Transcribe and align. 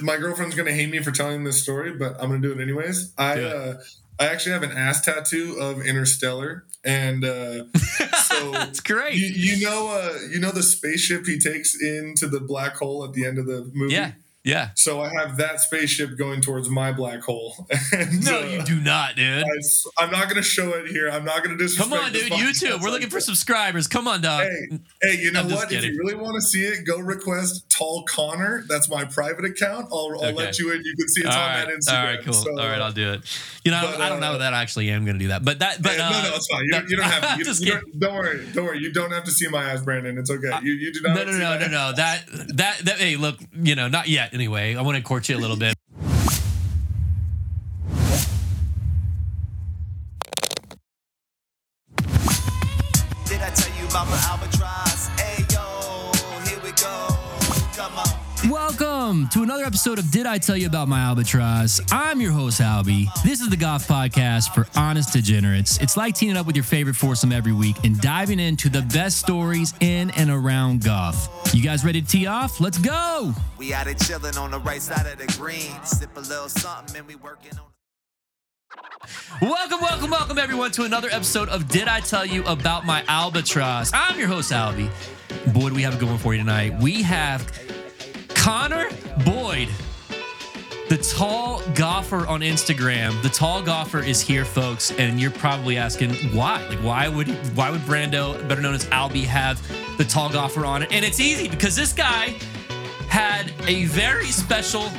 my 0.00 0.16
girlfriend's 0.16 0.54
gonna 0.54 0.72
hate 0.72 0.90
me 0.90 1.00
for 1.02 1.10
telling 1.10 1.44
this 1.44 1.62
story, 1.62 1.92
but 1.92 2.14
I'm 2.20 2.28
gonna 2.28 2.40
do 2.40 2.52
it 2.52 2.60
anyways. 2.60 3.12
I 3.16 3.42
uh, 3.42 3.74
I 4.18 4.26
actually 4.26 4.52
have 4.52 4.62
an 4.62 4.72
ass 4.72 5.02
tattoo 5.04 5.56
of 5.60 5.84
Interstellar, 5.84 6.64
and 6.84 7.24
uh, 7.24 7.64
so 8.24 8.50
That's 8.52 8.80
great. 8.80 9.14
you, 9.14 9.26
you 9.26 9.64
know 9.64 9.88
uh, 9.88 10.18
you 10.30 10.40
know 10.40 10.50
the 10.52 10.62
spaceship 10.62 11.26
he 11.26 11.38
takes 11.38 11.80
into 11.80 12.26
the 12.26 12.40
black 12.40 12.76
hole 12.76 13.04
at 13.04 13.12
the 13.12 13.24
end 13.24 13.38
of 13.38 13.46
the 13.46 13.70
movie. 13.74 13.94
yeah, 13.94 14.12
yeah. 14.46 14.70
So 14.74 15.00
I 15.02 15.10
have 15.20 15.36
that 15.38 15.60
spaceship 15.60 16.16
going 16.16 16.40
towards 16.40 16.70
my 16.70 16.92
black 16.92 17.20
hole. 17.22 17.66
And, 17.92 18.24
No, 18.24 18.40
uh, 18.40 18.44
you 18.44 18.62
do 18.62 18.80
not, 18.80 19.16
dude. 19.16 19.44
I, 19.98 20.04
am 20.04 20.10
not 20.10 20.24
going 20.24 20.36
to 20.36 20.42
show 20.42 20.70
it 20.74 20.88
here. 20.88 21.08
I'm 21.08 21.24
not 21.24 21.44
going 21.44 21.56
to 21.56 21.62
disrespect. 21.62 21.90
Come 21.90 21.98
on, 21.98 22.12
dude. 22.12 22.32
YouTube. 22.32 22.80
We're 22.82 22.90
looking 22.90 23.10
for 23.10 23.20
subscribers. 23.20 23.86
Come 23.86 24.06
on, 24.08 24.20
dog. 24.20 24.42
Hey, 24.42 24.78
hey, 25.02 25.18
you 25.20 25.30
know 25.32 25.40
I'm 25.40 25.50
what? 25.50 25.70
If 25.72 25.84
you 25.84 25.96
really 25.98 26.14
want 26.14 26.34
to 26.36 26.40
see 26.40 26.62
it, 26.64 26.86
go 26.86 26.98
request 26.98 27.68
Tall 27.70 28.04
Conner. 28.04 28.64
That's 28.68 28.88
my 28.90 29.04
private 29.04 29.44
account. 29.44 29.88
I'll, 29.92 30.12
I'll 30.20 30.26
Okay. 30.26 30.32
let 30.32 30.58
you 30.58 30.72
in. 30.72 30.82
You 30.84 30.94
can 30.96 31.08
see 31.08 31.20
it's 31.22 31.34
All 31.34 31.42
on 31.42 31.48
right, 31.48 31.66
that 31.66 31.74
Instagram. 31.74 31.98
all 31.98 32.04
right, 32.04 32.24
cool. 32.24 32.32
So, 32.32 32.50
all 32.50 32.68
right, 32.68 32.80
I'll 32.80 32.92
do 32.92 33.12
it. 33.12 33.20
You 33.64 33.70
know, 33.72 33.80
but, 33.82 34.00
I 34.00 34.08
don't 34.08 34.20
know 34.20 34.34
uh, 34.34 34.38
that 34.38 34.54
I 34.54 34.62
actually 34.62 34.90
am 34.90 35.04
going 35.04 35.18
to 35.18 35.24
do 35.24 35.28
that, 35.28 35.44
but 35.44 35.58
that, 35.60 35.82
but 35.82 35.98
uh, 35.98 36.10
no, 36.10 36.22
no, 36.22 36.36
it's 36.36 36.46
fine. 36.46 36.64
You, 36.64 36.70
no, 36.70 36.78
you 36.88 36.96
don't 36.96 37.10
have 37.10 37.38
to. 37.38 37.64
You 37.64 37.72
don't, 37.72 38.00
don't 38.00 38.14
worry. 38.14 38.46
Don't 38.52 38.64
worry. 38.64 38.78
You 38.78 38.92
don't 38.92 39.10
have 39.12 39.24
to 39.24 39.30
see 39.30 39.48
my 39.48 39.70
ass, 39.70 39.82
Brandon. 39.82 40.18
It's 40.18 40.30
okay. 40.30 40.58
You, 40.62 40.72
you 40.72 40.92
do 40.92 41.00
not. 41.02 41.16
No, 41.16 41.24
no, 41.24 41.32
no, 41.32 41.58
no, 41.58 41.66
no. 41.68 41.92
That, 41.96 42.24
that, 42.56 42.78
that. 42.84 42.98
Hey, 42.98 43.16
look, 43.16 43.38
you 43.52 43.74
know, 43.74 43.88
not 43.88 44.08
yet. 44.08 44.32
Anyway, 44.36 44.74
I 44.74 44.82
want 44.82 44.98
to 44.98 45.02
court 45.02 45.30
you 45.30 45.36
a 45.36 45.40
little 45.40 45.56
bit. 45.56 45.75
Welcome 59.16 59.30
to 59.30 59.42
another 59.44 59.64
episode 59.64 59.98
of 59.98 60.10
Did 60.10 60.26
I 60.26 60.36
Tell 60.36 60.58
You 60.58 60.66
About 60.66 60.88
My 60.88 61.00
Albatross? 61.00 61.80
I'm 61.90 62.20
your 62.20 62.32
host, 62.32 62.60
Albie. 62.60 63.06
This 63.22 63.40
is 63.40 63.48
the 63.48 63.56
Goth 63.56 63.88
Podcast 63.88 64.52
for 64.52 64.66
honest 64.78 65.14
degenerates. 65.14 65.80
It's 65.80 65.96
like 65.96 66.14
teaming 66.14 66.36
up 66.36 66.44
with 66.44 66.54
your 66.54 66.66
favorite 66.66 66.96
foursome 66.96 67.32
every 67.32 67.54
week 67.54 67.76
and 67.82 67.98
diving 67.98 68.38
into 68.38 68.68
the 68.68 68.82
best 68.82 69.16
stories 69.16 69.72
in 69.80 70.10
and 70.10 70.28
around 70.28 70.84
Goth. 70.84 71.54
You 71.54 71.62
guys 71.62 71.82
ready 71.82 72.02
to 72.02 72.06
tee 72.06 72.26
off? 72.26 72.60
Let's 72.60 72.76
go! 72.76 73.32
We 73.56 73.72
out 73.72 73.86
here 73.86 73.94
chilling 73.94 74.36
on 74.36 74.50
the 74.50 74.58
right 74.58 74.82
side 74.82 75.06
of 75.06 75.16
the 75.16 75.32
green. 75.38 75.72
Sip 75.82 76.14
a 76.14 76.20
little 76.20 76.50
something 76.50 76.98
and 76.98 77.08
we 77.08 77.14
working 77.14 77.52
on. 77.52 77.70
Welcome, 79.40 79.80
welcome, 79.80 80.10
welcome, 80.10 80.36
everyone, 80.36 80.72
to 80.72 80.84
another 80.84 81.08
episode 81.10 81.48
of 81.48 81.68
Did 81.68 81.88
I 81.88 82.00
Tell 82.00 82.26
You 82.26 82.44
About 82.44 82.84
My 82.84 83.02
Albatross? 83.08 83.92
I'm 83.94 84.18
your 84.18 84.28
host, 84.28 84.52
Albie. 84.52 84.90
Boy, 85.54 85.70
do 85.70 85.74
we 85.74 85.82
have 85.82 85.94
it 85.94 86.00
going 86.00 86.18
for 86.18 86.34
you 86.34 86.40
tonight. 86.40 86.78
We 86.82 87.02
have 87.02 87.50
Conner 88.46 88.90
Boyd, 89.24 89.68
the 90.88 90.96
tall 90.98 91.60
golfer 91.74 92.28
on 92.28 92.42
Instagram. 92.42 93.20
The 93.20 93.28
tall 93.28 93.60
golfer 93.60 93.98
is 93.98 94.20
here, 94.20 94.44
folks, 94.44 94.92
and 94.92 95.18
you're 95.20 95.32
probably 95.32 95.76
asking 95.76 96.14
why? 96.32 96.64
Like, 96.68 96.78
why 96.78 97.08
would 97.08 97.26
why 97.56 97.70
would 97.70 97.80
Brando, 97.80 98.36
better 98.48 98.62
known 98.62 98.76
as 98.76 98.84
Albie, 98.84 99.24
have 99.24 99.60
the 99.98 100.04
tall 100.04 100.30
golfer 100.30 100.64
on 100.64 100.84
it? 100.84 100.92
And 100.92 101.04
it's 101.04 101.18
easy 101.18 101.48
because 101.48 101.74
this 101.74 101.92
guy 101.92 102.36
had 103.08 103.52
a 103.66 103.86
very 103.86 104.26
special 104.26 104.90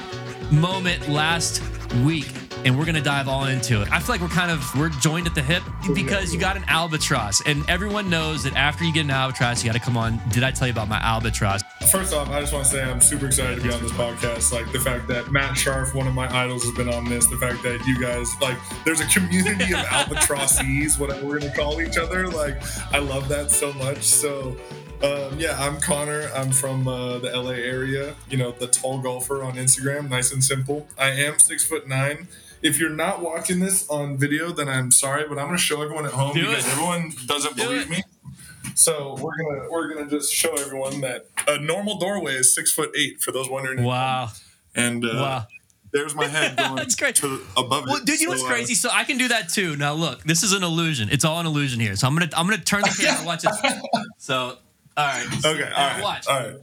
moment 0.52 1.08
last 1.08 1.64
week 2.04 2.28
and 2.66 2.78
we're 2.78 2.84
gonna 2.84 3.00
dive 3.00 3.30
all 3.30 3.46
into 3.46 3.82
it. 3.82 3.90
I 3.94 4.02
feel 4.02 4.16
like 4.16 4.22
we're 4.22 4.28
kind 4.28 4.52
of 4.52 4.76
we're 4.76 4.90
joined 4.90 5.26
at 5.26 5.36
the 5.36 5.42
hip 5.42 5.64
because 5.96 6.34
you 6.34 6.40
got 6.42 6.58
an 6.58 6.66
albatross, 6.68 7.42
and 7.46 7.64
everyone 7.70 8.10
knows 8.10 8.44
that 8.44 8.58
after 8.58 8.84
you 8.84 8.92
get 8.92 9.06
an 9.06 9.12
albatross, 9.12 9.64
you 9.64 9.72
got 9.72 9.80
to 9.80 9.86
come 9.86 9.96
on. 9.96 10.20
Did 10.32 10.44
I 10.44 10.52
tell 10.52 10.68
you 10.68 10.74
about 10.74 10.90
my 10.90 11.00
albatross? 11.00 11.62
First 11.92 12.14
off, 12.14 12.30
I 12.30 12.42
just 12.42 12.52
want 12.54 12.66
to 12.66 12.72
say 12.72 12.84
I'm 12.84 13.00
super 13.00 13.28
excited 13.28 13.58
to 13.58 13.62
be 13.64 13.72
on 13.74 13.82
this 13.82 13.92
podcast. 13.94 14.52
Like 14.52 14.72
the 14.74 14.80
fact 14.80 15.08
that 15.08 15.32
Matt 15.32 15.56
Scharff, 15.56 15.94
one 15.94 16.06
of 16.08 16.14
my 16.14 16.28
idols, 16.36 16.64
has 16.64 16.74
been 16.76 16.94
on 16.94 17.06
this. 17.06 17.28
The 17.28 17.38
fact 17.38 17.64
that 17.64 17.84
you 17.88 18.00
guys 18.00 18.30
like, 18.42 18.58
there's 18.84 19.00
a 19.00 19.08
community 19.08 19.74
of 19.74 19.80
albatrosses, 19.92 21.00
whatever 21.00 21.26
we're 21.26 21.40
gonna 21.40 21.56
call 21.56 21.82
each 21.82 21.98
other. 21.98 22.28
Like, 22.28 22.62
I 22.94 23.00
love 23.00 23.28
that 23.30 23.52
so 23.52 23.74
much. 23.74 24.04
So. 24.04 24.58
Um, 25.04 25.38
yeah, 25.38 25.56
I'm 25.60 25.80
Conner. 25.80 26.28
I'm 26.34 26.52
from 26.52 26.88
uh, 26.88 27.20
the 27.20 27.30
LA 27.30 27.52
area. 27.52 28.16
You 28.32 28.38
know, 28.38 28.52
the 28.52 28.66
tall 28.66 28.98
golfer 29.00 29.44
on 29.44 29.54
Instagram. 29.54 30.10
Nice 30.10 30.32
and 30.34 30.44
simple. 30.44 30.88
I 30.98 31.10
am 31.12 31.38
six 31.38 31.64
foot 31.64 31.88
nine. 31.88 32.28
If 32.64 32.80
you're 32.80 32.90
not 32.90 33.22
watching 33.22 33.60
this 33.60 33.88
on 33.90 34.18
video, 34.18 34.52
then 34.52 34.68
I'm 34.68 34.90
sorry, 34.90 35.26
but 35.30 35.38
I'm 35.38 35.46
going 35.46 35.58
to 35.58 35.62
show 35.62 35.84
everyone 35.84 36.08
at 36.08 36.14
home 36.14 36.34
Do 36.34 36.48
because 36.48 36.66
it. 36.66 36.72
everyone 36.72 37.14
doesn't 37.28 37.56
Do 37.56 37.64
believe 37.66 37.82
it. 37.84 37.90
me. 37.92 38.04
So 38.78 39.16
we're 39.20 39.36
gonna 39.36 39.72
we're 39.72 39.94
gonna 39.94 40.10
just 40.10 40.32
show 40.34 40.54
everyone 40.54 41.02
that 41.02 41.26
a 41.48 41.58
normal 41.60 41.98
doorway 41.98 42.34
is 42.36 42.54
six 42.54 42.72
foot 42.72 42.92
eight 42.96 43.22
for 43.22 43.32
those 43.32 43.50
wondering. 43.50 43.84
Wow, 43.84 44.30
And 44.76 45.04
uh, 45.04 45.10
wow. 45.14 45.48
there's 45.92 46.14
my 46.14 46.28
head 46.28 46.56
going 46.58 46.76
That's 46.76 46.96
great. 46.96 47.16
to 47.16 47.42
above 47.58 47.86
Well, 47.88 47.96
it. 47.98 48.06
dude, 48.06 48.20
you 48.20 48.28
know 48.28 48.34
what's 48.34 48.44
uh, 48.44 48.48
crazy? 48.48 48.76
So 48.76 48.90
I 48.94 49.04
can 49.04 49.18
do 49.18 49.30
that 49.30 49.50
too. 49.50 49.76
Now 49.78 49.94
look, 49.94 50.24
this 50.24 50.44
is 50.44 50.54
an 50.54 50.62
illusion. 50.64 51.10
It's 51.12 51.26
all 51.26 51.40
an 51.40 51.48
illusion 51.48 51.80
here. 51.80 51.96
So 51.96 52.08
I'm 52.08 52.14
gonna 52.16 52.30
I'm 52.38 52.46
gonna 52.46 52.62
turn 52.62 52.82
the 52.82 52.96
camera. 53.02 53.26
Watch 53.26 53.46
it. 53.46 53.52
So 54.20 54.36
all 54.36 55.06
right. 55.06 55.26
Okay, 55.46 55.64
all 55.64 55.88
right, 55.88 56.04
Watch. 56.04 56.28
all 56.28 56.40
right. 56.40 56.56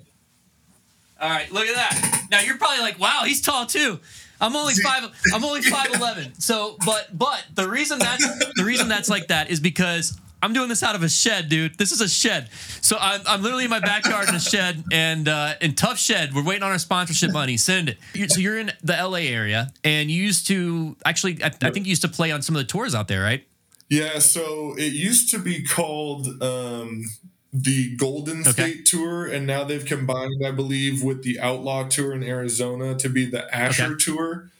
All 1.21 1.31
right, 1.31 1.51
look 1.53 1.67
at 1.67 1.75
that. 1.75 2.27
Now 2.31 2.41
you're 2.41 2.59
probably 2.59 2.81
like, 2.81 2.99
wow, 2.99 3.23
he's 3.25 3.41
tall 3.41 3.67
too. 3.67 3.99
I'm 4.41 4.55
only 4.57 4.75
five. 4.75 5.05
I'm 5.33 5.45
only 5.45 5.63
five 5.63 5.93
eleven. 5.95 6.35
So, 6.41 6.77
but 6.85 7.17
but 7.17 7.45
the 7.55 7.69
reason 7.69 7.99
that's 7.99 8.25
the 8.57 8.65
reason 8.65 8.89
that's 8.89 9.09
like 9.09 9.29
that 9.29 9.49
is 9.51 9.59
because 9.61 10.21
I'm 10.45 10.53
doing 10.53 10.69
this 10.69 10.83
out 10.83 10.95
of 10.95 11.03
a 11.03 11.09
shed, 11.09 11.49
dude. 11.49 11.79
This 11.79 11.91
is 11.91 12.03
a 12.03 12.09
shed. 12.09 12.51
So 12.83 12.99
I'm, 13.01 13.23
I'm 13.27 13.43
literally 13.43 13.65
in 13.65 13.71
my 13.71 13.81
backyard 13.81 14.29
in 14.29 14.35
a 14.35 14.41
shed, 14.41 14.85
and 14.93 15.27
uh, 15.27 15.55
in 15.63 15.75
tough 15.75 15.99
shed. 15.99 16.35
We're 16.35 16.45
waiting 16.45 16.63
on 16.63 16.71
our 16.71 16.79
sponsorship 16.79 17.33
money. 17.33 17.57
Send 17.57 17.89
it. 17.89 18.31
So 18.31 18.41
you're 18.41 18.59
in 18.59 18.71
the 18.83 18.93
LA 18.93 19.21
area, 19.21 19.73
and 19.83 20.11
you 20.11 20.23
used 20.23 20.47
to 20.49 20.97
actually, 21.07 21.43
I, 21.43 21.47
I 21.47 21.71
think 21.71 21.87
you 21.87 21.91
used 21.91 22.03
to 22.03 22.09
play 22.09 22.31
on 22.31 22.43
some 22.43 22.55
of 22.55 22.61
the 22.61 22.67
tours 22.67 22.95
out 22.95 23.09
there, 23.09 23.23
right? 23.23 23.47
Yeah, 23.89 24.19
so 24.19 24.75
it 24.77 24.93
used 24.93 25.31
to 25.31 25.39
be 25.39 25.63
called 25.63 26.27
um, 26.43 27.05
the 27.51 27.97
Golden 27.97 28.41
Okay. 28.43 28.51
State 28.51 28.87
Tour, 28.87 29.25
and 29.27 29.47
now 29.47 29.65
they've 29.65 29.85
combined, 29.85 30.45
I 30.47 30.51
believe, 30.51 31.03
with 31.03 31.23
the 31.23 31.41
Outlaw 31.41 31.89
Tour 31.89 32.13
in 32.13 32.23
Arizona 32.23 32.95
to 32.97 33.09
be 33.09 33.25
the 33.25 33.53
Asher 33.55 33.85
Okay. 33.85 33.95
Tour. 33.99 34.51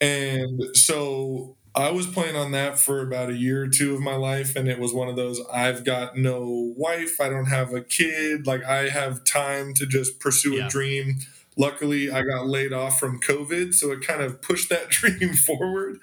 And 0.00 0.74
so 0.74 1.56
I 1.76 1.90
was 1.90 2.06
playing 2.06 2.36
on 2.36 2.52
that 2.52 2.78
for 2.78 3.00
about 3.00 3.30
a 3.30 3.34
year 3.36 3.62
or 3.64 3.68
two 3.68 3.94
of 3.94 4.00
my 4.00 4.14
life, 4.14 4.54
and 4.54 4.68
it 4.68 4.78
was 4.78 4.92
one 4.92 5.08
of 5.08 5.16
those 5.16 5.40
I've 5.52 5.84
got 5.84 6.16
no 6.16 6.72
wife, 6.76 7.20
I 7.20 7.28
don't 7.28 7.46
have 7.46 7.74
a 7.74 7.80
kid, 7.80 8.46
like 8.46 8.62
I 8.64 8.88
have 8.90 9.24
time 9.24 9.74
to 9.74 9.86
just 9.86 10.20
pursue 10.20 10.54
Yeah. 10.54 10.66
a 10.66 10.70
dream. 10.70 11.18
Luckily, 11.56 12.10
I 12.10 12.22
got 12.22 12.46
laid 12.46 12.72
off 12.72 12.98
from 13.00 13.20
COVID, 13.20 13.74
so 13.74 13.90
it 13.92 14.02
kind 14.02 14.22
of 14.22 14.40
pushed 14.40 14.68
that 14.70 14.88
dream 14.90 15.34
forward 15.34 15.98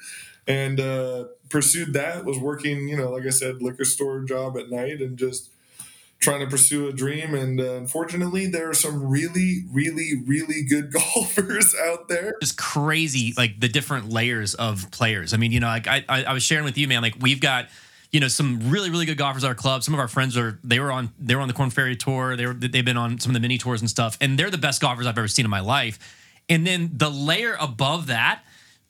and 0.47 0.79
uh, 0.79 1.25
pursued 1.49 1.93
that. 1.93 2.25
Was 2.25 2.37
working, 2.39 2.87
you 2.89 2.97
know, 2.97 3.11
like 3.11 3.25
I 3.25 3.29
said, 3.29 3.61
liquor 3.61 3.85
store 3.85 4.21
job 4.23 4.57
at 4.57 4.69
night 4.69 5.01
and 5.01 5.17
just 5.17 5.49
trying 6.21 6.39
to 6.39 6.47
pursue 6.47 6.87
a 6.87 6.93
dream. 6.93 7.33
And 7.33 7.59
uh, 7.59 7.73
unfortunately, 7.73 8.45
there 8.45 8.69
are 8.69 8.73
some 8.73 9.03
really, 9.09 9.63
really, 9.71 10.13
really 10.25 10.63
good 10.63 10.93
golfers 11.15 11.75
out 11.75 12.07
there. 12.07 12.35
just 12.39 12.57
crazy 12.57 13.33
like 13.35 13.59
the 13.59 13.67
different 13.67 14.09
layers 14.09 14.53
of 14.53 14.89
players. 14.91 15.33
I 15.33 15.37
mean, 15.37 15.51
you 15.51 15.59
know, 15.59 15.67
like 15.67 15.87
I, 15.87 16.05
I 16.07 16.23
I 16.25 16.33
was 16.33 16.43
sharing 16.43 16.63
with 16.63 16.77
you, 16.77 16.87
man. 16.87 17.01
Like 17.01 17.15
we've 17.19 17.41
got 17.41 17.67
you 18.11 18.19
know 18.19 18.27
some 18.27 18.69
really 18.69 18.89
really 18.89 19.05
good 19.05 19.17
golfers 19.17 19.43
at 19.43 19.47
our 19.47 19.55
club. 19.55 19.83
Some 19.83 19.93
of 19.93 19.99
our 19.99 20.07
friends 20.07 20.37
are 20.37 20.59
they 20.63 20.79
were 20.79 20.91
on 20.91 21.11
they 21.19 21.35
were 21.35 21.41
on 21.41 21.47
the 21.47 21.53
Corn 21.53 21.71
Ferry 21.71 21.95
tour. 21.95 22.37
They 22.37 22.45
were 22.45 22.53
they've 22.53 22.85
been 22.85 22.97
on 22.97 23.19
some 23.19 23.31
of 23.31 23.33
the 23.33 23.39
mini 23.39 23.57
tours 23.57 23.81
and 23.81 23.89
stuff, 23.89 24.17
and 24.21 24.37
they're 24.37 24.51
the 24.51 24.57
best 24.57 24.81
golfers 24.81 25.07
I've 25.07 25.17
ever 25.17 25.27
seen 25.27 25.45
in 25.45 25.51
my 25.51 25.59
life. 25.59 25.99
And 26.49 26.65
then 26.67 26.91
the 26.93 27.09
layer 27.09 27.55
above 27.59 28.07
that, 28.07 28.43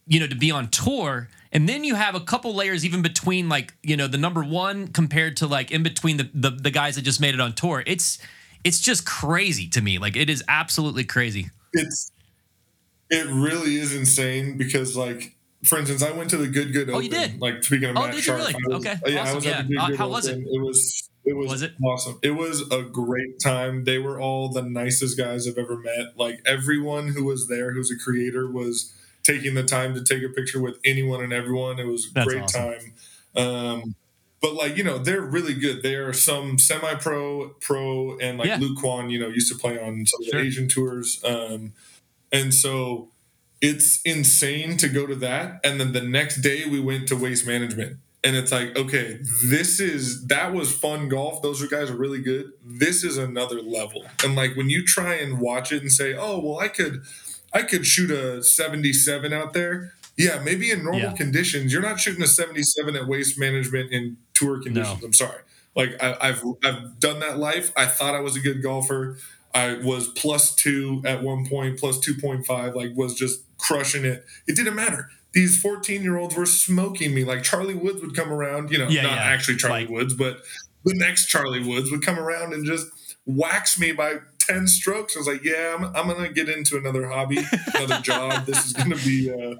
you 0.07 0.19
know, 0.19 0.27
to 0.27 0.35
be 0.35 0.51
on 0.51 0.69
tour. 0.69 1.29
And 1.53 1.67
then 1.67 1.83
you 1.83 1.95
have 1.95 2.15
a 2.15 2.19
couple 2.21 2.53
layers 2.55 2.85
even 2.85 3.01
between 3.01 3.49
like, 3.49 3.73
you 3.83 3.97
know, 3.97 4.07
the 4.07 4.17
number 4.17 4.43
one 4.43 4.87
compared 4.87 5.37
to 5.37 5.47
like 5.47 5.71
in 5.71 5.83
between 5.83 6.17
the, 6.17 6.29
the 6.33 6.49
the 6.51 6.71
guys 6.71 6.95
that 6.95 7.01
just 7.01 7.19
made 7.19 7.33
it 7.33 7.41
on 7.41 7.53
tour. 7.53 7.83
It's 7.85 8.19
it's 8.63 8.79
just 8.79 9.05
crazy 9.05 9.67
to 9.69 9.81
me. 9.81 9.97
Like 9.97 10.15
it 10.15 10.29
is 10.29 10.43
absolutely 10.47 11.03
crazy. 11.03 11.49
It's 11.73 12.11
it 13.09 13.27
really 13.27 13.75
is 13.75 13.93
insane 13.95 14.57
because 14.57 14.95
like. 14.95 15.35
For 15.63 15.77
instance, 15.77 16.01
I 16.01 16.09
went 16.11 16.31
to 16.31 16.37
the 16.37 16.47
Good 16.47 16.73
Good 16.73 16.89
Oh, 16.89 16.93
Open. 16.93 17.03
you 17.03 17.09
did? 17.11 17.39
Like 17.39 17.63
speaking 17.63 17.89
of 17.91 17.95
Oh, 17.95 18.01
Matt 18.01 18.15
did 18.15 18.25
you 18.25 18.33
Scharff, 18.33 18.37
really? 18.37 18.55
Was- 18.65 18.75
Okay, 18.83 18.95
Yeah, 19.05 19.19
I 19.19 19.21
awesome, 19.21 19.35
was 19.35 19.45
at 19.45 19.67
the 19.67 19.73
yeah. 19.75 19.75
Good 19.75 19.77
Uh, 19.77 19.87
Good 19.89 19.97
how 19.99 20.09
was 20.09 20.27
it? 20.27 20.39
It 20.39 20.59
was 20.59 21.09
it 21.23 21.33
was, 21.37 21.51
Was 21.51 21.61
it? 21.61 21.73
awesome. 21.85 22.19
It 22.23 22.31
was 22.31 22.63
a 22.71 22.81
great 22.81 23.39
time. 23.39 23.83
They 23.83 23.99
were 23.99 24.19
all 24.19 24.49
the 24.49 24.63
nicest 24.63 25.19
guys 25.19 25.47
I've 25.47 25.59
ever 25.59 25.77
met. 25.77 26.17
Like 26.17 26.39
everyone 26.47 27.09
who 27.09 27.25
was 27.25 27.47
there, 27.47 27.73
who's 27.73 27.91
a 27.91 27.95
creator, 28.03 28.49
was 28.51 28.91
taking 29.23 29.53
the 29.53 29.63
time 29.63 29.93
to 29.93 30.03
take 30.03 30.23
a 30.23 30.29
picture 30.29 30.61
with 30.61 30.77
anyone 30.85 31.23
and 31.23 31.31
everyone. 31.33 31.79
It 31.79 31.85
was 31.87 32.07
a 32.09 32.13
That's 32.13 32.27
great 32.27 32.43
awesome. 32.43 32.61
time. 32.61 32.93
Um, 33.35 33.95
but 34.41 34.53
like 34.55 34.75
you 34.77 34.83
know, 34.83 34.97
they're 34.97 35.21
really 35.21 35.53
good. 35.53 35.83
They 35.83 35.95
are 35.95 36.13
some 36.13 36.57
semi-pro, 36.57 37.49
pro, 37.59 38.17
and 38.17 38.37
like 38.37 38.47
Yeah. 38.47 38.57
Luke 38.57 38.77
Kwon. 38.79 39.11
You 39.11 39.19
know, 39.19 39.27
used 39.27 39.51
to 39.51 39.57
play 39.57 39.79
on 39.79 40.05
some 40.05 40.21
of 40.21 40.27
Sure. 40.29 40.41
the 40.41 40.47
Asian 40.47 40.67
tours. 40.67 41.21
Um, 41.23 41.73
and 42.31 42.53
so 42.53 43.09
it's 43.61 44.01
insane 44.03 44.77
to 44.77 44.87
go 44.89 45.05
to 45.05 45.15
that. 45.15 45.59
And 45.63 45.79
then 45.79 45.91
the 45.91 46.01
next 46.01 46.37
day 46.41 46.65
we 46.65 46.79
went 46.79 47.07
to 47.09 47.15
waste 47.15 47.45
management. 47.45 47.97
And 48.23 48.35
it's 48.35 48.51
like, 48.51 48.75
okay, 48.77 49.19
this 49.45 49.79
is 49.79 50.25
that 50.27 50.53
was 50.53 50.71
fun 50.71 51.09
golf. 51.09 51.41
Those 51.41 51.65
guys 51.67 51.89
are 51.89 51.95
really 51.95 52.21
good. 52.21 52.51
This 52.65 53.03
is 53.03 53.17
another 53.17 53.61
level. 53.61 54.05
And 54.23 54.35
like 54.35 54.55
when 54.55 54.69
you 54.69 54.85
try 54.85 55.15
and 55.15 55.39
watch 55.39 55.71
it 55.71 55.81
and 55.81 55.91
say, 55.91 56.13
oh, 56.15 56.39
well, 56.39 56.59
I 56.59 56.67
could 56.67 57.01
I 57.53 57.63
could 57.63 57.85
shoot 57.85 58.11
a 58.11 58.41
77 58.43 59.33
out 59.33 59.53
there. 59.53 59.93
Yeah, 60.17 60.41
maybe 60.43 60.71
in 60.71 60.83
normal 60.83 61.01
Yeah. 61.01 61.13
conditions, 61.13 61.71
you're 61.73 61.81
not 61.81 61.99
shooting 61.99 62.23
a 62.23 62.27
77 62.27 62.95
at 62.95 63.07
waste 63.07 63.39
management 63.39 63.91
in 63.91 64.17
tour 64.33 64.61
conditions. 64.61 65.01
No. 65.01 65.07
I'm 65.07 65.13
sorry. 65.13 65.41
Like 65.75 66.01
I, 66.03 66.17
I've 66.21 66.43
I've 66.63 66.99
done 66.99 67.19
that 67.21 67.37
life. 67.39 67.71
I 67.77 67.85
thought 67.85 68.13
I 68.13 68.19
was 68.19 68.35
a 68.35 68.39
good 68.39 68.61
golfer. 68.61 69.17
I 69.53 69.73
was 69.73 70.07
plus 70.09 70.53
two 70.55 71.01
at 71.05 71.23
one 71.23 71.47
point, 71.47 71.79
plus 71.79 71.99
two 71.99 72.15
point 72.15 72.45
five. 72.45 72.75
Like 72.75 72.91
was 72.95 73.15
just 73.15 73.41
crushing 73.57 74.03
it. 74.05 74.25
It 74.47 74.55
didn't 74.55 74.75
matter. 74.75 75.09
These 75.33 75.61
14 75.61 76.03
year 76.03 76.17
olds 76.17 76.35
were 76.35 76.45
smoking 76.45 77.13
me. 77.13 77.23
Like 77.23 77.41
Charlie 77.43 77.73
Woods 77.75 78.01
would 78.01 78.13
come 78.15 78.33
around. 78.33 78.69
You 78.69 78.79
know, 78.79 78.89
Yeah, 78.89 79.03
not 79.03 79.13
yeah. 79.13 79.23
actually 79.23 79.55
Charlie 79.57 79.81
Like- 79.83 79.89
Woods, 79.89 80.13
but 80.13 80.41
the 80.83 80.93
next 80.93 81.27
Charlie 81.27 81.63
Woods 81.63 81.89
would 81.89 82.01
come 82.05 82.19
around 82.19 82.53
and 82.53 82.65
just 82.65 82.87
wax 83.25 83.79
me 83.79 83.91
by 83.93 84.15
10 84.45 84.67
strokes. 84.67 85.15
I 85.15 85.19
was 85.19 85.27
like, 85.27 85.43
yeah, 85.43 85.75
I'm, 85.77 85.85
I'm 85.95 86.07
going 86.07 86.27
to 86.27 86.33
get 86.33 86.49
into 86.49 86.77
another 86.77 87.07
hobby, 87.07 87.39
another 87.75 87.99
job. 88.03 88.45
This 88.45 88.65
is 88.65 88.73
going 88.73 88.91
to 88.91 89.05
be, 89.05 89.31
uh, 89.31 89.55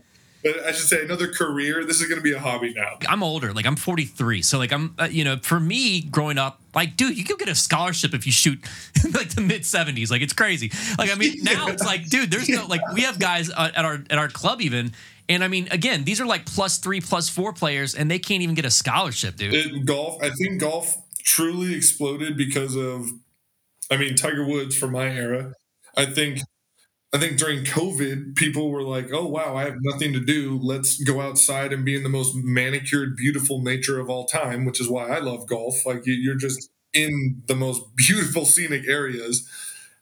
I 0.65 0.71
should 0.71 0.87
say, 0.87 1.03
another 1.03 1.27
career. 1.27 1.85
This 1.85 2.01
is 2.01 2.07
going 2.07 2.19
to 2.19 2.23
be 2.23 2.33
a 2.33 2.39
hobby 2.39 2.73
now. 2.73 2.97
I'm 3.07 3.23
older. 3.23 3.53
Like 3.53 3.65
I'm 3.65 3.75
43. 3.75 4.41
So 4.41 4.57
like 4.57 4.71
I'm, 4.71 4.95
uh, 4.97 5.07
you 5.09 5.23
know, 5.23 5.37
for 5.37 5.59
me 5.59 6.01
growing 6.01 6.37
up, 6.37 6.59
like, 6.73 6.97
dude, 6.97 7.17
you 7.17 7.23
could 7.23 7.39
get 7.39 7.49
a 7.49 7.55
scholarship 7.55 8.13
if 8.13 8.25
you 8.25 8.31
shoot 8.31 8.59
like 9.13 9.29
the 9.29 9.41
mid 9.41 9.61
70s. 9.61 10.11
Like 10.11 10.21
it's 10.21 10.33
crazy. 10.33 10.71
Like 10.97 11.11
I 11.11 11.15
mean, 11.15 11.43
now 11.43 11.67
it's 11.67 11.83
like, 11.83 12.09
dude, 12.09 12.31
there's 12.31 12.49
no 12.49 12.65
like 12.65 12.81
we 12.93 13.01
have 13.01 13.19
guys 13.19 13.51
uh, 13.51 13.71
at 13.75 13.85
our 13.85 14.03
at 14.09 14.17
our 14.17 14.29
club 14.29 14.61
even. 14.61 14.93
And 15.29 15.45
I 15.45 15.47
mean, 15.47 15.69
again, 15.71 16.03
these 16.03 16.19
are 16.19 16.25
like 16.25 16.45
plus 16.45 16.77
three, 16.77 16.99
plus 16.99 17.29
four 17.29 17.53
players, 17.53 17.95
and 17.95 18.11
they 18.11 18.19
can't 18.19 18.41
even 18.41 18.53
get 18.53 18.65
a 18.65 18.71
scholarship, 18.71 19.37
dude. 19.37 19.53
It, 19.53 19.85
golf, 19.85 20.21
I 20.21 20.29
think 20.29 20.59
golf 20.59 20.97
truly 21.23 21.73
exploded 21.73 22.35
because 22.35 22.75
of, 22.75 23.07
I 23.91 23.97
mean, 23.97 24.15
Tiger 24.15 24.45
Woods 24.45 24.77
for 24.77 24.89
my 24.89 25.07
era. 25.09 25.53
I 25.97 26.07
think, 26.07 26.39
I 27.13 27.19
think 27.19 27.37
during 27.39 27.65
COVID, 27.65 28.35
people 28.35 28.71
were 28.71 28.83
like, 28.83 29.11
"Oh 29.13 29.27
wow, 29.27 29.55
I 29.57 29.65
have 29.65 29.77
nothing 29.81 30.13
to 30.13 30.19
do. 30.19 30.59
Let's 30.61 31.01
go 31.03 31.21
outside 31.21 31.73
and 31.73 31.85
be 31.85 31.95
in 31.95 32.03
the 32.03 32.09
most 32.09 32.35
manicured, 32.35 33.17
beautiful 33.17 33.61
nature 33.63 33.99
of 33.99 34.09
all 34.09 34.25
time," 34.25 34.65
which 34.65 34.81
is 34.81 34.89
why 34.89 35.09
I 35.09 35.19
love 35.19 35.47
golf. 35.47 35.85
Like 35.85 36.05
you- 36.07 36.13
you're 36.15 36.35
just 36.35 36.71
in 36.93 37.43
the 37.47 37.55
most 37.55 37.83
beautiful 37.97 38.45
scenic 38.45 38.87
areas, 38.87 39.47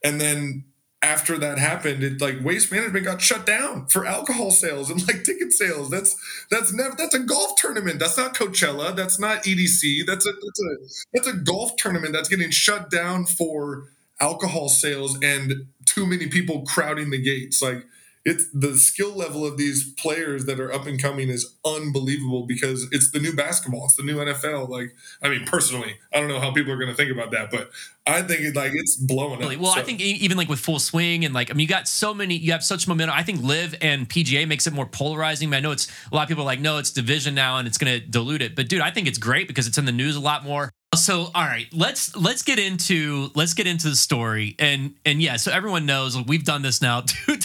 and 0.04 0.22
then 0.22 0.66
after 1.02 1.38
that 1.38 1.58
happened, 1.58 2.04
it 2.04 2.20
like 2.20 2.44
waste 2.44 2.72
management 2.72 3.06
got 3.06 3.22
shut 3.22 3.46
down 3.46 3.88
for 3.88 4.06
alcohol 4.06 4.52
sales 4.52 4.90
and 4.90 5.06
like 5.08 5.24
ticket 5.24 5.54
sales. 5.54 5.90
That's 5.90 6.16
that's 6.52 6.74
never 6.74 6.96
that's 6.96 7.16
a 7.16 7.20
golf 7.20 7.56
tournament. 7.58 8.00
That's 8.00 8.18
not 8.18 8.36
Coachella. 8.36 8.96
That's 8.96 9.20
not 9.20 9.44
EDC. 9.44 10.06
That's 10.06 10.28
a 10.28 10.32
that's 10.32 10.62
a 10.62 11.06
that's 11.14 11.28
a 11.28 11.38
golf 11.38 11.76
tournament 11.78 12.14
that's 12.14 12.30
getting 12.30 12.52
shut 12.52 12.90
down 12.90 13.26
for 13.26 13.86
alcohol 14.20 14.68
sales 14.68 15.18
and 15.24 15.68
too 15.86 16.06
many 16.06 16.28
people 16.28 16.64
crowding 16.66 17.10
the 17.10 17.22
gates. 17.22 17.62
Like 17.62 17.86
it's 18.26 18.46
the 18.54 18.78
skill 18.78 19.16
level 19.16 19.46
of 19.46 19.58
these 19.58 19.94
players 19.94 20.46
that 20.46 20.60
are 20.60 20.72
up 20.74 20.86
and 20.86 21.02
coming 21.02 21.30
is 21.30 21.56
unbelievable 21.66 22.46
because 22.46 22.88
it's 22.92 23.12
the 23.12 23.20
new 23.20 23.34
basketball. 23.34 23.86
It's 23.86 23.96
the 23.96 24.04
new 24.04 24.18
NFL. 24.18 24.70
Like 24.70 24.94
I 25.22 25.30
mean, 25.30 25.46
personally, 25.46 25.96
I 26.14 26.20
don't 26.20 26.28
know 26.28 26.40
how 26.40 26.52
people 26.52 26.72
are 26.74 26.78
going 26.78 26.90
to 26.90 26.96
think 26.96 27.12
about 27.12 27.32
that, 27.32 27.50
but 27.50 27.72
I 28.06 28.22
think 28.22 28.42
it 28.42 28.56
like 28.56 28.72
it's 28.74 28.96
blowing 28.96 29.44
up. 29.44 29.60
Well, 29.60 29.74
I 29.76 29.84
think 29.84 30.02
even 30.02 30.38
like 30.38 30.50
with 30.50 30.60
full 30.60 30.80
swing 30.80 31.24
and 31.26 31.34
like 31.34 31.50
I 31.50 31.54
mean, 31.54 31.62
you 31.62 31.68
got 31.68 31.88
so 31.88 32.14
many, 32.14 32.36
you 32.36 32.52
have 32.52 32.64
such 32.64 32.88
momentum. 32.88 33.16
I 33.16 33.24
think 33.24 33.42
LIV 33.42 33.76
and 33.82 34.10
PGA 34.10 34.48
makes 34.48 34.68
it 34.68 34.74
more 34.74 34.86
polarizing. 34.86 35.54
I 35.54 35.60
know 35.60 35.72
it's 35.72 35.88
a 36.12 36.16
lot 36.16 36.24
of 36.24 36.28
people 36.28 36.44
are 36.44 36.46
like, 36.46 36.60
no, 36.60 36.78
it's 36.78 36.92
division 36.92 37.36
now 37.36 37.58
and 37.58 37.68
it's 37.68 37.78
going 37.78 38.00
to 38.00 38.06
dilute 38.06 38.42
it. 38.42 38.56
But 38.56 38.68
dude, 38.68 38.82
I 38.82 38.92
think 38.92 39.08
it's 39.08 39.18
great 39.18 39.48
because 39.48 39.68
it's 39.68 39.78
in 39.78 39.86
the 39.86 39.92
news 39.92 40.16
a 40.16 40.20
lot 40.20 40.44
more. 40.44 40.72
So, 40.96 41.30
all 41.36 41.44
right, 41.44 41.68
let's 41.72 42.16
let's 42.16 42.42
get 42.42 42.58
into 42.58 43.30
let's 43.36 43.54
get 43.54 43.68
into 43.68 43.90
the 43.90 43.96
story 43.96 44.56
and 44.58 44.96
and 45.06 45.22
yeah. 45.22 45.36
So 45.36 45.52
everyone 45.52 45.86
knows 45.86 46.20
we've 46.20 46.44
done 46.44 46.64
this 46.64 46.82
now 46.82 47.02
two 47.06 47.38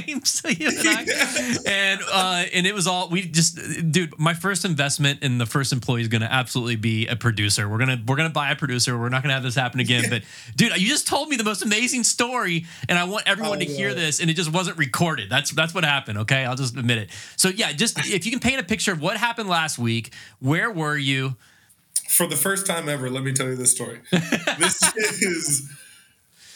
times, 0.00 0.42
you 0.58 0.68
and 0.68 0.88
I, 0.88 1.56
and 1.66 2.00
uh, 2.12 2.44
and 2.52 2.66
it 2.66 2.74
was 2.74 2.86
all 2.86 3.08
we 3.08 3.22
just, 3.22 3.58
dude. 3.90 4.18
My 4.18 4.34
first 4.34 4.64
investment 4.64 5.22
in 5.22 5.38
the 5.38 5.46
first 5.46 5.72
employee 5.72 6.02
is 6.02 6.08
going 6.08 6.22
to 6.22 6.32
absolutely 6.32 6.76
be 6.76 7.06
a 7.06 7.16
producer. 7.16 7.68
We're 7.68 7.78
gonna 7.78 8.02
we're 8.06 8.16
gonna 8.16 8.30
buy 8.30 8.50
a 8.50 8.56
producer. 8.56 8.98
We're 8.98 9.08
not 9.08 9.22
gonna 9.22 9.34
have 9.34 9.42
this 9.42 9.54
happen 9.54 9.80
again. 9.80 10.04
But 10.10 10.22
dude, 10.56 10.76
you 10.80 10.88
just 10.88 11.06
told 11.06 11.28
me 11.28 11.36
the 11.36 11.44
most 11.44 11.62
amazing 11.62 12.04
story, 12.04 12.66
and 12.88 12.98
I 12.98 13.04
want 13.04 13.24
everyone 13.26 13.58
to 13.60 13.66
I 13.66 13.68
hear 13.68 13.94
this. 13.94 14.20
And 14.20 14.30
it 14.30 14.34
just 14.34 14.52
wasn't 14.52 14.78
recorded. 14.78 15.30
That's 15.30 15.50
that's 15.50 15.74
what 15.74 15.84
happened. 15.84 16.18
Okay, 16.18 16.44
I'll 16.44 16.56
just 16.56 16.76
admit 16.76 16.98
it. 16.98 17.10
So 17.36 17.48
yeah, 17.48 17.72
just 17.72 17.98
if 17.98 18.24
you 18.24 18.32
can 18.32 18.40
paint 18.40 18.60
a 18.60 18.64
picture 18.64 18.92
of 18.92 19.00
what 19.00 19.16
happened 19.16 19.48
last 19.48 19.78
week, 19.78 20.12
where 20.40 20.70
were 20.70 20.96
you? 20.96 21.36
for 22.12 22.26
the 22.26 22.36
first 22.36 22.66
time 22.66 22.90
ever, 22.90 23.08
let 23.08 23.24
me 23.24 23.32
tell 23.32 23.46
you 23.46 23.56
this 23.56 23.72
story. 23.72 24.00
this 24.10 24.82
is 25.22 25.72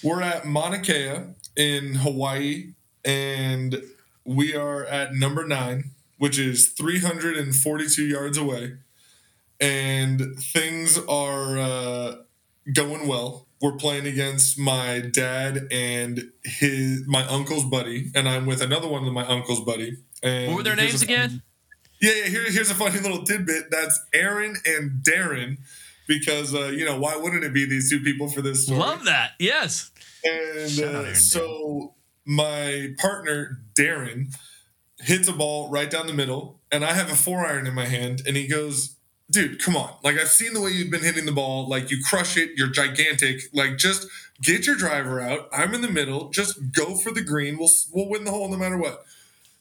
we're 0.03 0.21
at 0.21 0.45
Mauna 0.45 0.79
Kea 0.81 1.15
in 1.57 1.95
Hawaii, 1.95 2.75
and 3.07 3.83
we 4.25 4.55
are 4.55 4.85
at 4.85 5.15
number 5.15 5.47
nine, 5.47 5.93
which 6.19 6.39
is 6.39 6.69
342 6.69 8.05
yards 8.05 8.37
away, 8.37 8.75
and 9.61 10.21
things 10.53 10.99
are 11.09 11.57
uh, 11.59 12.17
going 12.75 13.07
well. 13.09 13.47
We're 13.63 13.77
playing 13.77 14.07
against 14.07 14.59
my 14.59 15.01
dad 15.01 15.69
and 15.71 16.31
his 16.45 17.07
my 17.07 17.27
uncle's 17.27 17.65
buddy, 17.65 18.11
and 18.15 18.29
I'm 18.29 18.45
with 18.45 18.61
another 18.61 18.89
one 18.89 19.07
of 19.07 19.13
my 19.15 19.27
uncle's 19.27 19.61
buddy. 19.61 19.97
And 20.23 20.49
What 20.49 20.57
were 20.59 20.63
their 20.63 20.77
names 20.77 21.01
a 21.01 21.05
again? 21.05 21.43
yeah, 22.03 22.13
yeah. 22.13 22.25
Here, 22.27 22.45
here's 22.51 22.71
a 22.71 22.75
funny 22.75 23.01
little 23.01 23.23
tidbit. 23.23 23.71
That's 23.71 23.99
Aaron 24.13 24.57
and 24.67 25.03
Darren, 25.03 25.57
because 26.07 26.55
uh, 26.55 26.67
you 26.67 26.85
know 26.85 26.99
why 26.99 27.17
wouldn't 27.17 27.45
it 27.45 27.55
be 27.55 27.65
these 27.65 27.89
two 27.89 28.01
people 28.01 28.29
for 28.29 28.43
this 28.43 28.65
story? 28.65 28.81
Love 28.81 29.05
that. 29.07 29.31
Yes. 29.39 29.91
And 30.23 30.81
uh, 30.81 31.03
and 31.05 31.17
so 31.17 31.95
my 32.27 32.95
partner 32.99 33.61
Darren 33.79 34.35
hits 34.99 35.29
a 35.29 35.33
ball 35.33 35.71
right 35.71 35.91
down 35.91 36.07
the 36.07 36.13
middle, 36.13 36.61
and 36.73 36.85
I 36.85 36.93
have 36.93 37.11
a 37.11 37.15
four 37.15 37.47
iron 37.47 37.67
in 37.67 37.75
my 37.75 37.87
hand, 37.87 38.23
and 38.27 38.37
he 38.37 38.47
goes, 38.47 38.97
"Dude, 39.31 39.63
come 39.63 39.77
on! 39.77 39.95
Like 40.03 40.19
I've 40.19 40.29
seen 40.29 40.53
the 40.55 40.61
way 40.61 40.71
you've 40.71 40.91
been 40.91 41.03
hitting 41.03 41.27
the 41.27 41.33
ball. 41.33 41.69
Like 41.69 41.91
you 41.91 41.99
crush 42.05 42.37
it. 42.37 42.51
You're 42.57 42.69
gigantic. 42.69 43.43
Like 43.53 43.77
just 43.79 44.09
get 44.43 44.67
your 44.67 44.77
driver 44.77 45.21
out. 45.21 45.49
I'm 45.53 45.75
in 45.75 45.83
the 45.83 45.91
middle. 45.91 46.31
Just 46.31 46.73
go 46.73 46.97
for 46.97 47.13
the 47.13 47.23
green. 47.23 47.59
We'll 47.59 47.71
we'll 47.93 48.09
win 48.09 48.25
the 48.25 48.33
hole 48.33 48.49
no 48.49 48.57
matter 48.57 48.77
what." 48.77 49.05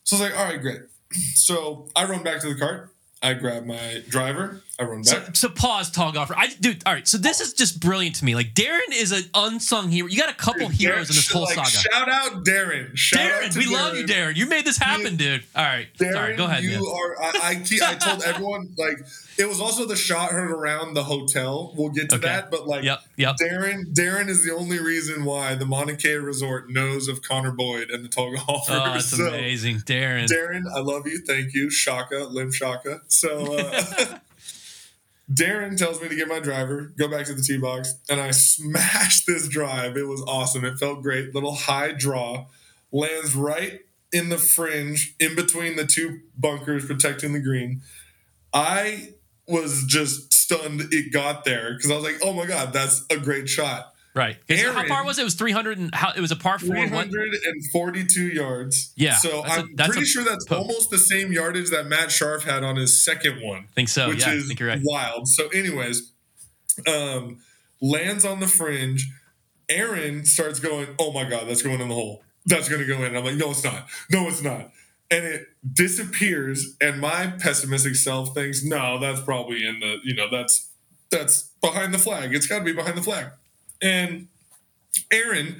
So 0.03 0.17
I 0.17 0.19
was 0.19 0.29
like, 0.29 0.39
"All 0.39 0.45
right, 0.45 0.61
great." 0.61 0.81
So 1.35 1.87
I 1.95 2.05
run 2.05 2.23
back 2.23 2.41
to 2.41 2.49
the 2.49 2.59
cart. 2.59 2.89
I 3.21 3.33
grab 3.33 3.65
my 3.65 4.03
driver. 4.09 4.61
I 4.77 4.83
run 4.83 5.03
So, 5.05 5.19
back. 5.21 5.35
so 5.37 5.47
pause, 5.49 5.89
tall 5.89 6.11
golfer. 6.11 6.35
I 6.37 6.47
dude. 6.47 6.83
All 6.85 6.93
right. 6.93 7.07
So 7.07 7.17
this 7.17 7.39
is 7.39 7.53
just 7.53 7.79
brilliant 7.79 8.15
to 8.17 8.25
me. 8.25 8.35
Like 8.35 8.53
Darren 8.53 8.81
is 8.91 9.11
an 9.13 9.23
unsung 9.33 9.89
hero. 9.89 10.07
You 10.09 10.17
got 10.17 10.29
a 10.29 10.33
couple 10.35 10.67
heroes 10.67 11.09
in 11.09 11.15
this 11.15 11.31
whole 11.31 11.43
Like, 11.43 11.55
saga. 11.55 11.69
Shout 11.69 12.09
out 12.09 12.43
Darren. 12.43 12.95
Shout 12.97 13.21
out 13.21 13.41
Darren, 13.43 13.53
to 13.53 13.59
we 13.59 13.67
love 13.67 13.95
you, 13.95 14.03
Darren. 14.05 14.35
You 14.35 14.47
made 14.47 14.65
this 14.65 14.77
happen, 14.77 15.15
dude. 15.15 15.43
All 15.55 15.63
right. 15.63 15.87
Darren, 15.97 16.11
Sorry. 16.13 16.35
Go 16.35 16.43
ahead. 16.45 16.63
You 16.63 16.71
man. 16.71 16.79
are. 16.81 17.21
I, 17.23 17.31
I, 17.41 17.89
I 17.91 17.95
told 17.95 18.23
everyone 18.25 18.73
like 18.77 18.97
it 19.37 19.47
was 19.47 19.61
also 19.61 19.85
the 19.85 19.95
shot 19.95 20.31
heard 20.31 20.51
around 20.51 20.93
the 20.93 21.03
hotel. 21.03 21.73
We'll 21.77 21.89
get 21.89 22.09
to 22.09 22.15
Okay. 22.15 22.27
that, 22.27 22.51
but 22.51 22.67
like 22.67 22.83
Yep. 22.83 22.99
Yep. 23.17 23.35
Darren, 23.41 23.93
Darren 23.93 24.27
is 24.27 24.43
the 24.45 24.53
only 24.53 24.79
reason 24.79 25.23
why 25.25 25.55
the 25.55 25.65
Mauna 25.65 25.95
Kea 25.95 26.15
Resort 26.15 26.69
knows 26.69 27.07
of 27.07 27.21
Conner 27.21 27.51
Boyd 27.51 27.89
and 27.91 28.03
the 28.03 28.09
tall 28.09 28.35
golfers. 28.35 28.75
Oh, 28.75 28.83
that's 28.93 29.05
So, 29.07 29.27
amazing, 29.27 29.77
Darren. 29.79 30.27
Darren, 30.27 30.63
I 30.75 30.79
love 30.79 31.07
you. 31.07 31.19
Thank 31.19 31.53
you, 31.53 31.69
Shaka, 31.69 32.25
Lim 32.29 32.51
Shaka. 32.51 33.01
So. 33.07 33.57
Uh, 33.57 34.17
Darren 35.31 35.77
tells 35.77 36.01
me 36.01 36.07
to 36.07 36.15
get 36.15 36.27
my 36.27 36.39
driver, 36.39 36.93
go 36.97 37.07
back 37.07 37.25
to 37.25 37.33
the 37.33 37.41
tee 37.41 37.57
box, 37.57 37.95
and 38.09 38.21
I 38.21 38.31
smashed 38.31 39.25
this 39.25 39.47
drive. 39.47 39.97
It 39.97 40.07
was 40.07 40.21
awesome. 40.27 40.65
It 40.65 40.77
felt 40.77 41.01
great. 41.01 41.33
Little 41.33 41.55
high 41.55 41.93
draw, 41.93 42.45
lands 42.91 43.35
right 43.35 43.81
in 44.11 44.29
the 44.29 44.37
fringe, 44.37 45.15
in 45.19 45.35
between 45.35 45.75
the 45.75 45.85
two 45.85 46.21
bunkers 46.37 46.85
protecting 46.85 47.33
the 47.33 47.39
green. 47.39 47.81
I 48.53 49.09
was 49.47 49.83
just 49.85 50.33
stunned 50.33 50.81
it 50.91 51.11
got 51.11 51.43
there 51.43 51.73
because 51.73 51.91
I 51.91 51.95
was 51.95 52.03
like, 52.03 52.19
oh 52.23 52.33
my 52.33 52.45
God, 52.45 52.71
that's 52.71 53.03
a 53.09 53.17
great 53.17 53.49
shot. 53.49 53.94
Right. 54.15 54.37
'Cause 54.47 54.61
How 54.61 54.87
far 54.87 55.03
was 55.05 55.17
it? 55.17 55.21
It 55.21 55.25
was 55.25 55.33
300 55.35 55.77
and 55.77 55.93
how 55.93 56.13
it 56.15 56.21
was 56.21 56.31
a 56.31 56.35
par 56.37 56.57
four. 56.57 56.75
What? 56.87 57.09
342 57.11 58.27
yards. 58.29 58.93
Yeah, 58.95 59.17
So 59.17 59.39
a- 59.41 59.43
I'm 59.43 59.75
that's 59.75 59.89
pretty 59.91 60.05
sure 60.05 60.23
that's 60.23 60.45
poke. 60.45 60.59
almost 60.59 60.89
the 60.89 60.97
same 60.97 61.33
yardage 61.33 61.69
that 61.71 61.87
Matt 61.87 62.09
Scharff 62.09 62.43
had 62.43 62.63
on 62.63 62.77
his 62.77 63.03
second 63.03 63.41
one 63.41 63.65
I 63.71 63.73
think 63.75 63.89
so. 63.89 64.07
which 64.07 64.21
yeah, 64.21 64.29
I 64.31 64.33
is 64.35 64.47
think 64.47 64.59
you're 64.61 64.69
right. 64.69 64.79
wild. 64.83 65.27
So, 65.27 65.49
anyways, 65.49 66.11
um, 66.87 67.41
lands 67.81 68.25
on 68.25 68.39
the 68.39 68.47
fringe. 68.47 69.07
Aaron 69.67 70.25
starts 70.25 70.59
going, 70.59 70.87
"Oh 70.99 71.11
my 71.11 71.23
god, 71.27 71.47
that's 71.49 71.61
going 71.63 71.81
in 71.81 71.89
the 71.89 71.95
hole. 71.95 72.23
That's 72.45 72.69
going 72.69 72.81
to 72.81 72.87
go 72.87 72.97
in." 72.99 73.05
And 73.05 73.17
I'm 73.17 73.25
like, 73.25 73.35
"No, 73.35 73.51
it's 73.51 73.63
not. 73.63 73.87
No, 74.11 74.27
it's 74.27 74.41
not." 74.43 74.71
And 75.11 75.25
it 75.25 75.47
disappears. 75.73 76.75
And 76.79 76.99
my 77.01 77.27
pessimistic 77.39 77.95
self 77.95 78.33
thinks, 78.35 78.63
"No, 78.63 78.99
that's 78.99 79.21
probably 79.21 79.65
in 79.65 79.79
the. 79.79 79.97
You 80.03 80.15
know, 80.15 80.29
that's 80.29 80.69
that's 81.09 81.49
behind 81.61 81.93
the 81.93 81.97
flag. 81.97 82.33
It's 82.35 82.47
got 82.47 82.59
to 82.59 82.63
be 82.63 82.73
behind 82.73 82.97
the 82.97 83.01
flag." 83.01 83.27
And 83.81 84.27
Aaron 85.11 85.57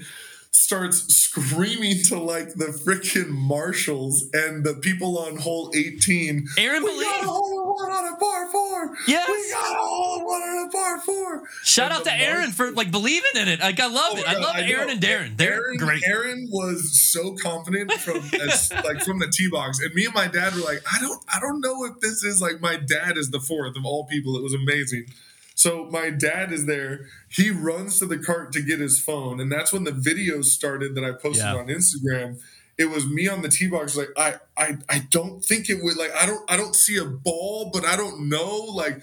starts 0.52 1.14
screaming 1.14 2.02
to 2.02 2.18
like 2.18 2.54
the 2.56 2.68
freaking 2.68 3.28
marshals 3.30 4.30
and 4.34 4.64
the 4.64 4.74
people 4.74 5.18
on 5.20 5.36
hole 5.36 5.70
18 5.76 6.48
Aaron 6.58 6.82
we 6.82 6.90
believed. 6.92 7.12
got 7.12 7.24
a 7.26 7.28
hole 7.28 7.76
one 7.76 7.92
on 7.92 8.14
a 8.14 8.18
par 8.18 8.50
four. 8.52 8.96
Yes. 9.06 9.30
we 9.30 9.52
got 9.52 9.74
a 9.74 9.78
hole 9.84 10.26
one 10.26 10.42
on 10.42 10.68
a 10.68 10.72
par 10.72 11.02
four. 11.02 11.44
Shout 11.64 11.92
And 11.92 12.00
out 12.00 12.04
to 12.06 12.14
Aaron 12.14 12.52
for 12.52 12.72
like 12.72 12.90
believing 12.90 13.30
in 13.36 13.50
it. 13.50 13.60
Like 13.60 13.80
I 13.82 13.88
love 13.88 14.14
Oh 14.14 14.18
it. 14.18 14.28
I 14.28 14.38
love 14.40 14.56
I 14.56 14.62
Aaron 14.62 14.88
know. 14.88 14.94
and 14.94 15.02
Darren. 15.02 15.38
They're 15.38 15.54
Aaron, 15.56 15.78
great. 15.78 16.04
Aaron 16.08 16.48
was 16.50 17.00
so 17.02 17.36
confident 17.36 17.92
from 17.92 18.18
as, 18.42 18.72
like 18.86 19.02
from 19.04 19.20
the 19.20 19.28
tee 19.28 19.50
box, 19.52 19.82
and 19.82 19.94
me 19.94 20.06
and 20.06 20.14
my 20.16 20.28
dad 20.28 20.54
were 20.56 20.62
like, 20.62 20.82
I 20.92 21.00
don't, 21.02 21.22
I 21.32 21.40
don't 21.42 21.60
know 21.60 21.84
if 21.84 22.00
this 22.00 22.24
is 22.24 22.42
like 22.42 22.62
my 22.62 22.78
dad 22.78 23.18
is 23.18 23.30
the 23.30 23.42
fourth 23.42 23.76
of 23.76 23.86
all 23.86 24.06
people. 24.06 24.38
It 24.38 24.42
was 24.42 24.54
amazing. 24.54 25.08
So 25.56 25.86
my 25.86 26.10
dad 26.10 26.52
is 26.52 26.66
there. 26.66 27.06
He 27.30 27.50
runs 27.50 27.98
to 28.00 28.06
the 28.06 28.18
cart 28.20 28.52
to 28.54 28.62
get 28.62 28.80
his 28.80 29.00
phone, 29.00 29.40
and 29.40 29.52
that's 29.52 29.72
when 29.74 29.86
the 29.86 29.92
video 29.92 30.42
started 30.42 30.96
that 30.96 31.04
I 31.04 31.12
posted 31.14 31.46
Yeah. 31.46 31.56
on 31.56 31.68
Instagram. 31.68 32.40
It 32.78 32.90
was 32.90 33.08
me 33.08 33.28
on 33.30 33.42
the 33.42 33.48
tee 33.48 33.68
box, 33.68 33.96
like 33.96 34.10
I, 34.18 34.36
I, 34.58 34.78
I 34.90 35.00
don't 35.10 35.42
think 35.44 35.70
it 35.70 35.82
would. 35.82 35.96
Like 35.98 36.12
I 36.14 36.26
don't, 36.26 36.44
I 36.52 36.58
don't 36.58 36.76
see 36.76 36.98
a 36.98 37.06
ball, 37.06 37.70
but 37.74 37.86
I 37.86 37.96
don't 37.96 38.28
know. 38.28 38.66
Like 38.74 39.02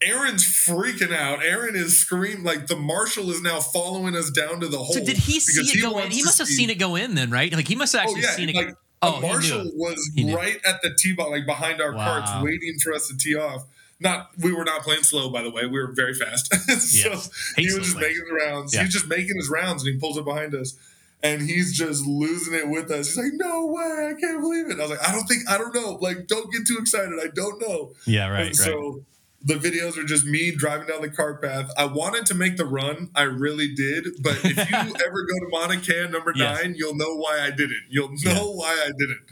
Aaron's 0.00 0.44
freaking 0.46 1.12
out. 1.12 1.42
Aaron 1.42 1.74
is 1.74 1.98
screaming. 2.00 2.44
Like 2.44 2.68
the 2.68 2.76
marshal 2.76 3.28
is 3.30 3.42
now 3.42 3.58
following 3.58 4.14
us 4.14 4.30
down 4.30 4.60
to 4.60 4.68
the 4.68 4.78
hole. 4.78 4.92
So 4.94 5.04
did 5.04 5.16
he 5.16 5.40
see 5.40 5.60
because 5.60 5.74
it 5.76 5.80
go 5.82 5.88
in? 5.88 5.94
wants 5.94 6.14
He 6.14 6.20
to 6.22 6.26
must 6.26 6.38
have 6.38 6.46
see- 6.46 6.54
seen 6.54 6.70
it 6.70 6.78
go 6.78 6.94
in 6.94 7.16
then, 7.16 7.30
right? 7.30 7.52
Like 7.52 7.66
he 7.66 7.74
must 7.74 7.92
have 7.94 8.02
Oh 8.02 8.04
actually 8.04 8.22
yeah, 8.22 8.30
seen 8.36 8.48
it. 8.50 8.54
like 8.54 8.74
oh, 9.02 9.16
a 9.20 9.40
he 9.40 9.50
knew 9.50 9.60
it. 9.62 9.74
was 9.74 10.10
right 10.36 10.60
at 10.64 10.80
the 10.82 10.94
tee 10.96 11.12
box, 11.14 11.30
like 11.30 11.44
behind 11.46 11.80
our 11.80 11.92
carts, 11.94 12.30
waiting 12.40 12.78
for 12.80 12.92
us 12.94 13.08
to 13.08 13.16
tee 13.16 13.34
off. 13.34 13.64
Not 14.00 14.30
we 14.38 14.52
were 14.52 14.64
not 14.64 14.82
playing 14.82 15.02
slow, 15.02 15.28
by 15.30 15.42
the 15.42 15.50
way. 15.50 15.66
We 15.66 15.80
were 15.80 15.92
very 15.92 16.14
fast. 16.14 16.54
so 16.80 17.08
Yes. 17.10 17.30
he 17.56 17.66
was 17.66 17.84
just 17.86 17.96
making 17.96 18.22
his 18.24 18.44
rounds. 18.46 18.72
Yeah. 18.74 18.80
He 18.80 18.86
was 18.86 18.94
just 18.94 19.08
making 19.08 19.36
his 19.36 19.48
rounds, 19.50 19.82
and 19.84 19.92
he 19.92 19.98
pulls 19.98 20.16
up 20.18 20.24
behind 20.24 20.54
us. 20.54 20.76
And 21.20 21.42
he's 21.42 21.76
just 21.76 22.06
losing 22.06 22.54
it 22.54 22.68
with 22.68 22.92
us. 22.92 23.08
He's 23.08 23.16
like, 23.16 23.32
"No 23.34 23.66
way! 23.66 24.14
I 24.16 24.20
can't 24.20 24.40
believe 24.40 24.70
it!" 24.70 24.78
I 24.78 24.82
was 24.82 24.90
like, 24.90 25.08
"I 25.08 25.10
don't 25.10 25.24
think, 25.26 25.50
I 25.50 25.58
don't 25.58 25.74
know. 25.74 25.98
Like, 26.00 26.28
don't 26.28 26.52
get 26.52 26.64
too 26.64 26.76
excited. 26.78 27.12
I 27.20 27.26
don't 27.34 27.60
know." 27.60 27.92
Yeah, 28.06 28.28
right, 28.28 28.46
and 28.46 28.56
so 28.56 29.02
the 29.44 29.54
videos 29.54 29.96
are 29.96 30.04
just 30.04 30.24
me 30.24 30.52
driving 30.52 30.86
down 30.86 31.02
the 31.02 31.08
cart 31.08 31.42
path. 31.42 31.70
I 31.76 31.86
wanted 31.86 32.26
to 32.26 32.34
make 32.34 32.56
the 32.56 32.64
run, 32.64 33.10
I 33.16 33.22
really 33.22 33.74
did. 33.74 34.04
But 34.22 34.36
if 34.44 34.56
you 34.56 34.76
ever 35.06 35.22
go 35.22 35.38
to 35.40 35.46
Mauna 35.50 35.80
Kea 35.80 36.06
number 36.08 36.32
Yes. 36.36 36.62
nine, 36.62 36.74
you'll 36.76 36.94
know 36.96 37.16
why 37.16 37.40
I 37.40 37.50
didn't. 37.50 37.82
You'll 37.88 38.12
know 38.24 38.52
why 38.52 38.70
I 38.84 38.90
didn't. 38.96 39.22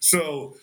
So 0.00 0.56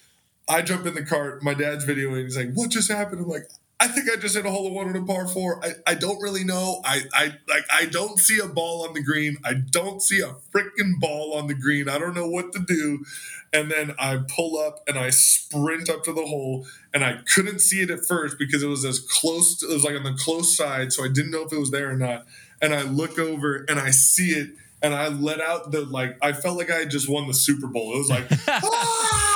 I 0.48 0.62
jump 0.62 0.86
in 0.86 0.96
the 0.96 1.04
cart. 1.06 1.44
My 1.44 1.54
dad's 1.54 1.86
videoing. 1.86 2.24
He's 2.24 2.38
like, 2.38 2.54
"What 2.54 2.70
just 2.70 2.92
happened?" 2.92 3.22
I'm 3.22 3.28
like, 3.30 3.48
"I 3.80 3.88
think 3.88 4.10
I 4.12 4.20
just 4.20 4.36
hit 4.36 4.46
a 4.46 4.52
hole 4.52 4.68
in 4.68 4.74
one 4.74 4.90
on 4.90 4.96
a 4.96 5.06
par 5.06 5.28
four. 5.28 5.64
I, 5.64 5.74
I 5.88 5.94
don't 5.96 6.22
really 6.22 6.44
know. 6.44 6.82
I 6.84 7.04
I 7.14 7.26
like 7.48 7.66
I 7.72 7.86
don't 7.86 8.20
see 8.20 8.40
a 8.40 8.48
ball 8.48 8.86
on 8.88 8.94
the 8.94 9.04
green. 9.04 9.38
I 9.46 9.54
don't 9.54 10.02
see 10.02 10.20
a 10.22 10.36
freaking 10.54 11.00
ball 11.00 11.34
on 11.34 11.48
the 11.48 11.54
green. 11.54 11.88
I 11.88 11.98
don't 11.98 12.14
know 12.16 12.28
what 12.28 12.54
to 12.54 12.60
do." 12.60 13.06
And 13.54 13.70
then 13.70 13.94
I 14.00 14.20
pull 14.30 14.58
up 14.58 14.80
and 14.88 14.98
I 14.98 15.10
sprint 15.10 15.90
up 15.90 16.04
to 16.06 16.14
the 16.14 16.26
hole, 16.26 16.66
and 16.94 17.04
I 17.04 17.20
couldn't 17.34 17.60
see 17.60 17.82
it 17.82 17.90
at 17.90 18.06
first 18.06 18.38
because 18.40 18.64
it 18.64 18.68
was 18.68 18.86
as 18.86 19.00
close. 19.00 19.58
To, 19.58 19.70
it 19.70 19.74
was 19.74 19.84
like 19.84 19.96
on 19.96 20.04
the 20.04 20.14
close 20.14 20.56
side, 20.56 20.94
so 20.94 21.04
I 21.04 21.10
didn't 21.10 21.32
know 21.32 21.44
if 21.46 21.52
it 21.52 21.60
was 21.60 21.72
there 21.72 21.92
or 21.92 21.98
not. 21.98 22.26
And 22.62 22.74
I 22.74 22.84
look 22.84 23.20
over 23.20 23.66
and 23.68 23.80
I 23.80 23.92
see 23.92 24.32
it, 24.32 24.52
and 24.82 24.94
I 24.94 25.10
let 25.10 25.42
out 25.42 25.72
the 25.72 25.82
like. 25.82 26.18
I 26.22 26.34
felt 26.34 26.58
like 26.58 26.72
I 26.72 26.80
had 26.80 26.90
just 26.92 27.10
won 27.10 27.28
the 27.28 27.34
Super 27.34 27.68
Bowl. 27.68 27.94
It 27.94 27.98
was 27.98 28.10
like. 28.10 28.28
"Ah!" 28.48 29.28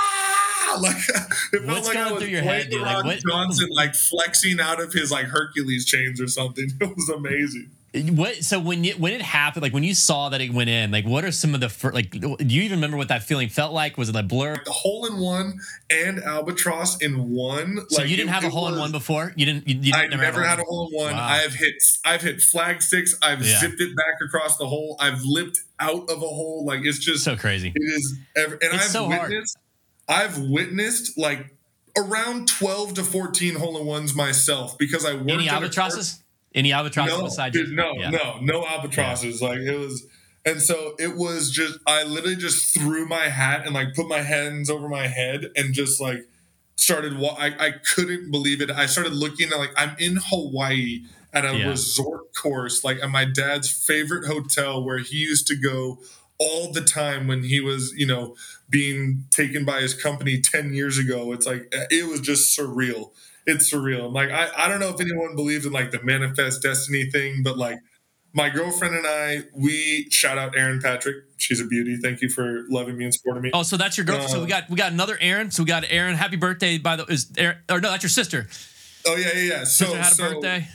Like 0.82 0.98
it 0.98 1.12
felt 1.64 1.66
What's 1.68 1.88
like 1.88 1.98
I 1.98 2.12
was 2.12 2.22
through 2.22 2.32
your 2.32 2.42
head, 2.42 2.70
dude? 2.70 2.82
Like, 2.82 3.04
what- 3.06 3.20
Johnson, 3.28 3.70
like 3.72 3.96
flexing 3.96 4.60
out 4.60 4.80
of 4.82 4.94
his 4.94 5.12
like 5.12 5.26
Hercules 5.26 5.86
chains 5.86 6.20
or 6.22 6.28
something. 6.28 6.70
It 6.82 6.96
was 6.96 7.10
amazing. 7.10 7.72
What? 8.18 8.44
So 8.44 8.60
when 8.60 8.84
you 8.84 8.92
when 8.96 9.14
it 9.14 9.22
happened, 9.22 9.64
like 9.64 9.72
when 9.74 9.86
you 9.86 9.96
saw 9.96 10.28
that 10.28 10.42
it 10.42 10.52
went 10.52 10.70
in, 10.70 10.92
like 10.92 11.06
what 11.06 11.24
are 11.24 11.32
some 11.32 11.54
of 11.56 11.62
the 11.62 11.70
fir- 11.70 11.94
like? 11.94 12.12
Do 12.12 12.36
you 12.40 12.64
even 12.64 12.80
remember 12.80 12.98
what 12.98 13.08
that 13.08 13.24
feeling 13.24 13.48
felt 13.48 13.72
like? 13.72 13.98
Was 13.98 14.10
it 14.10 14.16
a 14.18 14.24
blur? 14.24 14.58
The 14.66 14.72
hole 14.72 15.06
in 15.06 15.18
one 15.18 15.60
and 15.90 16.22
albatross 16.22 17.02
in 17.02 17.30
one. 17.32 17.80
So 17.90 18.02
like, 18.02 18.10
you 18.10 18.18
didn't 18.18 18.32
it- 18.32 18.34
have 18.34 18.44
a 18.44 18.50
hole 18.50 18.68
in 18.68 18.78
one 18.78 18.92
before. 18.92 19.32
You 19.38 19.46
didn't. 19.46 19.70
You, 19.70 19.76
you 19.80 19.94
I 19.94 20.08
never, 20.08 20.24
never, 20.24 20.44
had 20.44 20.60
a 20.60 20.64
hole 20.64 20.90
in 20.90 20.94
one. 20.98 21.14
Wow. 21.14 21.26
I 21.26 21.38
have 21.38 21.54
hit 21.54 21.76
I've 22.04 22.22
hit 22.22 22.42
flag 22.42 22.82
sticks. 22.82 23.16
I've 23.22 23.42
Yeah. 23.46 23.60
zipped 23.62 23.80
it 23.80 23.96
back 23.96 24.16
across 24.26 24.58
the 24.58 24.68
hole. 24.68 24.98
I've 25.00 25.22
lipped 25.24 25.62
out 25.80 26.10
of 26.10 26.18
a 26.18 26.28
hole. 26.28 26.66
Like 26.68 26.82
it's 26.84 27.00
just 27.00 27.24
So 27.24 27.38
crazy. 27.38 27.72
It 27.74 27.82
is, 27.82 28.18
and 28.36 28.58
It's 28.62 28.74
I've 28.74 28.82
so 28.82 29.06
hard. 29.10 29.32
I've 30.08 30.38
witnessed 30.38 31.18
like 31.18 31.54
around 31.98 32.48
twelve 32.48 32.94
to 32.96 33.04
fourteen 33.04 33.56
hole 33.56 33.78
in 33.78 33.86
ones 33.86 34.14
myself 34.16 34.78
because 34.78 35.06
I 35.06 35.16
worked 35.16 35.30
Any 35.32 35.50
albatrosses? 35.50 36.22
Any 36.54 36.72
albatrosses 36.72 37.38
no, 37.38 37.50
dude, 37.50 37.70
you? 37.70 37.76
no, 37.76 37.94
Yeah. 37.96 38.10
no, 38.12 38.40
no 38.42 38.66
albatrosses. 38.66 39.42
Like 39.42 39.60
it 39.60 39.78
was, 39.78 40.06
and 40.46 40.62
so 40.62 40.96
it 41.00 41.16
was 41.18 41.52
just. 41.52 41.80
I 41.88 42.04
literally 42.04 42.36
just 42.38 42.74
threw 42.74 43.08
my 43.08 43.28
hat 43.30 43.66
and 43.66 43.74
like 43.74 43.94
put 43.94 44.08
my 44.08 44.22
hands 44.22 44.70
over 44.70 44.88
my 44.88 45.08
head 45.08 45.48
and 45.56 45.74
just 45.74 46.00
like 46.00 46.28
started. 46.76 47.18
Wa- 47.18 47.36
I 47.38 47.48
I 47.68 47.72
couldn't 47.94 48.32
believe 48.32 48.62
it. 48.62 48.72
I 48.72 48.86
started 48.86 49.14
looking 49.14 49.52
at 49.52 49.58
like 49.58 49.72
I'm 49.76 49.96
in 50.00 50.18
Hawaii 50.30 51.02
at 51.34 51.44
a 51.44 51.58
Yeah. 51.58 51.68
resort 51.70 52.34
course, 52.34 52.84
like 52.86 53.00
at 53.04 53.10
my 53.10 53.26
dad's 53.26 53.70
favorite 53.70 54.26
hotel 54.28 54.82
where 54.82 55.00
he 55.00 55.18
used 55.18 55.48
to 55.48 55.56
go 55.58 56.00
all 56.40 56.72
the 56.72 56.82
time 56.82 57.28
when 57.28 57.44
he 57.44 57.60
was, 57.60 57.94
you 57.96 58.06
know, 58.06 58.36
being 58.70 59.26
taken 59.32 59.66
by 59.66 59.82
his 59.82 59.94
company 59.94 60.42
10 60.42 60.74
years 60.74 60.98
ago. 60.98 61.32
It's 61.32 61.46
like, 61.46 61.68
it 61.72 62.10
was 62.10 62.22
just 62.22 62.58
surreal. 62.58 63.12
It's 63.46 63.72
surreal. 63.72 64.12
Like, 64.12 64.32
I, 64.32 64.50
I 64.58 64.68
don't 64.68 64.80
know 64.80 64.90
if 64.90 65.00
anyone 65.00 65.36
believes 65.36 65.66
in 65.66 65.72
like 65.72 65.92
the 65.92 66.02
manifest 66.04 66.62
destiny 66.62 67.10
thing, 67.10 67.44
but 67.44 67.58
like 67.58 67.80
my 68.36 68.50
girlfriend 68.50 68.96
and 68.96 69.08
I, 69.08 69.44
we 69.56 70.08
shout 70.12 70.38
out 70.38 70.58
Aaron 70.58 70.82
Patrick. 70.82 71.16
She's 71.38 71.62
a 71.62 71.66
beauty. 71.66 71.96
Thank 71.96 72.22
you 72.22 72.30
for 72.30 72.66
loving 72.70 72.98
me 72.98 73.06
and 73.06 73.14
supporting 73.14 73.44
me. 73.44 73.52
Oh, 73.54 73.64
so 73.64 73.78
that's 73.78 73.98
your 73.98 74.06
girl. 74.06 74.28
so 74.28 74.40
Uh, 74.40 74.42
we 74.42 74.48
got 74.48 74.70
we 74.70 74.76
got 74.76 74.92
another 74.92 75.18
Aaron. 75.22 75.52
So 75.52 75.64
we 75.64 75.68
got 75.68 75.86
Aaron. 75.90 76.16
Happy 76.16 76.36
birthday! 76.36 76.78
By 76.78 76.98
the 76.98 77.06
is 77.06 77.32
Aaron, 77.38 77.58
or 77.70 77.80
no, 77.80 77.92
that's 77.92 78.04
your 78.04 78.10
sister. 78.10 78.48
Oh 79.08 79.16
yeah, 79.16 79.32
yeah, 79.36 79.42
yeah. 79.42 79.64
So, 79.64 79.94
had 79.94 80.12
a 80.12 80.16
so- 80.16 80.34
birthday? 80.34 80.68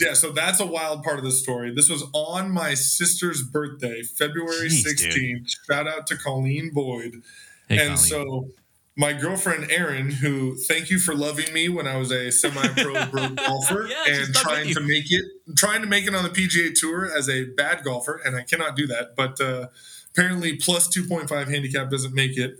Yeah, 0.00 0.14
so 0.14 0.30
that's 0.30 0.60
a 0.60 0.66
wild 0.66 1.02
part 1.02 1.18
of 1.18 1.24
the 1.24 1.32
story. 1.32 1.74
This 1.74 1.88
was 1.88 2.04
on 2.12 2.50
my 2.50 2.74
sister's 2.74 3.42
birthday, 3.42 4.02
February 4.02 4.68
16th. 4.68 5.54
Shout 5.68 5.88
out 5.88 6.06
to 6.08 6.16
Colleen 6.16 6.70
Boyd. 6.72 7.22
Hey, 7.68 7.78
and 7.86 7.96
Colleen. 7.96 7.96
so 7.96 8.48
my 8.96 9.12
girlfriend 9.12 9.70
Erin, 9.70 10.10
who 10.10 10.56
thank 10.56 10.88
you 10.88 10.98
for 10.98 11.14
loving 11.14 11.52
me 11.52 11.68
when 11.68 11.86
I 11.86 11.96
was 11.96 12.10
a 12.12 12.30
semi-pro 12.30 13.06
pro 13.10 13.28
golfer 13.30 13.88
Yeah, 13.88 14.04
and 14.20 14.34
trying 14.34 14.72
to 14.72 14.80
make 14.80 15.10
it, 15.10 15.24
trying 15.56 15.82
to 15.82 15.86
make 15.88 16.06
it 16.06 16.14
on 16.14 16.22
the 16.22 16.30
PGA 16.30 16.72
Tour 16.74 17.10
as 17.12 17.28
a 17.28 17.44
bad 17.44 17.82
golfer, 17.84 18.20
and 18.24 18.36
I 18.36 18.42
cannot 18.42 18.76
do 18.76 18.86
that. 18.86 19.16
But 19.16 19.40
uh, 19.40 19.66
apparently, 20.12 20.56
plus 20.56 20.88
two 20.88 21.06
point 21.06 21.28
five 21.28 21.48
handicap 21.48 21.90
doesn't 21.90 22.14
make 22.14 22.38
it. 22.38 22.56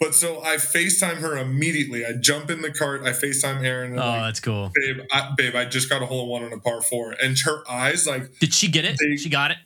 But 0.00 0.14
so 0.14 0.40
I 0.44 0.56
FaceTime 0.56 1.16
her 1.16 1.36
immediately. 1.36 2.06
I 2.06 2.12
jump 2.12 2.50
in 2.50 2.62
the 2.62 2.70
cart. 2.72 3.02
I 3.02 3.10
FaceTime. 3.10 3.58
And 3.84 3.94
oh, 3.98 4.06
like, 4.06 4.20
that's 4.22 4.40
cool. 4.40 4.70
babe, 4.74 5.00
I, 5.10 5.32
babe, 5.36 5.56
I 5.56 5.64
just 5.64 5.88
got 5.88 6.02
a 6.02 6.06
hole 6.06 6.22
in 6.24 6.28
one 6.28 6.44
on 6.44 6.52
a 6.52 6.60
par 6.60 6.80
four, 6.82 7.16
and 7.20 7.36
her 7.44 7.68
eyes 7.68 8.06
like 8.06 8.38
Did 8.38 8.54
she 8.54 8.68
get 8.68 8.84
it? 8.84 8.96
They- 9.00 9.16
she 9.16 9.28
got 9.28 9.50
it. 9.50 9.56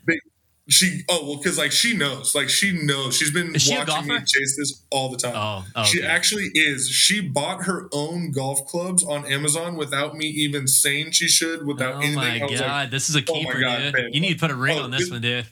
she. 0.70 1.02
Oh 1.10 1.26
well, 1.26 1.36
because 1.36 1.58
like 1.58 1.70
she 1.72 1.94
knows, 1.94 2.34
like 2.34 2.48
she 2.48 2.72
knows. 2.72 3.14
She's 3.14 3.30
been 3.30 3.54
Is 3.54 3.62
she 3.62 3.76
watching 3.76 4.06
me 4.08 4.16
chase 4.20 4.56
this 4.56 4.82
all 4.90 5.10
the 5.10 5.18
time. 5.18 5.34
Oh, 5.36 5.64
oh 5.76 5.84
She 5.84 5.98
okay. 5.98 6.08
actually 6.08 6.50
is. 6.54 6.88
She 6.88 7.20
bought 7.20 7.64
her 7.64 7.88
own 7.92 8.30
golf 8.30 8.64
clubs 8.66 9.04
on 9.04 9.26
Amazon 9.26 9.76
without 9.76 10.16
me 10.16 10.26
even 10.28 10.66
saying 10.66 11.10
she 11.10 11.28
should. 11.28 11.66
Without 11.66 11.96
anything. 12.02 12.18
Oh 12.18 12.22
anything, 12.22 12.50
my 12.52 12.56
god, 12.56 12.66
like, 12.84 12.90
this 12.90 13.10
is 13.10 13.16
a 13.16 13.20
oh 13.28 13.32
keeper, 13.34 13.60
God, 13.60 13.92
dude. 13.94 14.14
You 14.14 14.20
need 14.22 14.32
to 14.32 14.38
put 14.38 14.50
a 14.50 14.54
ring 14.56 14.78
Oh, 14.78 14.84
on 14.84 14.90
this 14.92 15.10
one, 15.10 15.20
dude. 15.20 15.46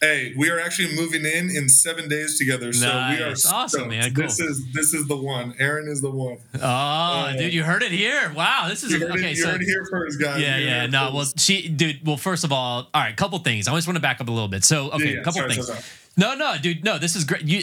"Hey, 0.00 0.32
we 0.36 0.48
are 0.50 0.60
actually 0.60 0.94
moving 0.94 1.24
in 1.24 1.50
in 1.50 1.68
seven 1.68 2.08
days 2.08 2.38
together, 2.38 2.72
so 2.72 2.86
we 2.86 3.22
are 3.22 3.32
Awesome, 3.32 3.68
stoked. 3.68 3.88
man. 3.90 4.14
Cool. 4.14 4.24
This 4.24 4.38
is 4.40 4.64
this 4.72 4.94
is 4.94 5.06
the 5.08 5.16
one. 5.16 5.54
Aaron 5.58 5.88
is 5.88 6.00
the 6.00 6.10
one. 6.10 6.38
Oh, 6.62 7.32
dude, 7.36 7.52
you 7.52 7.64
heard 7.64 7.82
it 7.82 7.90
here. 7.92 8.32
Wow, 8.34 8.66
this 8.68 8.84
is 8.84 8.92
You 8.92 9.08
okay. 9.08 9.32
it, 9.32 9.36
you 9.36 9.42
so 9.42 9.50
heard 9.50 9.62
it 9.62 9.64
here 9.66 9.86
first, 9.90 10.20
guys. 10.20 10.40
yeah, 10.40 10.56
yeah. 10.58 10.86
No, 10.86 11.12
well, 11.14 11.26
she, 11.36 11.68
dude. 11.68 12.06
Well, 12.06 12.16
first 12.16 12.44
of 12.44 12.52
all, 12.52 12.88
all 12.94 13.00
right. 13.02 13.16
Couple 13.16 13.38
things. 13.40 13.66
I 13.68 13.74
just 13.74 13.86
want 13.88 13.96
to 13.96 14.00
back 14.02 14.20
up 14.20 14.28
a 14.28 14.30
little 14.30 14.48
bit. 14.48 14.64
So, 14.64 14.90
okay, 14.92 15.04
Yeah, 15.04 15.10
yeah, 15.14 15.20
a 15.20 15.24
couple 15.24 15.40
sorry, 15.40 15.54
things. 15.54 15.66
sorry, 15.66 15.78
sorry. 15.80 15.94
No, 16.18 16.34
no, 16.34 16.56
dude. 16.60 16.84
No, 16.84 16.98
this 16.98 17.14
is 17.14 17.22
great. 17.22 17.42
You, 17.44 17.62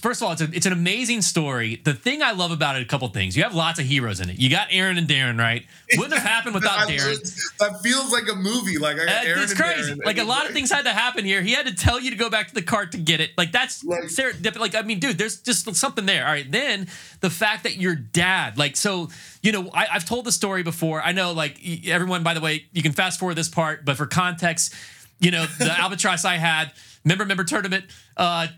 first 0.00 0.22
of 0.22 0.26
all, 0.26 0.32
it's, 0.32 0.40
a, 0.40 0.48
it's 0.52 0.64
an 0.64 0.72
amazing 0.72 1.22
story. 1.22 1.80
The 1.84 1.92
thing 1.92 2.22
I 2.22 2.30
love 2.30 2.52
about 2.52 2.76
it, 2.76 2.82
a 2.82 2.84
couple 2.84 3.08
things. 3.08 3.36
You 3.36 3.42
have 3.42 3.52
lots 3.52 3.80
of 3.80 3.84
heroes 3.84 4.20
in 4.20 4.30
it. 4.30 4.38
You 4.38 4.48
got 4.48 4.68
Aaron 4.70 4.96
and 4.96 5.08
Darren, 5.08 5.36
right? 5.40 5.66
Wouldn't 5.96 6.14
have 6.14 6.22
happened 6.26 6.54
without 6.54 6.88
Darren. 6.88 7.56
That 7.58 7.80
feels 7.82 8.12
like 8.12 8.28
a 8.30 8.36
movie. 8.36 8.78
Like 8.78 8.94
I 9.00 9.06
got 9.06 9.08
Uh, 9.08 9.28
Aaron 9.28 9.42
it's 9.42 9.54
crazy. 9.54 9.92
Darren, 9.92 10.04
Like 10.04 10.18
a 10.18 10.24
lot 10.24 10.46
of 10.46 10.52
things 10.52 10.70
had 10.70 10.84
to 10.84 10.92
happen 10.92 11.24
here. 11.24 11.42
He 11.42 11.50
had 11.52 11.66
to 11.66 11.74
tell 11.74 11.98
you 11.98 12.10
to 12.10 12.16
go 12.16 12.30
back 12.30 12.46
to 12.46 12.54
the 12.54 12.62
cart 12.62 12.92
to 12.92 12.98
get 12.98 13.20
it. 13.20 13.32
Like 13.36 13.50
that's 13.50 13.82
Like- 13.82 14.04
serendipity. 14.04 14.60
Like 14.60 14.76
I 14.76 14.82
mean, 14.82 15.00
dude, 15.00 15.18
there's 15.18 15.40
just 15.40 15.74
something 15.74 16.06
there. 16.06 16.24
All 16.26 16.32
right. 16.32 16.48
Then 16.48 16.86
the 17.22 17.30
fact 17.30 17.64
that 17.64 17.74
your 17.76 17.96
dad, 17.96 18.56
like, 18.56 18.76
so 18.76 19.10
you 19.42 19.50
know, 19.50 19.68
I, 19.74 19.88
I've 19.90 20.04
told 20.04 20.26
the 20.26 20.32
story 20.32 20.62
before. 20.62 21.02
I 21.02 21.10
know, 21.10 21.32
like 21.32 21.58
everyone. 21.88 22.22
By 22.22 22.34
the 22.34 22.40
way, 22.40 22.66
you 22.72 22.82
can 22.84 22.92
fast 22.92 23.18
forward 23.18 23.34
this 23.34 23.48
part, 23.48 23.84
but 23.84 23.96
for 23.96 24.06
context, 24.06 24.72
you 25.18 25.32
know, 25.32 25.44
the 25.58 25.72
albatross 25.80 26.24
I 26.24 26.36
had. 26.36 26.70
Member, 27.06 27.24
member 27.24 27.44
tournament. 27.44 27.84
Uh, 28.16 28.48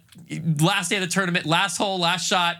last 0.59 0.88
day 0.88 0.97
of 0.97 1.02
the 1.02 1.07
tournament, 1.07 1.45
last 1.47 1.76
hole, 1.76 2.00
last 2.00 2.26
shot. 2.26 2.57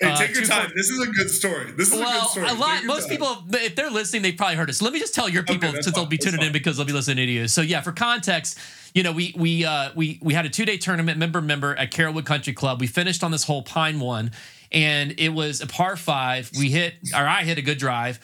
Hey, 0.00 0.08
Uh, 0.10 0.16
take 0.16 0.34
your 0.34 0.44
time. 0.44 0.66
four- 0.68 0.74
This 0.74 0.88
is 0.88 1.00
a 1.00 1.06
good 1.10 1.28
story. 1.30 1.72
This 1.76 1.88
is 1.88 1.94
a 1.94 1.96
good 1.98 2.04
Well, 2.06 2.28
story. 2.28 2.48
a 2.48 2.54
lot. 2.54 2.84
Most 2.84 3.02
time. 3.02 3.10
people, 3.10 3.44
if 3.52 3.76
they're 3.76 3.90
listening, 3.90 4.22
they 4.22 4.32
probably 4.32 4.56
heard 4.56 4.70
us. 4.70 4.78
So 4.78 4.84
let 4.86 4.94
me 4.94 5.00
just 5.00 5.14
tell 5.14 5.28
your 5.28 5.42
people 5.42 5.70
that's 5.70 5.84
since 5.84 5.94
they'll 5.94 6.06
be 6.06 6.16
tuning 6.18 6.40
in 6.40 6.50
because 6.52 6.76
they'll 6.78 6.86
be 6.86 6.92
listening 6.94 7.26
to 7.26 7.32
you. 7.32 7.46
So 7.46 7.60
yeah, 7.60 7.82
for 7.82 7.92
context, 7.92 8.58
you 8.94 9.02
know, 9.02 9.12
we 9.12 9.34
we 9.36 9.64
uh, 9.66 9.90
we 9.94 10.18
we 10.22 10.32
had 10.32 10.46
a 10.46 10.48
two 10.48 10.64
day 10.64 10.78
tournament, 10.78 11.18
member 11.18 11.42
member 11.42 11.74
at 11.76 11.90
Carrollwood 11.92 12.24
Country 12.24 12.54
Club. 12.54 12.80
We 12.80 12.86
finished 12.86 13.22
on 13.22 13.30
this 13.32 13.44
whole 13.44 13.62
pine 13.62 14.00
one, 14.00 14.30
and 14.72 15.14
it 15.18 15.30
was 15.34 15.60
a 15.60 15.66
par 15.66 15.96
five. 15.96 16.50
We 16.58 16.70
hit, 16.70 16.94
or 17.14 17.26
I 17.26 17.42
hit 17.42 17.58
a 17.58 17.62
good 17.62 17.78
drive, 17.78 18.18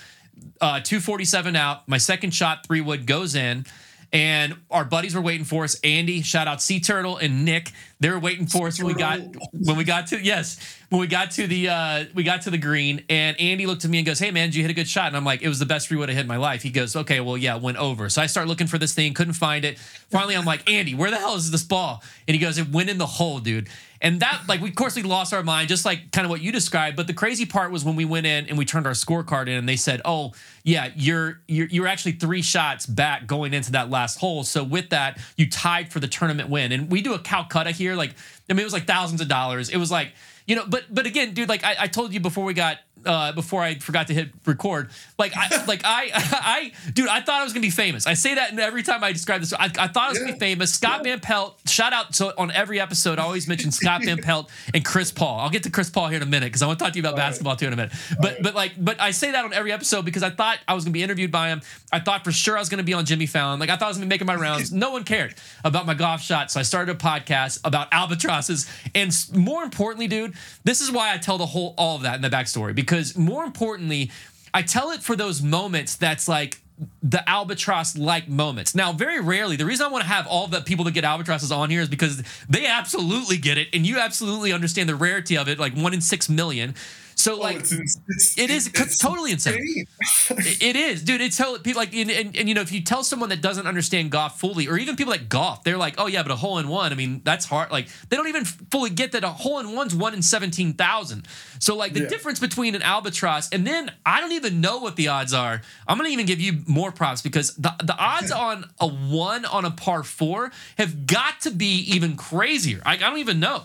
uh, 0.63 0.81
two 0.81 1.01
forty 1.01 1.25
seven 1.27 1.55
out. 1.55 1.87
My 1.87 1.99
second 1.99 2.31
shot, 2.35 2.65
three 2.67 2.81
wood 2.81 3.05
goes 3.05 3.35
in. 3.35 3.67
And 4.15 4.55
our 4.71 4.85
buddies 4.85 5.13
were 5.17 5.21
waiting 5.21 5.45
for 5.45 5.65
us. 5.65 5.77
Andy, 5.83 6.23
shout 6.23 6.47
out 6.47 6.63
Sea 6.63 6.79
Turtle 6.79 7.17
and 7.17 7.45
Nick. 7.45 7.73
They 7.99 8.11
were 8.11 8.21
waiting 8.21 8.47
for 8.47 8.69
us 8.69 8.79
when 8.79 8.87
we 8.87 8.95
got 8.95 9.19
when 9.53 9.77
we 9.77 9.83
got 9.83 10.07
to 10.09 10.23
yes 10.23 10.79
when 10.95 11.01
we 11.01 11.09
got 11.09 11.33
to 11.33 11.49
the 11.49 11.69
uh, 11.69 12.05
we 12.15 12.23
got 12.23 12.43
to 12.43 12.51
the 12.51 12.59
green. 12.59 13.03
And 13.09 13.39
Andy 13.41 13.67
looked 13.67 13.85
at 13.85 13.91
me 13.91 13.99
and 13.99 14.07
goes, 14.07 14.21
"Hey 14.21 14.31
man, 14.31 14.49
did 14.49 14.55
you 14.55 14.63
hit 14.63 14.71
a 14.71 14.75
good 14.75 14.89
shot?" 14.89 15.09
And 15.09 15.17
I'm 15.17 15.25
like, 15.25 15.43
"It 15.43 15.49
was 15.49 15.59
the 15.59 15.67
best 15.67 15.89
three 15.89 15.97
wood 15.97 16.09
I 16.09 16.13
hit 16.13 16.21
in 16.21 16.29
my 16.29 16.37
life." 16.37 16.63
He 16.63 16.71
goes, 16.71 16.95
"Okay, 16.95 17.19
well 17.19 17.37
yeah, 17.37 17.57
went 17.57 17.79
over." 17.79 18.09
So 18.09 18.23
I 18.23 18.27
start 18.27 18.47
looking 18.47 18.69
for 18.69 18.79
this 18.79 18.95
thing, 18.95 19.15
couldn't 19.15 19.35
find 19.35 19.65
it. 19.65 19.79
Finally, 20.11 20.37
I'm 20.37 20.45
like, 20.45 20.71
"Andy, 20.71 20.95
where 20.95 21.11
the 21.11 21.19
hell 21.19 21.35
is 21.35 21.51
this 21.51 21.65
ball?" 21.65 22.03
And 22.29 22.35
he 22.37 22.41
goes, 22.41 22.57
"It 22.57 22.69
went 22.69 22.91
in 22.91 22.99
the 22.99 23.07
hole, 23.07 23.41
dude." 23.41 23.69
And 24.05 24.21
that, 24.21 24.43
like, 24.47 24.61
we 24.61 24.69
of 24.69 24.75
course 24.75 24.97
we 24.97 25.03
lost 25.03 25.33
our 25.33 25.43
mind, 25.43 25.71
just 25.71 25.87
like 25.87 26.13
kind 26.13 26.27
of 26.27 26.31
what 26.31 26.43
you 26.43 26.53
described. 26.53 26.95
But 26.95 27.07
the 27.07 27.15
crazy 27.15 27.47
part 27.47 27.73
was 27.73 27.87
when 27.87 27.97
we 27.97 28.05
went 28.05 28.27
in 28.27 28.47
and 28.51 28.59
we 28.59 28.67
turned 28.67 28.87
our 28.87 28.93
scorecard 28.93 29.49
in, 29.49 29.55
and 29.55 29.67
they 29.67 29.77
said, 29.77 30.03
"Oh, 30.05 30.33
yeah, 30.63 30.91
you're 30.95 31.41
you're 31.49 31.69
you're 31.69 31.87
actually 31.87 32.13
three 32.13 32.43
shots 32.43 32.85
back 32.85 33.27
going 33.27 33.55
into 33.55 33.73
that 33.73 33.89
last 33.89 34.21
hole." 34.21 34.45
So 34.45 34.63
with 34.63 34.91
that, 34.91 35.19
you 35.39 35.49
tied 35.49 35.91
for 35.91 36.01
the 36.01 36.07
tournament 36.07 36.51
win. 36.51 36.71
And 36.71 36.93
we 36.93 37.01
do 37.01 37.15
a 37.15 37.19
Calcutta 37.19 37.71
here, 37.71 37.95
like, 37.95 38.15
I 38.51 38.53
mean, 38.53 38.61
it 38.61 38.65
was 38.65 38.75
like 38.75 38.87
thousands 38.87 39.23
of 39.23 39.29
dollars. 39.29 39.71
It 39.71 39.79
was 39.79 39.91
like, 39.91 40.13
you 40.47 40.55
know, 40.55 40.67
but 40.69 40.85
but 40.91 41.07
again, 41.07 41.33
dude, 41.33 41.49
like 41.49 41.65
I, 41.65 41.75
I 41.81 41.87
told 41.87 42.13
you 42.13 42.21
before 42.21 42.45
we 42.45 42.53
got 42.53 42.81
uh, 43.07 43.33
before 43.33 43.63
I 43.63 43.77
forgot 43.77 44.09
to 44.09 44.15
hit 44.15 44.31
record. 44.47 44.91
Like 45.19 45.33
I 45.37 45.65
like 45.69 45.83
I 45.85 46.11
I 46.15 46.73
dude, 46.93 47.09
I 47.09 47.21
thought 47.21 47.41
I 47.41 47.45
was 47.45 47.53
gonna 47.53 47.63
be 47.63 47.71
famous. 47.71 48.07
I 48.07 48.15
say 48.15 48.35
that 48.35 48.59
every 48.59 48.83
time 48.83 49.05
I 49.05 49.13
describe 49.13 49.41
this. 49.41 49.53
I, 49.53 49.65
I 49.65 49.89
thought 49.89 50.07
I 50.07 50.09
was 50.11 50.19
gonna 50.19 50.33
be 50.33 50.39
famous. 50.39 50.73
Scott 50.75 51.05
Van 51.05 51.21
Pelt, 51.21 51.59
shout 51.67 51.93
out 51.93 52.15
so 52.15 52.33
on 52.39 52.51
every 52.51 52.81
episode, 52.81 53.19
I 53.19 53.23
always 53.23 53.49
mention 53.49 53.71
Scott 53.71 54.05
Van 54.05 54.19
Pelt 54.23 54.51
and 54.73 54.85
Chris 54.85 55.11
Paul. 55.11 55.41
I'll 55.41 55.51
get 55.51 55.65
to 55.65 55.71
Chris 55.71 55.91
Paul 55.91 56.09
here 56.09 56.17
in 56.17 56.23
a 56.23 56.27
minute 56.27 56.47
because 56.47 56.63
I 56.63 56.67
want 56.67 56.79
to 56.79 56.85
talk 56.85 56.93
to 56.93 56.99
you 56.99 57.03
about 57.03 57.15
right. 57.15 57.29
basketball 57.29 57.57
too 57.57 57.67
in 57.67 57.73
a 57.73 57.77
minute. 57.77 57.93
But 58.21 58.43
but 58.43 58.55
like 58.55 58.73
but 58.79 59.01
I 59.01 59.11
say 59.11 59.33
that 59.33 59.45
on 59.45 59.53
every 59.53 59.73
episode 59.73 60.05
because 60.05 60.23
I 60.23 60.31
thought 60.31 60.59
I 60.67 60.75
was 60.75 60.85
gonna 60.85 60.93
be 60.93 61.03
interviewed 61.03 61.31
by 61.31 61.49
him. 61.49 61.63
I 61.93 62.01
thought 62.01 62.25
for 62.25 62.33
sure 62.33 62.57
I 62.57 62.61
was 62.61 62.69
gonna 62.69 62.83
be 62.83 62.95
on 62.95 63.05
Jimmy 63.05 63.27
Fallon. 63.27 63.61
Like 63.61 63.71
I 63.71 63.77
thought 63.77 63.87
I 63.87 63.89
was 63.89 63.97
gonna 63.97 64.07
be 64.07 64.15
making 64.15 64.27
my 64.27 64.37
rounds. 64.37 64.73
No 64.85 64.91
one 64.91 65.05
cared 65.05 65.35
about 65.63 65.87
my 65.87 65.95
golf 65.95 66.21
shot, 66.21 66.51
so 66.51 66.59
I 66.61 66.63
started 66.63 66.95
a 66.95 66.99
podcast 66.99 67.61
about 67.65 67.89
albatrosses. 67.93 68.69
And 68.95 69.15
more 69.33 69.63
importantly, 69.63 70.09
dude, 70.09 70.35
this 70.65 70.81
is 70.81 70.91
why 70.91 71.15
I 71.15 71.17
tell 71.17 71.39
the 71.39 71.47
whole 71.47 71.75
all 71.79 71.97
of 71.97 72.03
that 72.03 72.17
in 72.17 72.23
the 72.23 72.29
backstory 72.29 72.75
because 72.85 73.17
more 73.17 73.45
importantly, 73.45 74.11
I 74.53 74.63
tell 74.63 74.91
it 74.91 75.03
for 75.03 75.17
those 75.17 75.43
moments 75.43 75.97
that's 75.97 76.29
like 76.29 76.61
the 77.03 77.29
albatross 77.29 77.97
like 77.97 78.29
moments. 78.29 78.75
Now, 78.75 78.93
very 78.93 79.21
rarely, 79.21 79.57
the 79.57 79.65
reason 79.65 79.87
I 79.87 79.89
want 79.89 80.03
to 80.03 80.09
have 80.09 80.27
all 80.27 80.47
the 80.47 80.61
people 80.61 80.85
that 80.87 80.93
get 80.93 81.05
albatrosses 81.05 81.53
on 81.53 81.71
here 81.71 81.81
is 81.81 81.89
because 81.89 82.23
they 82.49 82.67
absolutely 82.67 83.37
get 83.37 83.59
it 83.59 83.69
and 83.73 83.87
you 83.87 83.99
absolutely 83.99 84.53
understand 84.53 84.89
the 84.89 84.97
rarity 84.97 85.37
of 85.37 85.49
it, 85.49 85.59
like 85.59 85.75
one 85.75 85.95
in 85.95 86.01
six 86.01 86.29
million. 86.29 86.75
So, 87.17 87.37
Oh, 87.37 87.41
like, 87.41 87.57
it's, 87.61 87.73
it's, 88.09 88.39
it 88.39 88.51
is 88.51 88.67
it's 88.69 88.99
totally 88.99 89.33
insane. 89.33 89.55
insane. 89.59 89.87
It- 90.31 90.63
it 90.63 90.77
is, 90.77 91.03
dude. 91.03 91.21
It's 91.21 91.37
totally 91.37 91.61
people 91.61 91.81
like, 91.81 91.95
and, 91.95 92.11
and, 92.11 92.37
and 92.37 92.49
you 92.49 92.55
know, 92.55 92.61
if 92.63 92.73
you 92.73 92.83
tell 92.83 93.03
someone 93.05 93.29
that 93.29 93.41
doesn't 93.43 93.67
understand 93.67 94.11
golf 94.11 94.39
fully, 94.41 94.67
or 94.69 94.79
even 94.79 94.97
people 94.97 95.13
that 95.13 95.29
golf, 95.29 95.63
they're 95.65 95.77
like, 95.77 95.95
oh 95.99 96.07
yeah, 96.07 96.23
but 96.23 96.33
a 96.33 96.37
hole 96.37 96.59
in 96.59 96.69
one. 96.69 96.93
I 96.93 96.95
mean, 96.95 97.21
that's 97.25 97.45
hard. 97.47 97.71
Like 97.71 97.89
they 98.09 98.17
don't 98.17 98.29
even 98.29 98.45
fully 98.45 98.91
get 98.91 99.13
that 99.13 99.23
a 99.25 99.29
hole 99.29 99.59
in 99.59 99.75
one's 99.75 99.95
one 99.95 100.15
in 100.15 100.23
seventeen 100.23 100.73
thousand. 100.75 101.27
So 101.61 101.77
like 101.77 101.93
the 101.93 102.01
Yeah. 102.01 102.09
difference 102.09 102.41
between 102.41 102.75
an 102.75 102.83
albatross 102.83 103.49
and 103.51 103.67
then 103.67 103.91
I 104.07 104.21
don't 104.21 104.33
even 104.33 104.61
know 104.61 104.79
what 104.79 104.97
the 104.97 105.09
odds 105.09 105.33
are. 105.35 105.61
I'm 105.87 105.97
gonna 105.99 106.09
even 106.11 106.27
give 106.27 106.41
you 106.41 106.63
more 106.67 106.91
props 106.93 107.21
because 107.23 107.55
the 107.57 107.73
the 107.83 107.97
odds 107.97 108.31
on 108.49 108.69
a 108.81 108.89
one 108.89 109.45
on 109.45 109.65
a 109.65 109.71
par 109.71 110.03
four 110.03 110.51
have 110.79 111.07
got 111.07 111.41
to 111.43 111.51
be 111.51 111.81
even 111.95 112.17
crazier. 112.17 112.81
I, 112.85 112.95
I 112.95 112.97
don't 112.97 113.19
even 113.19 113.41
know. 113.41 113.65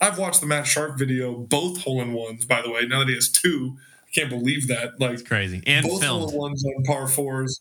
I've 0.00 0.18
watched 0.18 0.40
the 0.40 0.46
Matt 0.46 0.64
Scharff 0.64 0.98
video, 0.98 1.34
both 1.34 1.82
hole 1.82 2.00
in 2.00 2.12
ones, 2.12 2.44
by 2.44 2.62
the 2.62 2.70
way. 2.70 2.86
Now 2.86 3.00
that 3.00 3.08
he 3.08 3.14
has 3.14 3.28
two, 3.28 3.76
I 4.06 4.10
can't 4.14 4.30
believe 4.30 4.68
that. 4.68 5.00
Like 5.00 5.24
Crazy 5.24 5.62
and 5.66 5.86
both 5.86 6.04
hole 6.04 6.28
in 6.28 6.36
ones 6.36 6.64
on 6.64 6.84
par 6.84 7.08
fours. 7.08 7.60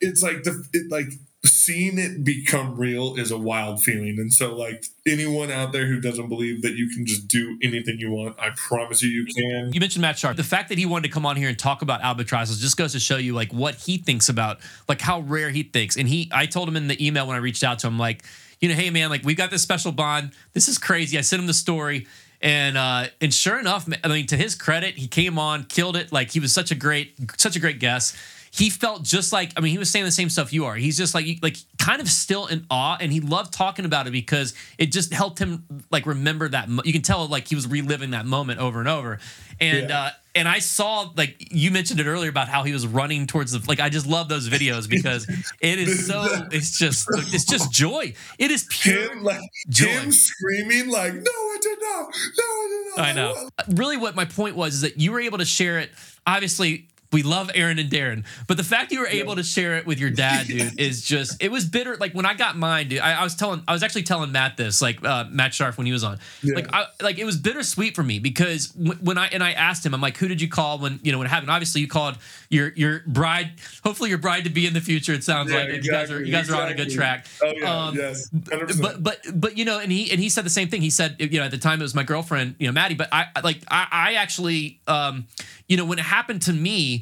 It's 0.00 0.22
like 0.22 0.42
the 0.42 0.64
it 0.72 0.90
like 0.90 1.12
seeing 1.44 1.98
it 1.98 2.22
become 2.22 2.76
real 2.76 3.16
is 3.16 3.30
a 3.30 3.38
wild 3.38 3.82
feeling. 3.82 4.16
And 4.18 4.32
so 4.32 4.54
like 4.54 4.84
anyone 5.06 5.50
out 5.50 5.72
there 5.72 5.86
who 5.86 6.00
doesn't 6.00 6.28
believe 6.28 6.62
that 6.62 6.74
you 6.74 6.88
can 6.88 7.04
just 7.04 7.26
do 7.26 7.58
anything 7.62 7.98
you 7.98 8.12
want, 8.12 8.38
I 8.38 8.50
promise 8.50 9.02
you 9.02 9.10
you 9.10 9.26
can. 9.26 9.72
You 9.72 9.80
mentioned 9.80 10.02
Matt 10.02 10.16
Scharff. 10.16 10.36
The 10.36 10.44
fact 10.44 10.68
that 10.68 10.78
he 10.78 10.86
wanted 10.86 11.08
to 11.08 11.14
come 11.14 11.26
on 11.26 11.36
here 11.36 11.48
and 11.48 11.58
talk 11.58 11.82
about 11.82 12.00
albatrosses 12.02 12.60
just 12.60 12.76
goes 12.76 12.92
to 12.92 13.00
show 13.00 13.16
you 13.16 13.34
like 13.34 13.52
what 13.52 13.74
he 13.74 13.98
thinks 13.98 14.28
about, 14.28 14.58
like 14.88 15.00
how 15.00 15.20
rare 15.20 15.50
he 15.50 15.64
thinks. 15.64 15.96
And 15.96 16.08
he, 16.08 16.30
I 16.32 16.46
told 16.46 16.68
him 16.68 16.76
in 16.76 16.86
the 16.86 17.04
email 17.04 17.26
when 17.26 17.34
I 17.36 17.40
reached 17.40 17.64
out 17.64 17.80
to 17.80 17.86
him, 17.88 17.98
like, 17.98 18.24
you 18.62 18.68
know, 18.68 18.74
hey 18.74 18.88
man, 18.90 19.10
like 19.10 19.24
we've 19.24 19.36
got 19.36 19.50
this 19.50 19.60
special 19.62 19.92
bond. 19.92 20.30
This 20.54 20.68
is 20.68 20.78
crazy. 20.78 21.18
I 21.18 21.20
sent 21.20 21.40
him 21.40 21.46
the 21.48 21.52
story, 21.54 22.06
and 22.40 22.78
uh, 22.78 23.06
and 23.20 23.34
sure 23.34 23.58
enough, 23.58 23.86
I 24.02 24.08
mean, 24.08 24.26
to 24.28 24.36
his 24.36 24.54
credit, 24.54 24.94
he 24.94 25.08
came 25.08 25.38
on, 25.38 25.64
killed 25.64 25.96
it. 25.96 26.12
Like 26.12 26.30
he 26.30 26.40
was 26.40 26.52
such 26.54 26.70
a 26.70 26.74
great, 26.74 27.14
such 27.38 27.56
a 27.56 27.60
great 27.60 27.78
guest. 27.80 28.16
He 28.54 28.68
felt 28.68 29.02
just 29.02 29.32
like 29.32 29.52
I 29.56 29.60
mean, 29.60 29.72
he 29.72 29.78
was 29.78 29.90
saying 29.90 30.04
the 30.04 30.10
same 30.12 30.28
stuff 30.28 30.52
you 30.52 30.66
are. 30.66 30.74
He's 30.76 30.96
just 30.96 31.14
like 31.14 31.26
like 31.42 31.56
kind 31.78 32.00
of 32.00 32.08
still 32.08 32.46
in 32.46 32.64
awe, 32.70 32.96
and 33.00 33.10
he 33.10 33.20
loved 33.20 33.52
talking 33.52 33.84
about 33.84 34.06
it 34.06 34.10
because 34.10 34.54
it 34.78 34.92
just 34.92 35.12
helped 35.12 35.38
him 35.38 35.64
like 35.90 36.06
remember 36.06 36.48
that. 36.50 36.68
Mo- 36.68 36.82
you 36.84 36.92
can 36.92 37.02
tell 37.02 37.26
like 37.26 37.48
he 37.48 37.54
was 37.54 37.66
reliving 37.66 38.10
that 38.10 38.26
moment 38.26 38.60
over 38.60 38.78
and 38.78 38.88
over. 38.88 39.18
And 39.60 39.88
Yeah. 39.90 39.98
uh, 40.00 40.10
and 40.34 40.48
I 40.48 40.58
saw 40.60 41.10
like 41.16 41.36
you 41.52 41.70
mentioned 41.70 42.00
it 42.00 42.06
earlier 42.06 42.30
about 42.30 42.48
how 42.48 42.62
he 42.62 42.72
was 42.72 42.86
running 42.86 43.26
towards 43.26 43.52
the 43.52 43.62
like 43.68 43.80
I 43.80 43.88
just 43.88 44.06
love 44.06 44.28
those 44.28 44.48
videos 44.48 44.88
because 44.88 45.28
it 45.60 45.78
is 45.78 46.06
so 46.06 46.24
it's 46.50 46.78
just 46.78 47.06
it's 47.32 47.44
just 47.44 47.70
joy. 47.72 48.14
It 48.38 48.50
is 48.50 48.66
pure 48.70 49.12
Him 49.12 49.22
like 49.22 49.40
Joy. 49.68 49.86
him 49.88 50.12
screaming 50.12 50.88
like, 50.88 51.12
no, 51.14 51.20
I 51.20 51.56
did 51.60 51.78
not. 51.80 52.14
No, 52.38 52.44
I 52.44 52.68
did 52.70 52.96
not. 52.96 53.06
I 53.06 53.12
know. 53.12 53.48
Really, 53.76 53.96
what 53.96 54.14
my 54.14 54.24
point 54.24 54.56
was 54.56 54.74
is 54.74 54.80
that 54.82 54.98
you 54.98 55.12
were 55.12 55.20
able 55.20 55.38
to 55.38 55.44
share 55.44 55.78
it. 55.78 55.90
Obviously, 56.26 56.88
we 57.12 57.22
love 57.22 57.50
Aaron 57.54 57.78
and 57.78 57.90
Darren, 57.90 58.24
but 58.46 58.56
the 58.56 58.64
fact 58.64 58.90
you 58.92 59.00
were 59.00 59.06
able 59.06 59.36
to 59.36 59.42
share 59.42 59.76
it 59.76 59.86
with 59.86 59.98
your 60.00 60.10
dad, 60.10 60.46
dude, 60.46 60.78
is 60.80 61.02
just 61.02 61.42
it 61.42 61.50
was 61.50 61.64
bitter. 61.66 61.96
Like 61.96 62.12
when 62.14 62.26
I 62.26 62.34
got 62.34 62.56
mine, 62.56 62.88
dude, 62.88 63.00
I, 63.00 63.20
I 63.20 63.24
was 63.24 63.34
telling, 63.34 63.62
I 63.68 63.72
was 63.72 63.82
actually 63.82 64.04
telling 64.04 64.32
Matt 64.32 64.56
this, 64.56 64.80
like 64.82 65.04
uh, 65.04 65.24
Matt 65.30 65.52
Scharff 65.52 65.76
when 65.76 65.86
he 65.86 65.92
was 65.92 66.04
on, 66.04 66.18
Yeah. 66.42 66.54
like, 66.56 66.72
I, 66.72 66.86
like 67.02 67.18
it 67.18 67.24
was 67.24 67.36
bittersweet 67.36 67.94
for 67.94 68.02
me 68.02 68.18
because 68.18 68.68
w- 68.68 68.98
when 69.02 69.18
I 69.18 69.26
and 69.28 69.42
I 69.42 69.52
asked 69.52 69.84
him, 69.84 69.94
I'm 69.94 70.00
like, 70.00 70.16
who 70.16 70.28
did 70.28 70.40
you 70.40 70.48
call 70.48 70.78
when 70.78 71.00
you 71.02 71.12
know 71.12 71.18
when 71.18 71.26
it 71.26 71.30
happened? 71.30 71.50
Obviously, 71.50 71.80
you 71.82 71.88
called 71.88 72.16
your 72.48 72.72
your 72.74 73.00
bride, 73.06 73.52
hopefully 73.84 74.08
your 74.10 74.18
bride 74.18 74.44
to 74.44 74.50
be 74.50 74.66
in 74.66 74.72
the 74.74 74.80
future. 74.80 75.12
It 75.12 75.24
sounds 75.24 75.50
Yeah, 75.52 75.58
like 75.64 75.82
you 75.84 75.90
guys 75.90 76.10
are 76.10 76.22
you 76.24 76.32
guys 76.32 76.50
are 76.50 76.60
on 76.62 76.68
a 76.68 76.74
good 76.74 76.90
track. 76.90 77.26
Oh 77.42 77.52
yeah, 77.56 77.84
Um, 77.86 77.96
yes, 77.96 78.28
100%. 78.30 78.80
but 78.80 79.02
but 79.02 79.18
but 79.34 79.58
you 79.58 79.64
know, 79.64 79.78
and 79.78 79.92
he 79.92 80.10
and 80.10 80.18
he 80.20 80.28
said 80.28 80.44
the 80.44 80.50
same 80.50 80.68
thing. 80.68 80.80
He 80.82 80.90
said, 80.90 81.16
you 81.18 81.38
know, 81.38 81.44
at 81.44 81.50
the 81.50 81.58
time 81.58 81.80
it 81.80 81.84
was 81.84 81.94
my 81.94 82.02
girlfriend, 82.04 82.56
you 82.58 82.66
know, 82.66 82.72
Maddie. 82.72 82.94
But 82.94 83.08
I 83.12 83.26
I- 83.36 83.40
like 83.40 83.60
I, 83.68 83.86
I 83.90 84.14
actually, 84.14 84.80
um, 84.86 85.26
you 85.68 85.76
know, 85.76 85.84
when 85.84 85.98
it 85.98 86.04
happened 86.04 86.42
to 86.42 86.52
me, 86.52 87.01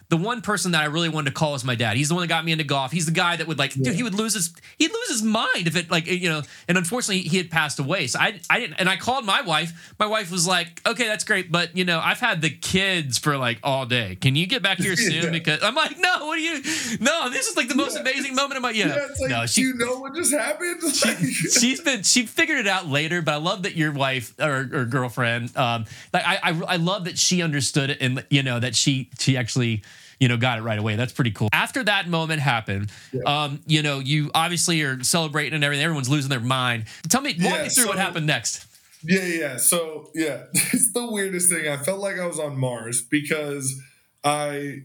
the 0.11 0.17
one 0.17 0.41
person 0.41 0.73
that 0.73 0.81
I 0.81 0.87
really 0.87 1.07
wanted 1.07 1.29
to 1.29 1.33
call 1.33 1.55
is 1.55 1.63
my 1.63 1.73
dad. 1.73 1.95
He's 1.95 2.09
the 2.09 2.15
one 2.15 2.21
that 2.23 2.27
got 2.27 2.43
me 2.43 2.51
into 2.51 2.65
golf. 2.65 2.91
He's 2.91 3.05
the 3.05 3.13
guy 3.13 3.37
that 3.37 3.47
would 3.47 3.57
like, 3.57 3.73
dude, 3.73 3.95
he 3.95 4.03
would 4.03 4.13
lose 4.13 4.33
his 4.33 4.53
he'd 4.77 4.91
lose 4.91 5.07
his 5.09 5.23
mind 5.23 5.67
if 5.67 5.77
it 5.77 5.89
like 5.89 6.05
you 6.05 6.27
know. 6.27 6.41
And 6.67 6.77
unfortunately, 6.77 7.21
he 7.21 7.37
had 7.37 7.49
passed 7.49 7.79
away. 7.79 8.07
So 8.07 8.19
I 8.19 8.37
I 8.49 8.59
didn't. 8.59 8.73
And 8.73 8.89
I 8.89 8.97
called 8.97 9.25
my 9.25 9.39
wife. 9.41 9.93
My 9.97 10.05
wife 10.07 10.29
was 10.29 10.45
like, 10.45 10.81
okay, 10.85 11.05
that's 11.07 11.23
great, 11.23 11.49
but 11.49 11.77
you 11.77 11.85
know, 11.85 12.01
I've 12.03 12.19
had 12.19 12.41
the 12.41 12.49
kids 12.49 13.19
for 13.19 13.37
like 13.37 13.59
all 13.63 13.85
day. 13.85 14.17
Can 14.19 14.35
you 14.35 14.47
get 14.47 14.61
back 14.61 14.79
here 14.79 14.95
soon? 14.97 15.23
Yeah. 15.23 15.29
Because 15.29 15.63
I'm 15.63 15.75
like, 15.75 15.97
no, 15.97 16.25
what 16.27 16.37
are 16.37 16.41
you? 16.41 16.61
No, 16.99 17.29
this 17.29 17.47
is 17.47 17.55
like 17.55 17.69
the 17.69 17.75
most 17.75 17.95
Yeah. 17.95 18.01
amazing 18.01 18.35
moment 18.35 18.57
of 18.57 18.63
my 18.63 18.71
yeah. 18.71 18.87
yeah, 18.87 19.07
like, 19.21 19.29
no, 19.29 19.45
she 19.45 19.61
you 19.61 19.75
know 19.75 19.97
what 19.99 20.13
just 20.13 20.33
happened? 20.33 20.81
Like, 21.05 21.17
she's 21.59 21.79
been 21.79 22.03
she 22.03 22.25
figured 22.25 22.59
it 22.59 22.67
out 22.67 22.87
later 22.87 23.21
but 23.21 23.31
i 23.33 23.37
love 23.37 23.63
that 23.63 23.75
your 23.75 23.91
wife 23.91 24.33
or, 24.39 24.69
or 24.73 24.85
girlfriend 24.85 25.55
um 25.57 25.85
like 26.13 26.23
I, 26.25 26.39
I 26.43 26.61
i 26.67 26.75
love 26.75 27.05
that 27.05 27.17
she 27.17 27.41
understood 27.41 27.89
it 27.89 27.97
and 28.01 28.23
you 28.29 28.43
know 28.43 28.59
that 28.59 28.75
she 28.75 29.09
she 29.17 29.37
actually 29.37 29.83
you 30.21 30.29
know 30.29 30.37
got 30.37 30.57
it 30.57 30.61
right 30.61 30.79
away 30.79 30.95
that's 30.95 31.11
pretty 31.11 31.31
cool 31.31 31.49
after 31.51 31.83
that 31.83 32.07
moment 32.07 32.39
happened 32.39 32.89
um 33.25 33.59
you 33.67 33.81
know 33.81 33.99
you 33.99 34.31
obviously 34.33 34.81
are 34.83 35.03
celebrating 35.03 35.53
and 35.53 35.63
everything 35.63 35.83
everyone's 35.83 36.07
losing 36.09 36.29
their 36.29 36.39
mind 36.39 36.85
tell 37.09 37.19
me 37.21 37.35
walk 37.41 37.55
Yeah, 37.55 37.63
me 37.63 37.69
through 37.69 37.87
what 37.87 37.97
happened 37.97 38.25
next 38.27 38.65
Yeah, 39.03 39.25
yeah. 39.25 39.57
So 39.57 40.11
yeah, 40.13 40.43
it's 40.53 40.93
the 40.93 41.05
weirdest 41.11 41.49
thing. 41.51 41.67
I 41.67 41.77
felt 41.77 41.99
like 41.99 42.19
I 42.19 42.27
was 42.27 42.39
on 42.39 42.55
Mars 42.55 43.01
because 43.01 43.81
I 44.23 44.83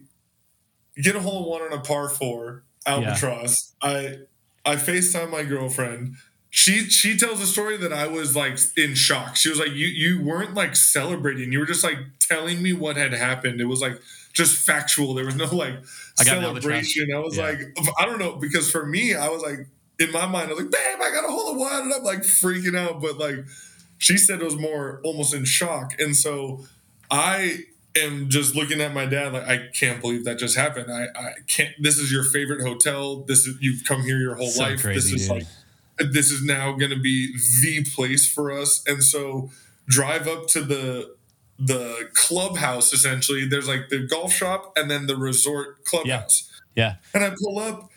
get 0.96 1.14
a 1.16 1.20
hole 1.20 1.44
in 1.44 1.50
one 1.50 1.62
on 1.62 1.78
a 1.78 1.82
par 1.82 2.08
four 2.08 2.64
albatross. 2.86 3.74
I 3.82 4.16
I 4.64 4.76
FaceTime 4.76 5.30
my 5.30 5.42
girlfriend. 5.42 6.14
She 6.48 6.88
she 6.88 7.18
tells 7.18 7.40
a 7.42 7.46
story 7.46 7.76
that 7.76 7.92
I 7.92 8.06
was 8.06 8.34
like 8.34 8.58
in 8.76 8.94
shock. 8.94 9.36
She 9.36 9.50
was 9.50 9.58
like, 9.58 9.72
"You 9.72 9.86
you 9.86 10.24
weren't 10.24 10.54
like 10.54 10.74
celebrating. 10.76 11.52
You 11.52 11.58
were 11.60 11.66
just 11.66 11.84
like 11.84 11.98
telling 12.20 12.62
me 12.62 12.72
what 12.72 12.96
had 12.96 13.12
happened. 13.12 13.60
It 13.60 13.66
was 13.66 13.80
like 13.82 14.00
just 14.36 14.64
factual. 14.64 15.14
There 15.14 15.24
was 15.24 15.34
no 15.34 15.46
like 15.46 15.74
I 16.20 16.24
celebration. 16.24 17.08
I 17.14 17.18
was 17.18 17.36
Yeah. 17.36 17.44
like, 17.44 17.60
I 17.98 18.06
don't 18.06 18.18
know 18.20 18.36
because 18.36 18.70
for 18.70 18.86
me, 18.86 19.14
I 19.14 19.28
was 19.28 19.42
like 19.42 19.66
in 19.98 20.12
my 20.12 20.26
mind, 20.26 20.50
I 20.50 20.54
was 20.54 20.62
like, 20.64 20.70
"Babe, 20.72 20.98
I 21.00 21.10
got 21.10 21.24
a 21.24 21.32
hole 21.32 21.52
in 21.52 21.58
one," 21.58 21.82
and 21.84 21.92
I'm 21.94 22.02
like 22.04 22.20
freaking 22.20 22.78
out. 22.78 23.00
But 23.00 23.18
like 23.18 23.36
she 23.98 24.18
said 24.18 24.40
it 24.40 24.44
was 24.44 24.56
more 24.56 25.00
almost 25.04 25.32
in 25.34 25.44
shock 25.46 25.98
and 25.98 26.14
so 26.14 26.66
I 27.10 27.60
am 27.96 28.28
just 28.28 28.54
looking 28.54 28.82
at 28.82 28.92
my 28.92 29.06
dad 29.06 29.32
like 29.32 29.48
I 29.48 29.68
can't 29.72 30.02
believe 30.02 30.24
that 30.26 30.38
just 30.38 30.54
happened. 30.54 30.92
I, 30.92 31.06
I 31.18 31.32
can't. 31.48 31.70
This 31.80 31.96
is 31.98 32.12
your 32.12 32.24
favorite 32.24 32.60
hotel. 32.60 33.22
This 33.24 33.46
is 33.46 33.56
you've 33.60 33.84
come 33.84 34.02
here 34.02 34.18
your 34.18 34.34
whole 34.34 34.50
So 34.50 34.64
life. 34.64 34.82
crazy, 34.82 35.12
this 35.14 35.22
is 35.22 35.28
dude. 35.28 35.36
like 35.38 35.46
this 36.12 36.30
is 36.30 36.42
now 36.44 36.72
going 36.72 36.90
to 36.90 37.00
be 37.00 37.34
the 37.62 37.84
place 37.94 38.30
for 38.30 38.52
us. 38.52 38.82
And 38.86 39.02
so 39.02 39.50
drive 39.88 40.28
up 40.28 40.46
to 40.48 40.60
the 40.60 41.15
the 41.58 42.10
clubhouse 42.14 42.92
essentially. 42.92 43.46
There's 43.46 43.68
like 43.68 43.88
the 43.88 44.06
golf 44.06 44.32
shop 44.32 44.72
and 44.76 44.90
then 44.90 45.06
the 45.06 45.16
resort 45.16 45.84
clubhouse. 45.84 46.50
Yeah. 46.74 46.84
yeah. 46.84 46.94
And 47.14 47.24
I 47.24 47.34
pull 47.42 47.58
up 47.58 47.90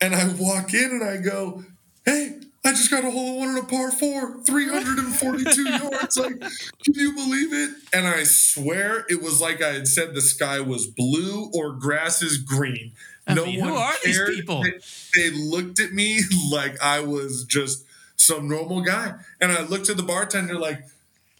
and 0.00 0.14
I 0.14 0.28
walk 0.38 0.74
in 0.74 0.90
and 0.90 1.04
I 1.04 1.18
go, 1.18 1.64
Hey, 2.04 2.38
I 2.64 2.70
just 2.70 2.90
got 2.90 3.04
a 3.04 3.10
hole 3.10 3.34
in 3.34 3.38
one 3.38 3.48
on 3.50 3.58
a 3.58 3.62
par 3.64 3.92
four, 3.92 4.42
342 4.44 5.62
yards. 5.68 6.16
Like, 6.16 6.40
can 6.40 6.94
you 6.94 7.12
believe 7.12 7.52
it? 7.52 7.70
And 7.92 8.08
I 8.08 8.24
swear 8.24 9.04
it 9.08 9.22
was 9.22 9.40
like 9.40 9.62
I 9.62 9.72
had 9.72 9.86
said 9.86 10.14
the 10.14 10.20
sky 10.20 10.60
was 10.60 10.86
blue 10.86 11.50
or 11.54 11.72
grass 11.72 12.22
is 12.22 12.38
green. 12.38 12.92
I 13.28 13.34
mean, 13.34 13.60
who 13.60 13.74
are 13.74 13.94
these 14.04 14.20
people? 14.30 14.62
They, 14.62 14.72
they 15.14 15.30
looked 15.30 15.80
at 15.80 15.92
me 15.92 16.20
like 16.50 16.80
I 16.82 17.00
was 17.00 17.44
just 17.44 17.84
some 18.16 18.48
normal 18.48 18.82
guy. 18.82 19.14
And 19.40 19.52
I 19.52 19.62
looked 19.62 19.88
at 19.88 19.96
the 19.96 20.02
bartender 20.02 20.58
like, 20.58 20.80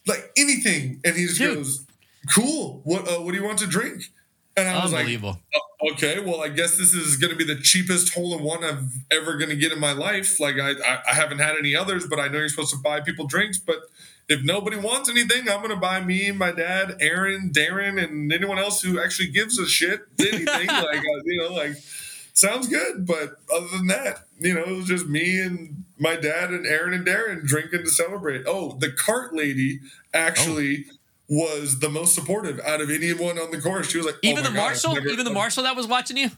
like 0.07 0.31
anything. 0.37 1.01
And 1.05 1.17
he 1.17 1.27
just 1.27 1.39
Dude. 1.39 1.57
goes, 1.57 1.87
Cool. 2.33 2.81
What 2.85 3.09
uh, 3.09 3.21
what 3.21 3.33
do 3.33 3.39
you 3.39 3.45
want 3.45 3.59
to 3.61 3.67
drink? 3.67 4.03
And 4.57 4.69
I 4.69 4.83
was 4.83 4.93
like, 4.93 5.01
Unbelievable. 5.01 5.39
"Oh, 5.55 5.91
okay, 5.93 6.19
well, 6.19 6.41
I 6.43 6.49
guess 6.49 6.79
this 6.79 6.95
is 6.95 7.17
going 7.19 7.31
to 7.31 7.37
be 7.37 7.45
the 7.45 7.61
cheapest 7.61 8.15
hole 8.15 8.37
in 8.37 8.43
one 8.43 8.65
I'm 8.65 8.91
ever 9.11 9.37
going 9.37 9.51
to 9.51 9.57
get 9.57 9.71
in 9.71 9.79
my 9.79 9.93
life. 9.93 10.41
Like, 10.41 10.57
I, 10.59 10.71
I, 10.71 10.99
I 11.11 11.15
haven't 11.15 11.39
had 11.41 11.57
any 11.57 11.77
others, 11.77 12.07
but 12.07 12.19
I 12.19 12.29
know 12.29 12.39
you're 12.39 12.49
supposed 12.49 12.71
to 12.71 12.79
buy 12.79 13.01
people 13.01 13.27
drinks. 13.27 13.59
But 13.59 13.81
if 14.29 14.43
nobody 14.43 14.79
wants 14.79 15.11
anything, 15.11 15.49
I'm 15.49 15.59
going 15.59 15.71
to 15.71 15.77
buy 15.77 16.01
me, 16.03 16.33
my 16.33 16.53
dad, 16.53 16.97
Aaron, 17.01 17.51
Darren, 17.55 18.03
and 18.03 18.33
anyone 18.33 18.59
else 18.59 18.81
who 18.81 18.99
actually 18.99 19.29
gives 19.31 19.59
a 19.59 19.67
shit 19.67 20.01
anything. 20.19 20.47
like, 20.47 20.99
uh, 20.99 21.23
you 21.25 21.43
know, 21.43 21.55
like, 21.55 21.77
sounds 22.33 22.67
good. 22.67 23.07
But 23.07 23.37
other 23.55 23.69
than 23.69 23.89
that, 23.89 24.25
you 24.41 24.55
know, 24.55 24.63
it 24.63 24.75
was 24.75 24.87
just 24.87 25.07
me 25.07 25.39
and 25.41 25.85
my 25.99 26.17
dad 26.17 26.51
and 26.51 26.67
Aaron 26.67 26.93
and 26.95 27.07
Darren 27.07 27.43
drinking 27.45 27.85
to 27.85 27.91
celebrate. 27.91 28.45
Oh, 28.47 28.77
the 28.79 28.91
cart 28.91 29.35
lady 29.35 29.81
actually. 30.15 30.87
Was 31.29 31.81
the 31.81 31.89
most 31.89 32.15
supportive 32.15 32.61
out 32.61 32.81
of 32.81 32.89
anyone 32.89 33.37
on 33.37 33.51
the 33.51 33.61
course. 33.61 33.91
She 33.91 33.97
was 33.99 34.07
like, 34.07 34.15
oh 34.15 34.19
Even 34.23 34.45
my 34.45 34.49
the 34.51 34.55
God, 34.55 34.61
marshal, 34.63 34.95
never- 34.95 35.09
even 35.09 35.25
the 35.25 35.33
marshal 35.33 35.65
that 35.65 35.75
was 35.75 35.89
watching 35.89 36.17
you. 36.17 36.31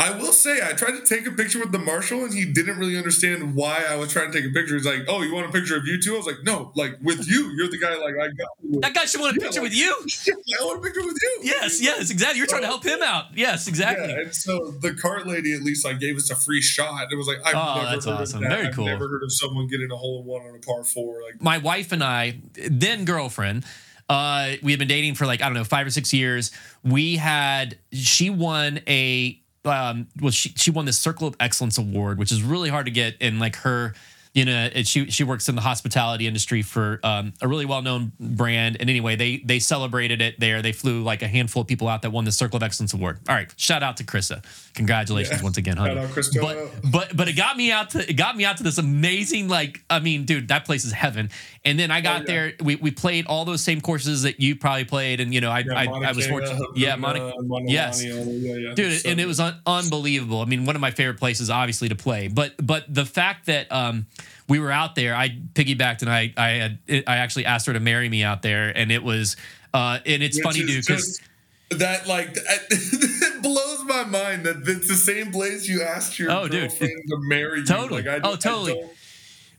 I 0.00 0.10
will 0.18 0.32
say, 0.32 0.60
I 0.66 0.72
tried 0.72 0.92
to 0.92 1.04
take 1.04 1.26
a 1.26 1.30
picture 1.30 1.58
with 1.60 1.72
the 1.72 1.78
marshal, 1.78 2.24
and 2.24 2.32
he 2.32 2.46
didn't 2.46 2.78
really 2.78 2.96
understand 2.96 3.54
why 3.54 3.84
I 3.88 3.96
was 3.96 4.10
trying 4.12 4.32
to 4.32 4.40
take 4.40 4.50
a 4.50 4.52
picture. 4.54 4.74
He's 4.74 4.86
like, 4.86 5.00
"Oh, 5.08 5.20
you 5.22 5.34
want 5.34 5.46
a 5.48 5.52
picture 5.52 5.76
of 5.76 5.86
you 5.86 6.00
too?" 6.00 6.14
I 6.14 6.16
was 6.16 6.26
like, 6.26 6.42
"No, 6.42 6.72
like 6.74 6.96
with 7.02 7.28
you. 7.28 7.50
You're 7.56 7.68
the 7.68 7.78
guy. 7.78 7.94
Like 7.96 8.14
I 8.14 8.28
got. 8.28 8.48
you. 8.62 8.80
That 8.80 8.94
guy 8.94 9.04
should 9.04 9.20
want 9.20 9.36
a 9.36 9.40
Yeah, 9.40 9.46
picture 9.46 9.60
like- 9.60 9.70
with 9.70 9.78
you. 9.78 10.34
I 10.60 10.64
want 10.64 10.78
a 10.78 10.82
picture 10.82 11.04
with 11.04 11.18
you." 11.20 11.38
Yes, 11.42 11.82
yes, 11.82 12.10
exactly. 12.10 12.38
You're 12.38 12.46
trying 12.46 12.62
to 12.62 12.66
help 12.68 12.84
him 12.84 13.00
out. 13.02 13.26
Yes, 13.36 13.68
exactly. 13.68 14.08
Yeah, 14.08 14.20
and 14.20 14.34
so 14.34 14.70
the 14.80 14.94
cart 14.94 15.26
lady 15.26 15.52
at 15.54 15.62
least 15.62 15.84
like 15.84 16.00
gave 16.00 16.16
us 16.16 16.30
a 16.30 16.36
free 16.36 16.62
shot. 16.62 17.12
It 17.12 17.16
was 17.16 17.26
like 17.26 17.38
I've 17.44 17.54
Oh, 17.54 17.74
never 17.82 17.90
that's 17.90 18.04
heard 18.06 18.12
awesome. 18.14 18.42
of 18.42 18.48
that. 18.48 18.56
Very 18.56 18.68
I've 18.68 18.74
cool. 18.74 18.86
never 18.86 19.06
heard 19.08 19.22
of 19.22 19.32
someone 19.32 19.66
getting 19.66 19.90
a 19.92 19.96
hole 19.96 20.20
in 20.22 20.26
one 20.26 20.42
on 20.42 20.54
a 20.54 20.58
par 20.60 20.82
four. 20.84 21.22
Like 21.22 21.42
my 21.42 21.58
wife 21.58 21.92
and 21.92 22.02
I, 22.02 22.40
then 22.70 23.04
girlfriend, 23.04 23.64
uh, 24.08 24.52
we 24.62 24.72
had 24.72 24.78
been 24.78 24.88
dating 24.88 25.14
for 25.16 25.26
like 25.26 25.42
I 25.42 25.44
don't 25.44 25.54
know 25.54 25.64
five 25.64 25.86
or 25.86 25.90
six 25.90 26.12
years. 26.14 26.50
We 26.82 27.16
had 27.16 27.78
she 27.92 28.30
won 28.30 28.80
a 28.88 29.36
um, 29.64 30.08
well 30.20 30.30
she 30.30 30.50
she 30.50 30.70
won 30.70 30.84
the 30.84 30.92
Circle 30.92 31.28
of 31.28 31.36
Excellence 31.40 31.78
award, 31.78 32.18
which 32.18 32.32
is 32.32 32.42
really 32.42 32.68
hard 32.68 32.86
to 32.86 32.92
get 32.92 33.16
in 33.20 33.38
like 33.38 33.56
her. 33.56 33.94
You 34.32 34.44
know, 34.44 34.52
and 34.52 34.86
she 34.86 35.10
she 35.10 35.24
works 35.24 35.48
in 35.48 35.56
the 35.56 35.60
hospitality 35.60 36.28
industry 36.28 36.62
for 36.62 37.00
um, 37.02 37.32
a 37.42 37.48
really 37.48 37.66
well 37.66 37.82
known 37.82 38.12
brand. 38.20 38.76
And 38.78 38.88
anyway, 38.88 39.16
they 39.16 39.38
they 39.38 39.58
celebrated 39.58 40.22
it 40.22 40.38
there. 40.38 40.62
They 40.62 40.70
flew 40.70 41.02
like 41.02 41.22
a 41.22 41.26
handful 41.26 41.62
of 41.62 41.66
people 41.66 41.88
out 41.88 42.02
that 42.02 42.10
won 42.10 42.24
the 42.24 42.30
Circle 42.30 42.58
of 42.58 42.62
Excellence 42.62 42.94
award. 42.94 43.18
All 43.28 43.34
right, 43.34 43.52
shout 43.56 43.82
out 43.82 43.96
to 43.96 44.04
Krista. 44.04 44.44
Congratulations 44.74 45.38
Yeah. 45.40 45.42
once 45.42 45.56
again, 45.56 45.76
honey. 45.76 45.96
Shout 45.96 46.04
out, 46.04 46.10
Krista. 46.10 46.40
But 46.40 46.90
but 46.92 47.16
but 47.16 47.28
it 47.28 47.32
got 47.32 47.56
me 47.56 47.72
out 47.72 47.90
to 47.90 48.08
it 48.08 48.14
got 48.14 48.36
me 48.36 48.44
out 48.44 48.58
to 48.58 48.62
this 48.62 48.78
amazing 48.78 49.48
like 49.48 49.82
I 49.90 49.98
mean 49.98 50.26
dude 50.26 50.46
that 50.48 50.64
place 50.64 50.84
is 50.84 50.92
heaven 50.92 51.30
and 51.64 51.76
then 51.76 51.90
I 51.90 52.00
got 52.00 52.20
yeah. 52.20 52.26
there 52.26 52.52
we, 52.62 52.76
we 52.76 52.92
played 52.92 53.26
all 53.26 53.44
those 53.44 53.62
same 53.62 53.80
courses 53.80 54.22
that 54.22 54.38
you 54.40 54.54
probably 54.54 54.84
played 54.84 55.18
and 55.20 55.34
you 55.34 55.40
know 55.40 55.50
I 55.50 55.58
yeah, 55.66 55.74
I, 55.74 55.84
I 55.86 56.12
was 56.12 56.26
fortunate 56.28 56.62
yeah 56.76 56.94
Monica 56.94 57.32
yes. 57.66 58.02
Lani, 58.04 58.16
all 58.18 58.24
the- 58.24 58.30
yeah, 58.30 58.54
yeah. 58.68 58.74
dude 58.74 59.00
So 59.00 59.10
and 59.10 59.20
it 59.20 59.26
was 59.26 59.40
un- 59.40 59.58
unbelievable 59.66 60.40
I 60.40 60.44
mean 60.44 60.64
one 60.66 60.76
of 60.76 60.80
my 60.80 60.92
favorite 60.92 61.18
places 61.18 61.50
obviously 61.50 61.88
to 61.88 61.96
play 61.96 62.28
but 62.28 62.54
but 62.64 62.84
the 62.92 63.04
fact 63.04 63.46
that 63.46 63.70
um 63.72 64.06
we 64.48 64.58
were 64.58 64.70
out 64.72 64.94
there 64.94 65.14
I 65.14 65.28
piggybacked 65.54 66.02
and 66.02 66.10
I 66.10 66.32
I 66.36 66.48
had 66.48 66.78
I 67.06 67.16
actually 67.16 67.46
asked 67.46 67.66
her 67.66 67.72
to 67.72 67.80
marry 67.80 68.08
me 68.08 68.22
out 68.24 68.42
there 68.42 68.70
and 68.76 68.90
it 68.90 69.02
was 69.02 69.36
uh 69.74 69.98
and 70.06 70.22
it's 70.22 70.36
Which 70.38 70.44
funny 70.44 70.66
dude 70.66 70.84
because 70.86 71.20
that 71.70 72.06
like 72.08 72.30
it 72.70 73.42
blows 73.42 73.84
my 73.84 74.04
mind 74.04 74.44
that 74.44 74.66
it's 74.66 74.88
the 74.88 74.94
same 74.94 75.30
place 75.32 75.68
you 75.68 75.82
asked 75.82 76.18
your 76.18 76.30
Oh, 76.30 76.48
dude. 76.48 76.68
girlfriend 76.68 77.02
to 77.08 77.16
marry 77.20 77.60
you. 77.60 77.66
Totally. 77.66 78.02
Like, 78.02 78.24
I 78.24 78.28
Oh, 78.28 78.36
totally. 78.36 78.82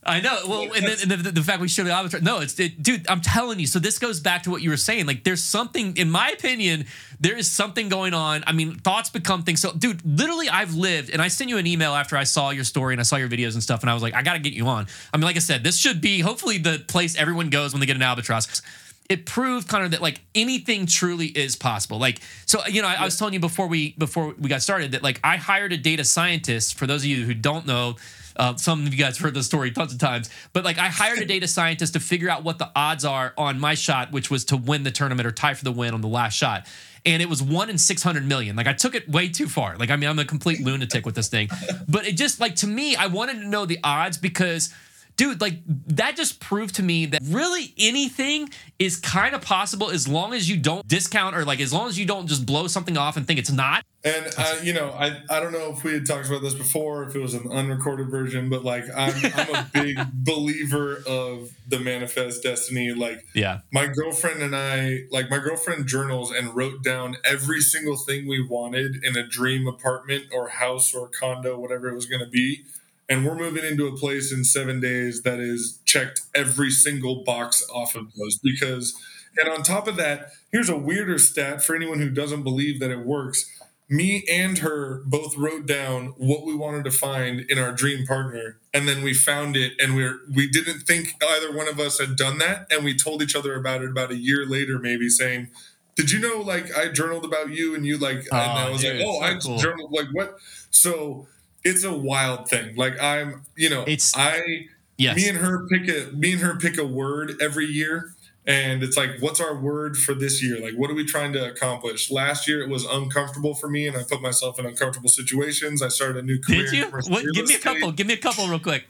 I 0.03 0.19
know. 0.19 0.39
Well, 0.47 0.63
and, 0.63 0.85
then, 0.85 0.97
and 1.03 1.11
the, 1.11 1.31
the 1.31 1.43
fact 1.43 1.61
we 1.61 1.67
should 1.67 1.85
have 1.85 2.05
arbitrage. 2.05 2.23
No, 2.23 2.39
it's 2.39 2.59
it, 2.59 2.81
dude. 2.81 3.07
I'm 3.07 3.21
telling 3.21 3.59
you. 3.59 3.67
So 3.67 3.77
this 3.77 3.99
goes 3.99 4.19
back 4.19 4.43
to 4.43 4.49
what 4.49 4.63
you 4.63 4.71
were 4.71 4.77
saying. 4.77 5.05
Like, 5.05 5.23
there's 5.23 5.43
something, 5.43 5.95
in 5.95 6.09
my 6.09 6.29
opinion, 6.29 6.85
there 7.19 7.37
is 7.37 7.49
something 7.49 7.87
going 7.87 8.15
on. 8.15 8.43
I 8.47 8.51
mean, 8.51 8.75
thoughts 8.75 9.11
become 9.11 9.43
things. 9.43 9.61
So, 9.61 9.71
dude, 9.73 10.01
literally, 10.03 10.49
I've 10.49 10.73
lived, 10.73 11.11
and 11.11 11.21
I 11.21 11.27
sent 11.27 11.51
you 11.51 11.57
an 11.57 11.67
email 11.67 11.93
after 11.93 12.17
I 12.17 12.23
saw 12.23 12.49
your 12.49 12.63
story 12.63 12.95
and 12.95 12.99
I 12.99 13.03
saw 13.03 13.17
your 13.17 13.29
videos 13.29 13.53
and 13.53 13.61
stuff, 13.61 13.81
and 13.81 13.91
I 13.91 13.93
was 13.93 14.01
like, 14.01 14.15
I 14.15 14.23
got 14.23 14.33
to 14.33 14.39
get 14.39 14.53
you 14.53 14.65
on. 14.67 14.87
I 15.13 15.17
mean, 15.17 15.25
like 15.25 15.35
I 15.35 15.39
said, 15.39 15.63
this 15.63 15.77
should 15.77 16.01
be 16.01 16.19
hopefully 16.21 16.57
the 16.57 16.83
place 16.87 17.15
everyone 17.15 17.51
goes 17.51 17.71
when 17.73 17.79
they 17.79 17.85
get 17.85 17.95
an 17.95 18.01
albatross. 18.01 18.63
It 19.07 19.27
proved 19.27 19.67
kind 19.67 19.83
of 19.85 19.91
that 19.91 20.01
like 20.01 20.21
anything 20.33 20.87
truly 20.87 21.27
is 21.27 21.55
possible. 21.55 21.99
Like, 21.99 22.21
so 22.47 22.65
you 22.65 22.81
know, 22.81 22.87
I, 22.87 22.95
I 22.95 23.05
was 23.05 23.19
telling 23.19 23.35
you 23.35 23.39
before 23.39 23.67
we 23.67 23.91
before 23.99 24.33
we 24.39 24.49
got 24.49 24.63
started 24.63 24.93
that 24.93 25.03
like 25.03 25.19
I 25.23 25.37
hired 25.37 25.73
a 25.73 25.77
data 25.77 26.05
scientist. 26.05 26.75
For 26.79 26.87
those 26.87 27.01
of 27.01 27.07
you 27.07 27.25
who 27.25 27.33
don't 27.33 27.67
know, 27.67 27.97
uh, 28.41 28.57
some 28.57 28.87
of 28.87 28.91
you 28.91 28.99
guys 28.99 29.19
heard 29.19 29.35
the 29.35 29.43
story 29.43 29.69
tons 29.69 29.93
of 29.93 29.99
times, 29.99 30.27
but 30.51 30.65
like 30.65 30.79
I 30.79 30.87
hired 30.87 31.19
a 31.19 31.25
data 31.25 31.47
scientist 31.47 31.93
to 31.93 31.99
figure 31.99 32.27
out 32.27 32.43
what 32.43 32.57
the 32.57 32.71
odds 32.75 33.05
are 33.05 33.35
on 33.37 33.59
my 33.59 33.75
shot, 33.75 34.11
which 34.11 34.31
was 34.31 34.45
to 34.45 34.57
win 34.57 34.81
the 34.81 34.89
tournament 34.89 35.27
or 35.27 35.31
tie 35.31 35.53
for 35.53 35.63
the 35.63 35.71
win 35.71 35.93
on 35.93 36.01
the 36.01 36.07
last 36.07 36.33
shot. 36.33 36.65
And 37.05 37.21
it 37.21 37.29
was 37.29 37.43
one 37.43 37.69
in 37.69 37.77
600 37.77 38.25
million. 38.25 38.55
Like 38.55 38.65
I 38.65 38.73
took 38.73 38.95
it 38.95 39.07
way 39.07 39.29
too 39.29 39.47
far. 39.47 39.77
Like, 39.77 39.91
I 39.91 39.95
mean, 39.95 40.09
I'm 40.09 40.17
a 40.17 40.25
complete 40.25 40.59
lunatic 40.59 41.05
with 41.05 41.13
this 41.13 41.27
thing. 41.27 41.49
But 41.87 42.07
it 42.07 42.17
just, 42.17 42.39
like, 42.39 42.55
to 42.57 42.67
me, 42.67 42.95
I 42.95 43.07
wanted 43.07 43.41
to 43.41 43.47
know 43.47 43.67
the 43.67 43.77
odds 43.83 44.17
because 44.17 44.73
dude, 45.21 45.39
like 45.39 45.59
that 45.67 46.15
just 46.15 46.39
proved 46.39 46.73
to 46.75 46.81
me 46.83 47.05
that 47.05 47.21
really 47.25 47.75
anything 47.77 48.49
is 48.79 48.97
kind 48.97 49.35
of 49.35 49.41
possible 49.41 49.91
as 49.91 50.07
long 50.07 50.33
as 50.33 50.49
you 50.49 50.57
don't 50.57 50.87
discount 50.87 51.35
or 51.35 51.45
like 51.45 51.59
as 51.59 51.71
long 51.71 51.87
as 51.87 51.99
you 51.99 52.07
don't 52.07 52.25
just 52.25 52.43
blow 52.43 52.65
something 52.65 52.97
off 52.97 53.17
and 53.17 53.27
think 53.27 53.37
it's 53.37 53.51
not. 53.51 53.83
And 54.03 54.25
uh, 54.35 54.55
you 54.63 54.73
know, 54.73 54.89
I, 54.89 55.21
I 55.29 55.39
don't 55.39 55.51
know 55.51 55.71
if 55.71 55.83
we 55.83 55.93
had 55.93 56.07
talked 56.07 56.27
about 56.27 56.41
this 56.41 56.55
before, 56.55 57.03
if 57.03 57.15
it 57.15 57.19
was 57.19 57.35
an 57.35 57.51
unrecorded 57.51 58.09
version, 58.09 58.49
but 58.49 58.65
like 58.65 58.85
I'm 58.97 59.13
I'm 59.35 59.55
a 59.55 59.69
big 59.73 59.99
believer 60.11 61.03
of 61.05 61.51
the 61.67 61.79
manifest 61.79 62.41
destiny. 62.41 62.91
Like 62.91 63.23
Yeah. 63.35 63.59
my 63.71 63.85
girlfriend 63.85 64.41
and 64.41 64.55
I, 64.55 65.01
like 65.11 65.29
my 65.29 65.37
girlfriend 65.37 65.85
journals 65.85 66.31
and 66.31 66.55
wrote 66.55 66.83
down 66.83 67.17
every 67.23 67.61
single 67.61 67.95
thing 67.95 68.27
we 68.27 68.43
wanted 68.43 69.03
in 69.03 69.15
a 69.15 69.27
dream 69.27 69.67
apartment 69.67 70.25
or 70.33 70.47
house 70.47 70.95
or 70.95 71.07
condo, 71.07 71.59
whatever 71.59 71.89
it 71.89 71.93
was 71.93 72.07
going 72.07 72.23
to 72.23 72.29
be. 72.29 72.63
And 73.11 73.25
we're 73.25 73.35
moving 73.35 73.65
into 73.65 73.87
a 73.87 73.97
place 73.97 74.31
in 74.31 74.45
seven 74.45 74.79
days 74.79 75.23
that 75.23 75.41
is 75.41 75.81
checked 75.83 76.21
every 76.33 76.71
single 76.71 77.25
box 77.25 77.61
off 77.69 77.93
of 77.93 78.13
those 78.15 78.37
because, 78.37 78.95
and 79.37 79.49
on 79.49 79.63
top 79.63 79.85
of 79.89 79.97
that, 79.97 80.31
here's 80.49 80.69
a 80.69 80.77
weirder 80.77 81.17
stat 81.17 81.61
for 81.61 81.75
anyone 81.75 81.99
who 81.99 82.09
doesn't 82.09 82.43
believe 82.43 82.79
that 82.79 82.89
it 82.89 83.05
works. 83.05 83.45
Me 83.89 84.23
and 84.31 84.59
her 84.59 85.03
both 85.05 85.35
wrote 85.35 85.65
down 85.65 86.13
what 86.15 86.45
we 86.45 86.55
wanted 86.55 86.85
to 86.85 86.91
find 86.91 87.41
in 87.51 87.59
our 87.59 87.73
dream 87.73 88.05
partner, 88.07 88.57
and 88.73 88.87
then 88.87 89.03
we 89.03 89.13
found 89.13 89.57
it, 89.57 89.73
and 89.77 89.97
we're 89.97 90.21
we 90.33 90.49
didn't 90.49 90.79
think 90.79 91.13
either 91.21 91.51
one 91.53 91.67
of 91.67 91.81
us 91.81 91.99
had 91.99 92.15
done 92.15 92.37
that, 92.37 92.65
and 92.71 92.85
we 92.85 92.95
told 92.95 93.21
each 93.21 93.35
other 93.35 93.55
about 93.55 93.81
it 93.83 93.89
about 93.89 94.09
a 94.11 94.15
year 94.15 94.45
later, 94.45 94.79
maybe 94.79 95.09
saying, 95.09 95.49
"Did 95.97 96.11
you 96.11 96.19
know? 96.19 96.39
Like 96.39 96.73
I 96.73 96.87
journaled 96.87 97.25
about 97.25 97.49
you, 97.49 97.75
and 97.75 97.85
you 97.85 97.97
like," 97.97 98.19
and 98.31 98.41
I 98.41 98.69
Oh, 98.69 98.71
was 98.71 98.81
dude, 98.81 98.95
like, 98.97 99.05
"Oh, 99.05 99.19
so 99.19 99.25
I 99.25 99.33
cool. 99.39 99.57
journaled 99.57 99.91
like 99.91 100.07
what?" 100.13 100.37
So 100.69 101.27
it's 101.63 101.83
a 101.83 101.93
wild 101.93 102.49
thing. 102.49 102.75
Like 102.75 103.01
I'm, 103.01 103.43
you 103.55 103.69
know, 103.69 103.81
It's- 103.83 104.13
I 104.15 104.67
Yes. 104.97 105.15
me 105.15 105.29
and 105.29 105.37
her 105.39 105.67
pick 105.67 105.87
a 105.89 106.11
me 106.15 106.33
and 106.33 106.41
her 106.41 106.55
pick 106.57 106.77
a 106.77 106.85
word 106.85 107.33
every 107.41 107.65
year 107.65 108.13
and 108.45 108.83
it's 108.83 108.95
like 108.97 109.09
what's 109.19 109.39
our 109.39 109.55
word 109.59 109.97
for 109.97 110.13
this 110.13 110.43
year 110.43 110.59
like 110.59 110.73
what 110.75 110.91
are 110.91 110.93
we 110.93 111.03
trying 111.05 111.33
to 111.33 111.43
accomplish 111.49 112.11
last 112.11 112.47
year 112.47 112.61
it 112.61 112.69
was 112.69 112.85
uncomfortable 112.85 113.55
for 113.55 113.67
me 113.67 113.87
and 113.87 113.97
i 113.97 114.03
put 114.03 114.21
myself 114.21 114.59
in 114.59 114.65
uncomfortable 114.65 115.09
situations 115.09 115.81
i 115.81 115.87
started 115.87 116.17
a 116.17 116.21
new 116.21 116.39
career 116.39 116.63
Did 116.69 116.73
you? 116.73 116.85
What, 117.07 117.23
give 117.33 117.47
me 117.47 117.55
a 117.55 117.59
couple. 117.59 117.91
Give 117.93 118.05
me 118.05 118.13
a 118.13 118.17
couple 118.17 118.47
real 118.47 118.59
quick. 118.59 118.85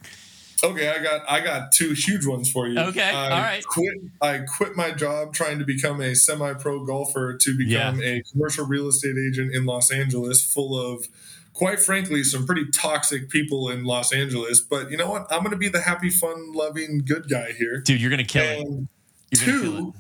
okay 0.64 0.90
i 0.90 1.02
got 1.02 1.30
i 1.30 1.40
got 1.40 1.72
two 1.72 1.94
huge 1.94 2.26
ones 2.26 2.52
for 2.52 2.68
you 2.68 2.78
Okay, 2.80 3.10
I 3.10 3.30
all 3.30 3.42
right. 3.42 3.66
quit 3.66 3.94
i 4.22 4.38
quit 4.40 4.76
my 4.76 4.92
job 4.92 5.34
trying 5.34 5.60
to 5.60 5.66
become 5.66 6.02
a 6.02 6.14
semi-pro 6.14 6.86
golfer 6.86 7.38
to 7.38 7.58
become 7.58 8.02
a 8.02 8.22
commercial 8.32 8.66
real 8.66 8.88
estate 8.90 9.16
agent 9.18 9.54
in 9.56 9.66
los 9.66 9.92
angeles 9.92 10.42
full 10.44 10.78
of 10.78 11.08
quite 11.62 11.80
frankly 11.80 12.24
some 12.24 12.46
pretty 12.48 12.66
toxic 12.72 13.30
people 13.30 13.70
in 13.70 13.84
los 13.84 14.12
angeles 14.12 14.60
but 14.60 14.90
you 14.90 14.98
know 14.98 15.12
what 15.12 15.28
i'm 15.32 15.40
going 15.40 15.52
to 15.52 15.58
be 15.58 15.70
the 15.70 15.82
happy 15.82 16.10
fun 16.10 16.52
loving 16.54 17.04
good 17.06 17.30
guy 17.30 17.52
here 17.52 17.82
Dude, 17.82 18.02
you're 18.02 18.10
going 18.10 18.18
to 18.18 18.26
kill 18.26 18.44
it. 18.44 18.58
You're 18.58 18.66
going 18.66 18.88
two, 19.34 19.94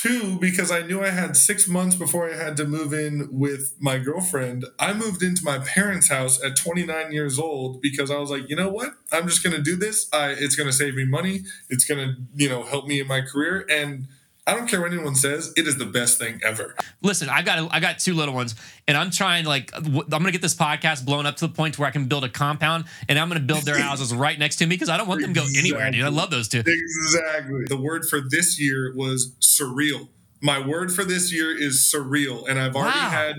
Two, 0.00 0.38
because 0.38 0.70
I 0.70 0.80
knew 0.80 1.02
I 1.02 1.10
had 1.10 1.36
six 1.36 1.68
months 1.68 1.94
before 1.94 2.30
I 2.30 2.34
had 2.34 2.56
to 2.56 2.64
move 2.64 2.94
in 2.94 3.28
with 3.30 3.74
my 3.78 3.98
girlfriend. 3.98 4.64
I 4.78 4.94
moved 4.94 5.22
into 5.22 5.44
my 5.44 5.58
parents' 5.58 6.08
house 6.08 6.42
at 6.42 6.56
29 6.56 7.12
years 7.12 7.38
old 7.38 7.82
because 7.82 8.10
I 8.10 8.16
was 8.16 8.30
like, 8.30 8.48
you 8.48 8.56
know 8.56 8.70
what? 8.70 8.94
I'm 9.12 9.28
just 9.28 9.44
gonna 9.44 9.60
do 9.60 9.76
this. 9.76 10.08
I, 10.10 10.30
it's 10.30 10.56
gonna 10.56 10.72
save 10.72 10.94
me 10.94 11.04
money. 11.04 11.40
It's 11.68 11.84
gonna, 11.84 12.16
you 12.34 12.48
know, 12.48 12.62
help 12.62 12.86
me 12.86 12.98
in 12.98 13.08
my 13.08 13.20
career. 13.20 13.66
And 13.68 14.08
I 14.50 14.54
don't 14.54 14.66
care 14.68 14.80
what 14.80 14.92
anyone 14.92 15.14
says. 15.14 15.52
It 15.56 15.68
is 15.68 15.76
the 15.76 15.86
best 15.86 16.18
thing 16.18 16.40
ever. 16.44 16.74
Listen, 17.02 17.28
I 17.28 17.42
got 17.42 17.72
I 17.72 17.78
got 17.78 18.00
two 18.00 18.14
little 18.14 18.34
ones, 18.34 18.56
and 18.88 18.96
I'm 18.96 19.12
trying 19.12 19.44
like 19.44 19.70
I'm 19.74 19.92
gonna 20.08 20.32
get 20.32 20.42
this 20.42 20.54
podcast 20.56 21.04
blown 21.04 21.24
up 21.24 21.36
to 21.36 21.46
the 21.46 21.52
point 21.54 21.78
where 21.78 21.86
I 21.86 21.92
can 21.92 22.06
build 22.06 22.24
a 22.24 22.28
compound, 22.28 22.86
and 23.08 23.16
I'm 23.16 23.28
gonna 23.28 23.38
build 23.40 23.64
their 23.64 23.78
houses 23.88 24.12
right 24.12 24.36
next 24.36 24.56
to 24.56 24.66
me 24.66 24.74
because 24.74 24.88
I 24.88 24.96
don't 24.96 25.06
want 25.06 25.20
them 25.20 25.32
to 25.34 25.40
go 25.40 25.46
anywhere, 25.56 25.88
dude. 25.92 26.02
I 26.04 26.08
love 26.08 26.30
those 26.30 26.48
two. 26.48 26.64
Exactly. 26.66 27.64
The 27.66 27.76
word 27.76 28.06
for 28.08 28.20
this 28.20 28.60
year 28.60 28.92
was 28.96 29.32
surreal. 29.40 30.08
My 30.40 30.58
word 30.66 30.92
for 30.92 31.04
this 31.04 31.32
year 31.32 31.56
is 31.56 31.76
surreal, 31.76 32.48
and 32.48 32.58
I've 32.58 32.74
already 32.74 32.98
Wow. 32.98 33.10
had 33.10 33.36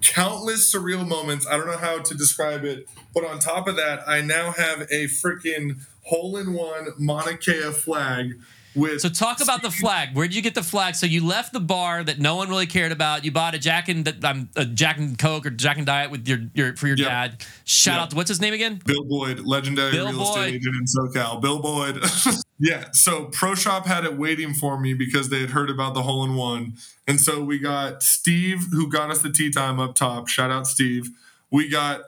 countless 0.00 0.72
surreal 0.72 1.06
moments. 1.06 1.46
I 1.46 1.56
don't 1.56 1.66
know 1.66 1.76
how 1.78 1.98
to 1.98 2.14
describe 2.14 2.64
it, 2.64 2.86
but 3.14 3.24
on 3.24 3.38
top 3.40 3.66
of 3.68 3.76
that, 3.76 4.06
I 4.08 4.20
now 4.20 4.52
have 4.52 4.82
a 4.82 5.06
freaking 5.06 5.80
hole-in-one 6.04 6.88
Mauna 6.98 7.36
Kea 7.36 7.72
flag 7.72 8.38
with 8.74 9.00
So 9.00 9.08
talk 9.08 9.40
about 9.40 9.62
the 9.62 9.70
flag. 9.70 10.14
Where 10.14 10.26
did 10.26 10.34
you 10.34 10.42
get 10.42 10.54
the 10.54 10.62
flag? 10.62 10.94
So 10.94 11.06
you 11.06 11.24
left 11.26 11.52
the 11.52 11.60
bar 11.60 12.02
that 12.04 12.18
no 12.18 12.36
one 12.36 12.48
really 12.48 12.66
cared 12.66 12.92
about. 12.92 13.24
You 13.24 13.32
bought 13.32 13.54
a 13.54 13.58
Jack 13.58 13.88
and 13.88 14.24
um, 14.24 14.48
a 14.56 14.64
Jack 14.64 14.98
and 14.98 15.18
Coke 15.18 15.46
or 15.46 15.50
Jack 15.50 15.76
and 15.76 15.86
Diet 15.86 16.10
with 16.10 16.26
your, 16.28 16.38
your 16.54 16.76
for 16.76 16.86
your 16.86 16.96
Yep. 16.96 17.08
dad. 17.08 17.44
Shout 17.64 17.94
Yep. 17.94 18.02
out 18.02 18.10
to 18.10 18.16
what's 18.16 18.28
his 18.28 18.40
name 18.40 18.54
again? 18.54 18.80
Bill 18.84 19.04
Boyd, 19.04 19.40
legendary 19.40 19.92
Bill 19.92 20.08
real 20.08 20.18
Boyd. 20.18 20.28
estate 20.28 20.54
agent 20.54 20.74
in 20.76 20.84
SoCal. 20.86 21.40
Bill 21.40 21.60
Boyd. 21.60 22.02
yeah. 22.58 22.86
So 22.92 23.26
Pro 23.26 23.54
Shop 23.54 23.86
had 23.86 24.04
it 24.04 24.16
waiting 24.16 24.54
for 24.54 24.78
me 24.78 24.94
because 24.94 25.28
they 25.28 25.40
had 25.40 25.50
heard 25.50 25.70
about 25.70 25.94
the 25.94 26.02
hole 26.02 26.24
in 26.24 26.34
one. 26.34 26.74
And 27.06 27.20
so 27.20 27.42
we 27.42 27.58
got 27.58 28.02
Steve, 28.02 28.66
who 28.70 28.88
got 28.90 29.10
us 29.10 29.22
the 29.22 29.30
tee 29.32 29.50
time 29.50 29.80
up 29.80 29.94
top. 29.94 30.28
Shout 30.28 30.50
out 30.50 30.66
Steve. 30.66 31.10
We 31.50 31.68
got 31.68 32.02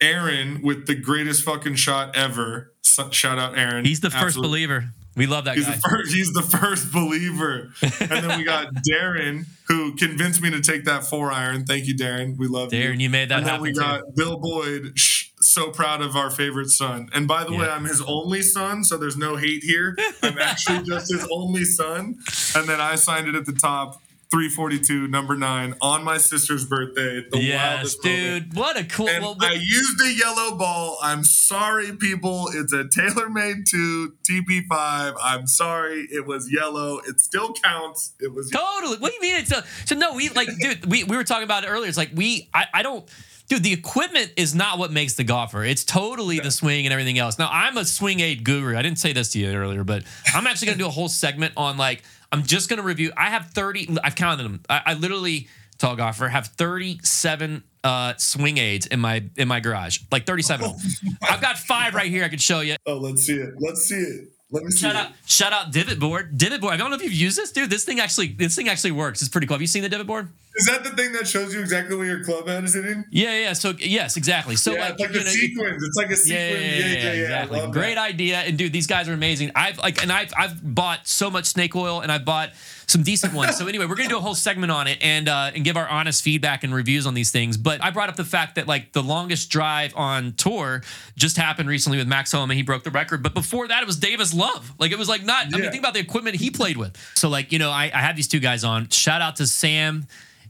Aaron 0.00 0.60
with 0.62 0.86
the 0.86 0.94
greatest 0.94 1.42
fucking 1.42 1.76
shot 1.76 2.14
ever. 2.16 2.72
Shout 3.10 3.38
out 3.38 3.56
Aaron. 3.58 3.84
He's 3.84 4.00
the 4.00 4.10
first 4.10 4.24
Absolute- 4.36 4.42
believer. 4.48 4.88
We 5.16 5.26
love 5.26 5.44
that 5.46 5.56
He's 5.56 5.66
guy. 5.66 5.76
the, 5.76 5.80
first, 5.88 6.14
he's 6.14 6.32
the 6.32 6.42
first 6.42 6.92
believer. 6.92 7.72
And 7.82 8.10
then 8.10 8.38
we 8.38 8.44
got 8.44 8.74
Darren, 8.90 9.46
who 9.68 9.94
convinced 9.96 10.42
me 10.42 10.50
to 10.50 10.60
take 10.60 10.84
that 10.84 11.04
four 11.04 11.32
iron. 11.32 11.64
Thank 11.64 11.86
you, 11.86 11.94
Darren. 11.94 12.36
We 12.36 12.46
love 12.48 12.72
you. 12.74 12.80
Darren, 12.82 13.00
you 13.00 13.08
made 13.10 13.30
that 13.30 13.38
and 13.38 13.46
then 13.46 13.50
happen 13.52 13.62
we 13.62 13.72
too. 13.72 13.80
got 13.80 14.14
Bill 14.14 14.38
Boyd, 14.38 14.92
sh- 14.98 15.30
so 15.40 15.70
proud 15.70 16.02
of 16.02 16.16
our 16.16 16.30
favorite 16.30 16.68
son. 16.68 17.08
And 17.14 17.26
by 17.26 17.44
the 17.44 17.54
way, 17.54 17.66
I'm 17.68 17.84
his 17.84 18.02
only 18.02 18.42
son, 18.42 18.84
so 18.84 18.96
there's 18.98 19.16
no 19.16 19.36
hate 19.36 19.62
here. 19.62 19.96
I'm 20.22 20.38
actually 20.38 20.82
just 20.86 21.10
his 21.12 21.26
only 21.32 21.64
son. 21.64 22.18
And 22.54 22.68
then 22.68 22.80
I 22.80 22.96
signed 22.96 23.26
it 23.28 23.34
at 23.34 23.46
the 23.46 23.52
top, 23.52 24.02
342, 24.30 25.06
number 25.08 25.36
nine, 25.36 25.74
on 25.80 26.02
my 26.04 26.18
sister's 26.18 26.66
birthday. 26.66 27.24
The 27.30 27.38
Yes, 27.40 27.74
wildest 27.76 28.04
moment. 28.04 28.50
dude. 28.50 28.56
What 28.56 28.76
a 28.76 28.84
cool. 28.84 29.08
And 29.08 29.22
well, 29.24 29.36
I 29.40 29.52
used 29.52 30.00
a 30.04 30.12
yellow 30.12 30.56
ball. 30.56 30.98
I'm 31.02 31.22
sorry, 31.24 31.92
people. 31.96 32.48
It's 32.52 32.72
a 32.72 32.84
TaylorMade 32.84 33.66
2 33.70 34.14
TP5. 34.28 35.14
I'm 35.22 35.46
sorry. 35.46 36.08
It 36.10 36.26
was 36.26 36.50
yellow. 36.52 36.98
It 37.06 37.20
still 37.20 37.52
counts. 37.52 38.14
It 38.20 38.34
was 38.34 38.50
Totally. 38.50 38.96
What 38.98 39.10
do 39.10 39.14
you 39.14 39.20
mean? 39.20 39.36
It's 39.40 39.52
a, 39.52 39.64
so 39.84 39.94
no, 39.94 40.14
we 40.14 40.28
like, 40.30 40.48
dude. 40.60 40.86
We, 40.86 41.04
we 41.04 41.16
were 41.16 41.24
talking 41.24 41.44
about 41.44 41.64
it 41.64 41.68
earlier. 41.68 41.88
It's 41.88 41.96
like 41.98 42.10
we, 42.14 42.48
I, 42.52 42.66
I 42.74 42.82
don't, 42.82 43.08
dude. 43.48 43.62
The 43.62 43.72
equipment 43.72 44.32
is 44.36 44.54
not 44.56 44.78
what 44.78 44.90
makes 44.92 45.14
the 45.14 45.24
golfer. 45.24 45.62
It's 45.64 45.84
totally 45.84 46.40
the 46.40 46.50
swing 46.50 46.84
and 46.86 46.92
everything 46.92 47.18
else. 47.18 47.38
Now 47.38 47.48
I'm 47.52 47.76
a 47.76 47.84
swing 47.84 48.18
aid 48.20 48.42
guru. 48.44 48.76
I 48.76 48.82
didn't 48.82 48.98
say 48.98 49.12
this 49.12 49.30
to 49.32 49.38
you 49.38 49.52
earlier, 49.52 49.84
but 49.84 50.02
I'm 50.34 50.46
actually 50.48 50.66
gonna 50.66 50.78
do 50.78 50.86
a 50.86 50.90
whole 50.90 51.08
segment 51.08 51.52
on 51.56 51.76
like 51.76 52.02
I'm 52.32 52.42
just 52.42 52.68
gonna 52.68 52.82
review. 52.82 53.12
I 53.16 53.30
have 53.30 53.50
30. 53.50 53.98
I've 54.02 54.14
counted 54.14 54.44
them. 54.44 54.62
I, 54.68 54.82
I 54.86 54.94
literally, 54.94 55.48
tall 55.78 55.96
golfer, 55.96 56.28
have 56.28 56.48
37 56.48 57.62
uh, 57.84 58.14
swing 58.16 58.58
aids 58.58 58.86
in 58.86 59.00
my 59.00 59.24
in 59.36 59.48
my 59.48 59.60
garage. 59.60 60.00
Like 60.10 60.26
37. 60.26 60.66
of 60.66 60.82
them. 60.82 60.90
I've 61.22 61.40
got 61.40 61.58
five 61.58 61.94
right 61.94 62.10
here. 62.10 62.24
I 62.24 62.28
could 62.28 62.42
show 62.42 62.60
you. 62.60 62.76
Oh, 62.86 62.96
let's 62.96 63.22
see 63.22 63.34
it. 63.34 63.54
Let's 63.58 63.82
see 63.84 63.94
it. 63.96 64.28
Let 64.50 64.62
me 64.62 64.70
Shout 64.70 64.94
it. 64.94 64.98
out, 64.98 65.12
shout 65.26 65.52
out 65.52 65.72
Divot 65.72 65.98
Board. 65.98 66.38
Divot 66.38 66.60
Board. 66.60 66.74
I 66.74 66.76
don't 66.76 66.90
know 66.90 66.96
if 66.96 67.02
you've 67.02 67.12
used 67.12 67.36
this, 67.36 67.50
dude. 67.50 67.68
This 67.68 67.84
thing 67.84 67.98
actually, 67.98 68.28
this 68.28 68.54
thing 68.54 68.68
actually 68.68 68.92
works. 68.92 69.20
It's 69.20 69.28
pretty 69.28 69.46
cool. 69.48 69.54
Have 69.54 69.60
you 69.60 69.66
seen 69.66 69.82
the 69.82 69.88
Divot 69.88 70.06
Board? 70.06 70.28
Is 70.58 70.66
that 70.66 70.84
the 70.84 70.90
thing 70.90 71.12
that 71.12 71.26
shows 71.26 71.52
you 71.52 71.60
exactly 71.60 71.96
where 71.96 72.06
your 72.06 72.24
club 72.24 72.46
head 72.46 72.62
is 72.64 72.74
hitting? 72.74 73.04
Yeah, 73.10 73.36
yeah. 73.36 73.52
So 73.54 73.74
yes, 73.78 74.16
exactly. 74.16 74.54
So 74.56 74.72
yeah, 74.72 74.80
like, 74.80 74.92
it's 74.92 75.00
like 75.00 75.10
a 75.10 75.12
know, 75.14 75.20
sequence. 75.24 75.84
It's 75.84 75.96
like 75.96 76.06
a 76.06 76.10
yeah, 76.10 76.16
sequence. 76.16 76.30
yeah, 76.30 76.68
yeah, 76.68 76.86
yeah, 76.86 77.12
yeah, 77.12 77.22
exactly. 77.22 77.70
Great 77.72 77.94
that. 77.96 78.08
idea. 78.08 78.38
And 78.38 78.56
dude, 78.56 78.72
these 78.72 78.86
guys 78.86 79.08
are 79.08 79.12
amazing. 79.12 79.50
I've 79.54 79.78
like, 79.78 80.00
and 80.00 80.12
I've 80.12 80.32
I've 80.36 80.74
bought 80.74 81.08
so 81.08 81.28
much 81.28 81.46
snake 81.46 81.74
oil, 81.74 82.00
and 82.00 82.12
I've 82.12 82.24
bought 82.24 82.50
some 82.86 83.02
decent 83.02 83.34
ones. 83.34 83.56
So 83.56 83.66
anyway, 83.66 83.86
we're 83.86 83.96
gonna 83.96 84.08
do 84.08 84.16
a 84.16 84.20
whole 84.20 84.34
segment 84.34 84.70
on 84.70 84.86
it 84.86 84.98
and 85.00 85.28
uh, 85.28 85.50
and 85.54 85.64
give 85.64 85.76
our 85.76 85.88
honest 85.88 86.22
feedback 86.22 86.64
and 86.64 86.74
reviews 86.74 87.06
on 87.06 87.14
these 87.14 87.30
things. 87.30 87.56
But 87.56 87.82
I 87.82 87.90
brought 87.90 88.08
up 88.08 88.16
the 88.16 88.24
fact 88.24 88.54
that 88.56 88.66
like 88.66 88.92
the 88.92 89.02
longest 89.02 89.50
drive 89.50 89.92
on 89.96 90.32
tour 90.34 90.82
just 91.16 91.36
happened 91.36 91.68
recently 91.68 91.98
with 91.98 92.08
Max 92.08 92.32
Homa. 92.32 92.54
He 92.54 92.62
broke 92.62 92.84
the 92.84 92.90
record. 92.90 93.22
But 93.22 93.34
before 93.34 93.68
that, 93.68 93.82
it 93.82 93.86
was 93.86 93.96
Davis 93.96 94.32
Love. 94.32 94.72
Like 94.78 94.92
it 94.92 94.98
was 94.98 95.08
like 95.08 95.24
not. 95.24 95.46
I 95.52 95.58
mean, 95.58 95.70
think 95.70 95.82
about 95.82 95.94
the 95.94 96.00
equipment 96.00 96.36
he 96.36 96.50
played 96.50 96.76
with. 96.76 96.96
So 97.14 97.28
like 97.28 97.52
you 97.52 97.58
know, 97.58 97.70
I, 97.70 97.90
I 97.92 97.98
have 97.98 98.16
these 98.16 98.28
two 98.28 98.40
guys 98.40 98.64
on. 98.64 98.88
Shout 98.90 99.20
out 99.20 99.36
to 99.36 99.46
Sam 99.46 100.06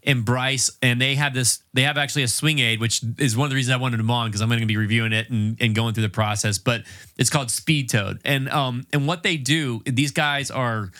and 0.07 0.25
Bryce, 0.25 0.71
and 0.83 1.01
they 1.01 1.17
have 1.17 1.35
this. 1.35 1.61
They 1.75 1.83
have 1.83 1.99
actually 1.99 2.23
a 2.23 2.29
swing 2.29 2.59
aid, 2.59 2.81
which 2.81 3.03
is 3.19 3.37
one 3.37 3.47
of 3.47 3.51
the 3.51 3.57
reasons 3.57 3.75
I 3.75 3.79
wanted 3.79 3.99
them 3.99 4.11
on 4.11 4.29
because 4.29 4.41
I'm 4.41 4.49
going 4.49 4.61
to 4.61 4.67
be 4.67 4.77
reviewing 4.77 5.13
it 5.13 5.31
and, 5.31 5.57
and 5.61 5.75
going 5.75 5.95
through 5.95 6.05
the 6.05 6.09
process. 6.11 6.59
But 6.59 6.83
it's 7.17 7.31
called 7.31 7.51
Speed 7.51 7.91
Toad, 7.91 8.21
and 8.25 8.49
um 8.51 8.87
and 8.93 9.07
what 9.07 9.23
they 9.23 9.37
do, 9.37 9.83
these 9.85 10.13
guys 10.13 10.51
are. 10.51 10.91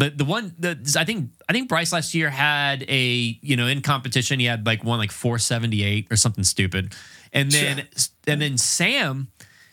The, 0.00 0.10
the 0.10 0.24
one 0.24 0.54
the 0.58 0.96
I 0.98 1.04
think 1.04 1.30
I 1.48 1.52
think 1.52 1.68
Bryce 1.68 1.92
last 1.92 2.14
year 2.14 2.30
had 2.30 2.84
a 2.88 3.38
you 3.42 3.56
know 3.56 3.66
in 3.66 3.82
competition 3.82 4.40
he 4.40 4.46
had 4.46 4.64
like 4.64 4.82
one 4.82 4.98
like 4.98 5.10
478 5.12 6.08
or 6.10 6.16
something 6.16 6.42
stupid, 6.44 6.94
and 7.32 7.50
then 7.50 7.86
and 8.26 8.40
then 8.40 8.56
Sam 8.56 9.28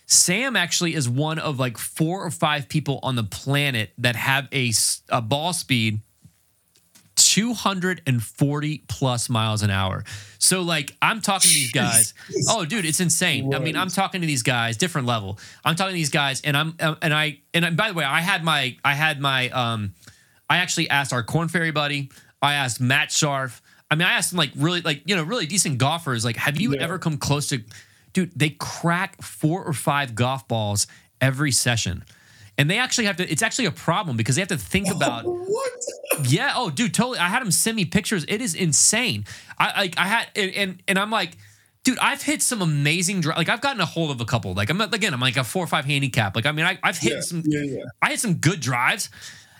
Sam 0.05 0.55
actually 0.55 0.95
is 0.95 1.07
one 1.07 1.37
of 1.37 1.59
like 1.59 1.77
four 1.77 2.25
or 2.25 2.31
five 2.31 2.69
people 2.69 2.99
on 3.03 3.15
the 3.15 3.23
planet 3.23 3.91
that 3.97 4.15
have 4.15 4.47
a, 4.53 4.71
a 5.09 5.21
ball 5.21 5.51
speed 5.51 5.99
240 7.15 8.83
plus 8.87 9.29
miles 9.29 9.63
an 9.63 9.69
hour. 9.69 10.03
So 10.39 10.61
like 10.61 10.95
I'm 11.01 11.19
talking 11.19 11.49
to 11.49 11.55
these 11.55 11.71
guys. 11.73 12.13
Oh 12.49 12.63
dude, 12.63 12.85
it's 12.85 12.99
insane. 13.01 13.53
I 13.53 13.59
mean, 13.59 13.75
I'm 13.75 13.89
talking 13.89 14.21
to 14.21 14.27
these 14.27 14.43
guys 14.43 14.77
different 14.77 15.07
level. 15.07 15.39
I'm 15.65 15.75
talking 15.75 15.93
to 15.93 15.97
these 15.97 16.09
guys 16.09 16.41
and 16.41 16.55
I'm 16.55 16.75
and 16.79 17.13
I 17.13 17.39
and 17.53 17.65
I, 17.65 17.71
by 17.71 17.89
the 17.89 17.93
way, 17.93 18.05
I 18.05 18.21
had 18.21 18.43
my 18.43 18.77
I 18.85 18.93
had 18.93 19.19
my 19.19 19.49
um 19.49 19.93
I 20.49 20.57
actually 20.57 20.89
asked 20.89 21.13
our 21.13 21.23
Corn 21.23 21.47
Ferry 21.47 21.71
buddy, 21.71 22.09
I 22.41 22.53
asked 22.55 22.79
Matt 22.79 23.09
Scharff. 23.09 23.61
I 23.89 23.95
mean, 23.95 24.07
I 24.07 24.13
asked 24.13 24.31
him 24.33 24.37
like 24.37 24.51
really 24.55 24.81
like, 24.81 25.01
you 25.05 25.15
know, 25.15 25.23
really 25.23 25.45
decent 25.45 25.77
golfers 25.77 26.23
like 26.25 26.35
have 26.37 26.59
you 26.59 26.73
Yeah. 26.73 26.83
ever 26.83 26.99
come 26.99 27.17
close 27.17 27.47
to 27.49 27.61
dude, 28.13 28.31
they 28.35 28.49
crack 28.51 29.21
four 29.21 29.63
or 29.63 29.73
five 29.73 30.15
golf 30.15 30.47
balls 30.47 30.87
every 31.21 31.51
session. 31.51 32.03
And 32.57 32.69
they 32.71 32.79
actually 32.79 33.05
have 33.05 33.17
to 33.17 33.29
it's 33.31 33.43
actually 33.43 33.65
a 33.65 33.71
problem 33.71 34.17
because 34.17 34.35
they 34.35 34.41
have 34.41 34.49
to 34.49 34.57
think 34.57 34.89
about 34.91 35.23
What? 35.25 35.71
yeah. 36.23 36.53
Oh, 36.55 36.69
dude, 36.69 36.93
totally. 36.93 37.19
I 37.19 37.27
had 37.27 37.41
him 37.41 37.51
send 37.51 37.75
me 37.75 37.85
pictures. 37.85 38.25
It 38.27 38.41
is 38.41 38.55
insane. 38.55 39.25
I 39.59 39.81
like. 39.81 39.97
I 39.97 40.05
had 40.05 40.27
and 40.35 40.51
and, 40.55 40.83
and 40.87 40.99
I'm 40.99 41.11
like, 41.11 41.37
dude, 41.83 41.99
I've 41.99 42.21
hit 42.23 42.41
some 42.41 42.61
amazing 42.61 43.21
dri 43.21 43.33
Like 43.35 43.47
I've 43.49 43.61
gotten 43.61 43.79
a 43.81 43.85
hold 43.85 44.11
of 44.11 44.19
a 44.21 44.25
couple. 44.25 44.53
Like 44.53 44.69
I'm 44.69 44.81
again, 44.81 45.13
I'm 45.13 45.19
like 45.19 45.37
a 45.37 45.43
four 45.43 45.63
or 45.63 45.67
five 45.67 45.85
handicap. 45.85 46.35
Like 46.35 46.45
I 46.47 46.51
mean, 46.51 46.65
I, 46.65 46.77
I've 46.83 46.97
hit 46.97 47.13
Yeah, 47.13 47.21
some. 47.21 47.43
yeah, 47.45 47.61
yeah. 47.61 47.83
I 48.01 48.09
hit 48.09 48.19
some 48.19 48.33
good 48.35 48.59
drives, 48.59 49.09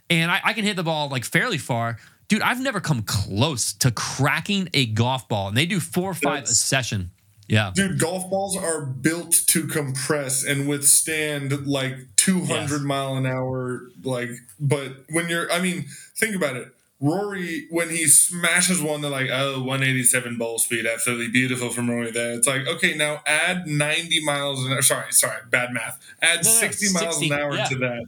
and 0.09 0.31
I, 0.31 0.41
I 0.43 0.53
can 0.53 0.63
hit 0.63 0.75
the 0.75 0.83
ball 0.83 1.09
like 1.09 1.25
fairly 1.25 1.57
far. 1.57 1.97
Dude, 2.27 2.41
I've 2.41 2.61
never 2.61 2.81
come 2.81 3.03
close 3.03 3.71
to 3.73 3.89
cracking 3.91 4.69
a 4.73 4.85
golf 4.87 5.29
ball, 5.29 5.47
and 5.47 5.55
they 5.55 5.65
do 5.65 5.79
four 5.79 6.11
or 6.11 6.13
five 6.13 6.43
a 6.43 6.47
session. 6.47 7.11
Yeah. 7.47 7.71
Dude, 7.73 7.97
golf 7.99 8.29
balls 8.29 8.57
are 8.57 8.81
built 8.85 9.31
to 9.47 9.67
compress 9.67 10.43
and 10.43 10.67
withstand 10.67 11.65
like 11.65 11.95
200 12.17 12.69
Yes. 12.69 12.81
mile 12.81 13.15
an 13.15 13.25
hour. 13.25 13.83
Like, 14.03 14.31
but 14.59 15.05
when 15.09 15.29
you're, 15.29 15.49
I 15.49 15.61
mean, 15.61 15.85
think 16.17 16.35
about 16.35 16.57
it. 16.57 16.73
Rory, 16.99 17.67
when 17.69 17.89
he 17.89 18.07
smashes 18.07 18.81
one, 18.81 18.99
they're 19.01 19.11
like, 19.11 19.29
oh, 19.31 19.59
187 19.63 20.37
ball 20.37 20.57
speed. 20.59 20.85
Absolutely 20.85 21.29
beautiful 21.29 21.69
from 21.69 21.89
Rory 21.89 22.11
there. 22.11 22.33
It's 22.33 22.47
like, 22.47 22.67
okay, 22.67 22.95
now 22.97 23.21
add 23.25 23.67
90 23.67 24.25
miles 24.25 24.65
an 24.65 24.73
hour. 24.73 24.81
Sorry, 24.81 25.13
sorry, 25.13 25.39
bad 25.49 25.71
math. 25.71 26.03
Add 26.21 26.43
No, 26.43 26.51
no, 26.51 26.57
60 26.57 26.93
miles 26.93 27.19
60, 27.19 27.29
an 27.29 27.39
hour 27.39 27.55
yeah. 27.55 27.63
to 27.65 27.75
that. 27.77 28.05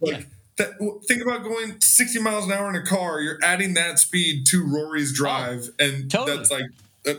Like, 0.00 0.12
Yeah. 0.20 0.22
That, 0.56 0.72
think 1.08 1.22
about 1.22 1.42
going 1.42 1.80
60 1.80 2.20
miles 2.20 2.46
an 2.46 2.52
hour 2.52 2.68
in 2.70 2.76
a 2.76 2.84
car. 2.84 3.20
You're 3.20 3.38
adding 3.42 3.74
that 3.74 3.98
speed 3.98 4.46
to 4.48 4.64
Rory's 4.64 5.12
drive. 5.16 5.68
and 5.78 6.04
Oh, 6.14 6.26
totally. 6.26 6.36
that's 6.36 6.50
like, 6.50 6.64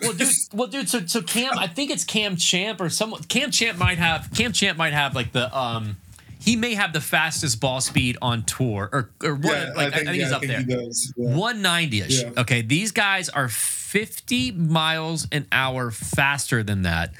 well, 0.01 0.13
dude, 0.13 0.29
well, 0.53 0.67
dude. 0.67 0.89
So, 0.89 1.05
so 1.05 1.21
Cam, 1.21 1.57
I 1.59 1.67
think 1.67 1.91
it's 1.91 2.03
Cam 2.03 2.35
Champ 2.37 2.81
or 2.81 2.89
someone. 2.89 3.21
Cam 3.23 3.51
Champ 3.51 3.77
might 3.77 3.97
have. 3.97 4.29
Cam 4.35 4.51
Champ 4.51 4.77
might 4.77 4.93
have 4.93 5.13
like 5.15 5.31
the. 5.31 5.55
um 5.55 5.97
He 6.39 6.55
may 6.55 6.73
have 6.75 6.91
the 6.93 7.01
fastest 7.01 7.59
ball 7.59 7.81
speed 7.81 8.17
on 8.21 8.43
tour, 8.45 8.89
or 8.91 9.09
or 9.23 9.35
what? 9.35 9.45
yeah, 9.45 9.73
like, 9.75 9.93
I 9.93 9.97
think, 9.97 10.05
yeah, 10.07 10.13
he's 10.13 10.31
up 10.31 10.41
there. 10.41 10.59
he 10.59 10.65
does. 10.65 11.13
190 11.17 12.01
ish. 12.01 12.23
Okay, 12.37 12.61
these 12.61 12.91
guys 12.91 13.29
are 13.29 13.47
50 13.47 14.51
miles 14.53 15.27
an 15.31 15.45
hour 15.51 15.91
faster 15.91 16.63
than 16.63 16.81
that. 16.83 17.13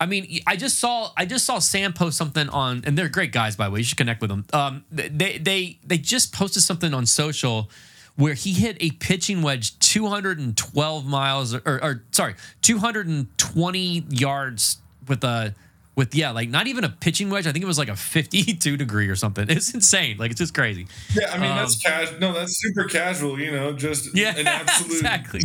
I 0.00 0.06
mean, 0.06 0.40
I 0.46 0.56
just 0.56 0.78
saw 0.78 1.12
I 1.16 1.26
just 1.26 1.44
saw 1.44 1.58
Sam 1.58 1.92
post 1.92 2.16
something 2.16 2.48
on, 2.48 2.82
and 2.86 2.96
they're 2.96 3.10
great 3.10 3.32
guys 3.32 3.54
by 3.54 3.66
the 3.66 3.72
way. 3.72 3.80
You 3.80 3.84
should 3.84 3.98
connect 3.98 4.22
with 4.22 4.30
them. 4.30 4.46
Um, 4.52 4.84
they 4.90 5.36
they 5.38 5.78
they 5.84 5.98
just 5.98 6.32
posted 6.32 6.62
something 6.62 6.94
on 6.94 7.04
social 7.04 7.70
where 8.16 8.34
he 8.34 8.52
hit 8.52 8.76
a 8.80 8.90
pitching 8.92 9.40
wedge 9.40 9.78
212 9.78 11.06
miles 11.06 11.54
or, 11.54 11.62
or 11.64 12.02
sorry 12.12 12.34
220 12.62 14.04
yards 14.10 14.78
with 15.06 15.22
a 15.24 15.54
with 15.96 16.14
yeah 16.14 16.30
like 16.30 16.48
not 16.48 16.66
even 16.66 16.84
a 16.84 16.88
pitching 16.88 17.28
wedge 17.30 17.46
i 17.46 17.52
think 17.52 17.62
it 17.62 17.66
was 17.66 17.76
like 17.78 17.88
a 17.88 17.96
52 17.96 18.76
degree 18.76 19.08
or 19.08 19.16
something 19.16 19.46
it's 19.50 19.74
insane 19.74 20.16
like 20.18 20.30
it's 20.30 20.38
just 20.38 20.54
crazy 20.54 20.86
Yeah, 21.14 21.30
I 21.32 21.38
mean 21.38 21.50
Um, 21.50 21.56
that's 21.58 21.76
casual. 21.82 22.18
No, 22.20 22.32
that's 22.32 22.56
super 22.60 22.88
casual. 22.88 23.38
You 23.40 23.50
know, 23.50 23.72
just 23.72 24.14
Yeah, 24.16 24.36
an 24.36 24.46
absolute 24.60 24.92
exactly. 24.92 25.40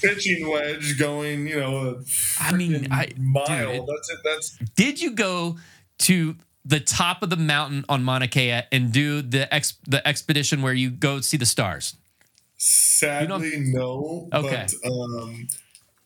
pitching 0.00 0.48
wedge 0.48 0.98
going. 0.98 1.46
You 1.46 1.60
know, 1.60 1.76
a 1.76 1.94
I 2.42 2.52
mean, 2.52 2.86
I- 2.90 3.12
mile. 3.18 3.46
dude, 3.72 3.86
that's 3.88 4.10
it. 4.10 4.18
That's 4.24 4.58
did 4.76 5.00
you 5.02 5.10
go 5.12 5.58
to 6.00 6.36
the 6.64 6.78
top 6.80 7.22
of 7.22 7.30
the 7.30 7.36
mountain 7.36 7.84
on 7.88 8.04
Mauna 8.04 8.28
Kea 8.28 8.62
and 8.70 8.92
do 8.92 9.22
the 9.22 9.52
ex 9.52 9.74
the 9.86 10.06
expedition 10.06 10.62
where 10.62 10.72
you 10.74 10.90
go 10.90 11.20
see 11.20 11.36
the 11.36 11.46
stars 11.46 11.96
sadly 12.62 13.52
no. 13.58 14.28
Okay. 14.32 14.66
But 14.82 14.90
um, 14.90 15.48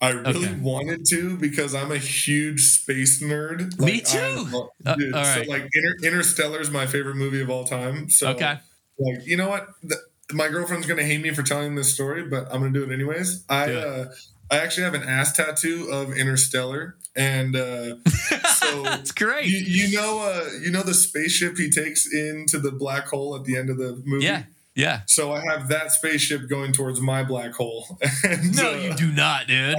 I 0.04 0.10
really 0.10 0.46
Okay. 0.46 0.54
wanted 0.60 1.04
to 1.10 1.36
because 1.38 1.74
I'm 1.74 1.90
a 1.92 1.98
huge 1.98 2.60
space 2.62 3.22
nerd. 3.22 3.78
Me 3.80 3.94
Like, 4.02 4.14
I'm- 4.14 4.46
too. 4.50 4.68
Uh, 4.84 4.94
dude, 4.96 5.14
all 5.14 5.24
so 5.24 5.40
like 5.48 5.68
Inter- 5.74 5.96
Interstellar 6.08 6.60
is 6.60 6.70
my 6.70 6.86
favorite 6.86 7.16
movie 7.16 7.40
of 7.40 7.50
all 7.50 7.64
time. 7.64 8.10
So 8.10 8.28
Okay. 8.28 8.58
like 8.98 9.26
you 9.26 9.36
know 9.36 9.48
what 9.48 9.66
the, 9.82 9.96
my 10.32 10.48
girlfriend's 10.48 10.86
gonna 10.86 11.02
hate 11.04 11.20
me 11.22 11.30
for 11.32 11.42
telling 11.42 11.74
this 11.74 11.92
story 11.92 12.22
but 12.28 12.46
i'm 12.50 12.60
gonna 12.60 12.72
do 12.72 12.82
it 12.82 12.90
anyways 12.90 13.44
i 13.50 13.66
it. 13.66 13.76
uh 13.76 14.04
i 14.50 14.56
actually 14.56 14.82
have 14.84 14.94
an 14.94 15.02
ass 15.02 15.32
tattoo 15.36 15.88
of 15.92 16.16
interstellar 16.16 16.96
and 17.14 17.54
uh 17.56 17.96
so 18.58 18.82
that's 18.84 19.12
great 19.12 19.44
you, 19.46 19.58
you 19.58 19.96
know 19.96 20.20
uh 20.20 20.48
you 20.62 20.70
know 20.70 20.82
the 20.82 20.94
spaceship 20.94 21.58
he 21.58 21.68
takes 21.70 22.10
into 22.10 22.58
the 22.58 22.70
black 22.72 23.06
hole 23.08 23.36
at 23.36 23.44
the 23.44 23.54
end 23.56 23.68
of 23.68 23.76
the 23.76 24.00
movie 24.06 24.24
yeah 24.24 24.44
yeah 24.76 25.00
so 25.06 25.32
i 25.32 25.40
have 25.50 25.68
that 25.68 25.92
spaceship 25.92 26.48
going 26.48 26.72
towards 26.72 27.00
my 27.00 27.22
black 27.22 27.52
hole 27.52 27.98
and, 28.24 28.56
no 28.56 28.72
uh, 28.72 28.76
you 28.76 28.94
do 28.94 29.10
not 29.12 29.46
dude 29.46 29.74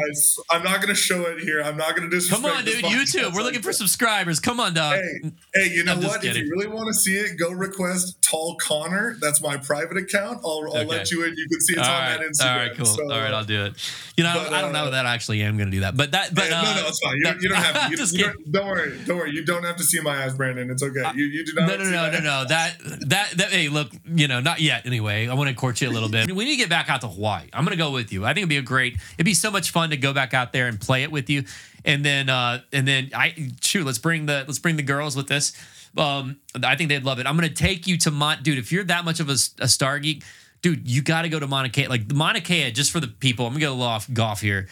I, 0.51 0.55
am 0.55 0.63
not 0.63 0.81
gonna 0.81 0.95
show 0.95 1.23
it 1.23 1.39
here 1.39 1.62
i'm 1.62 1.77
not 1.77 1.95
gonna 1.95 2.10
disrespect 2.10 2.41
come 2.41 2.58
on 2.58 2.65
dude 2.65 2.84
youtube 2.86 3.34
we're 3.34 3.41
like 3.41 3.45
looking 3.45 3.62
for 3.62 3.73
subscribers 3.73 4.39
come 4.39 4.60
on 4.60 4.73
dog 4.73 4.95
Hey, 4.95 5.31
hey, 5.53 5.73
you 5.73 5.84
know 5.84 5.93
I'm 5.93 6.01
what? 6.01 6.23
If 6.23 6.36
you 6.38 6.49
really 6.49 6.67
want 6.67 6.88
to 6.88 6.93
see 6.93 7.15
it, 7.17 7.38
go 7.38 7.51
request 7.51 8.21
Tall 8.21 8.55
Conner. 8.55 9.15
That's 9.21 9.41
my 9.41 9.58
private 9.58 9.97
account. 9.97 10.39
I'll, 10.43 10.63
I'll 10.67 10.77
Okay. 10.77 10.86
let 10.86 11.12
you 11.12 11.23
in. 11.23 11.34
You 11.36 11.47
can 11.49 11.62
see 11.62 11.73
it's 11.73 11.88
all 11.88 11.93
on 11.93 12.01
right, 12.01 12.19
that 12.19 12.27
Instagram. 12.27 12.51
all 12.51 12.58
right, 12.58 12.77
cool. 12.77 12.86
So, 12.86 13.03
all 13.03 13.10
right, 13.19 13.34
uh, 13.34 13.38
I'll 13.38 13.43
do 13.45 13.65
it. 13.65 13.91
You 14.17 14.23
know, 14.23 14.34
but, 14.36 14.53
I 14.53 14.62
don't 14.62 14.73
know 14.73 14.86
uh, 14.86 14.89
that 14.91 15.05
I 15.05 15.13
actually 15.13 15.41
am 15.41 15.58
going 15.58 15.69
to 15.69 15.75
do 15.75 15.81
that, 15.81 15.95
but 15.97 16.12
that, 16.12 16.34
but 16.34 16.49
yeah, 16.49 16.60
uh, 16.60 16.63
no, 16.63 16.81
no, 16.81 16.88
it's 16.88 16.99
fine. 16.99 17.17
You, 17.17 17.23
don't- 17.23 17.41
you 17.41 17.49
don't 17.49 17.62
have 17.62 17.89
to. 17.89 17.97
You, 17.97 18.05
you 18.17 18.23
don't, 18.25 18.51
don't 18.51 18.67
worry. 18.67 18.99
Don't 19.05 19.17
worry. 19.17 19.31
You 19.31 19.45
don't 19.45 19.63
have 19.63 19.75
to 19.77 19.84
see 19.84 19.99
my 20.01 20.23
ass, 20.23 20.34
Brandon. 20.34 20.69
It's 20.69 20.84
okay. 20.84 21.03
You, 21.15 21.25
you 21.25 21.45
do 21.45 21.53
not. 21.55 21.67
No, 21.67 21.77
no, 21.77 21.84
to 21.84 21.91
no, 21.91 22.12
no, 22.12 22.19
no. 22.19 22.45
That, 22.47 22.77
that, 23.08 23.31
that. 23.31 23.49
Hey, 23.51 23.69
look, 23.69 23.89
you 24.05 24.27
know, 24.27 24.39
not 24.39 24.60
yet. 24.62 24.85
Anyway, 24.86 25.28
I 25.28 25.34
want 25.34 25.50
to 25.50 25.56
court 25.56 25.82
you 25.82 25.89
a 25.89 25.91
little 25.91 26.10
bit. 26.10 26.32
We 26.32 26.45
need 26.45 26.52
to 26.52 26.58
get 26.58 26.69
back 26.69 26.89
out 26.89 27.02
to 27.02 27.08
Hawaii. 27.08 27.50
I'm 27.52 27.63
gonna 27.63 27.76
go 27.76 27.91
with 27.91 28.13
you. 28.13 28.24
I 28.24 28.30
think 28.30 28.39
it'd 28.39 28.50
be 28.50 28.58
a 28.58 28.62
great. 28.62 28.98
It'd 29.15 29.26
be 29.26 29.34
so 29.34 29.50
much 29.50 29.71
fun 29.71 29.89
to 29.89 29.98
go 29.98 30.13
back 30.13 30.34
out 30.36 30.54
there 30.54 30.67
and 30.67 30.80
play 30.80 31.02
it 31.02 31.12
with 31.12 31.30
you, 31.30 31.43
and 31.84 32.06
then, 32.06 32.30
uh 32.30 32.62
and 32.71 32.88
then 32.88 33.10
I 33.15 33.50
shoot. 33.62 33.84
Let's 33.84 33.98
bring 33.98 34.28
the 34.28 34.45
let's 34.48 34.60
bring 34.60 34.76
the 34.76 34.84
girls 34.84 35.15
with 35.15 35.28
this. 35.28 35.54
Um, 35.98 36.39
I 36.63 36.76
think 36.76 36.89
they'd 36.89 37.04
love 37.04 37.19
it. 37.19 37.26
I'm 37.26 37.36
gonna 37.36 37.50
take 37.50 37.88
you 37.88 37.98
to 38.00 38.12
Mont, 38.12 38.43
dude. 38.43 38.60
If 38.60 38.71
you're 38.71 38.84
that 38.84 39.06
much 39.06 39.19
of 39.19 39.30
a, 39.30 39.38
a 39.60 39.67
star 39.67 39.98
geek, 39.98 40.24
dude, 40.62 40.88
you 40.88 41.02
got 41.02 41.24
to 41.24 41.30
go 41.30 41.39
to 41.39 41.48
Mauna 41.48 41.69
Kea. 41.69 41.88
Like 41.88 42.12
Mauna 42.13 42.41
Kea, 42.41 42.71
just 42.71 42.91
for 42.91 43.00
the 43.00 43.08
people. 43.08 43.48
I'm 43.48 43.54
gonna 43.54 43.65
go 43.65 43.82
off 43.82 44.12
golf 44.13 44.41
here, 44.41 44.67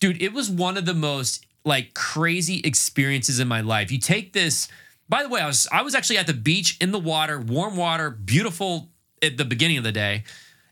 dude. 0.00 0.20
It 0.22 0.32
was 0.32 0.50
one 0.50 0.76
of 0.76 0.84
the 0.84 0.94
most 0.94 1.46
like 1.64 1.94
crazy 1.94 2.60
experiences 2.64 3.40
in 3.40 3.48
my 3.48 3.60
life. 3.62 3.90
You 3.90 3.98
take 3.98 4.32
this. 4.32 4.68
By 5.08 5.22
the 5.22 5.28
way, 5.28 5.40
I 5.40 5.46
was 5.46 5.68
I 5.70 5.82
was 5.82 5.94
actually 5.94 6.18
at 6.18 6.26
the 6.26 6.34
beach 6.34 6.76
in 6.80 6.92
the 6.92 6.98
water, 6.98 7.38
warm 7.40 7.76
water, 7.76 8.10
beautiful 8.10 8.88
at 9.24 9.36
the 9.38 9.44
beginning 9.44 9.78
of 9.78 9.84
the 9.84 9.92
day, 9.92 10.24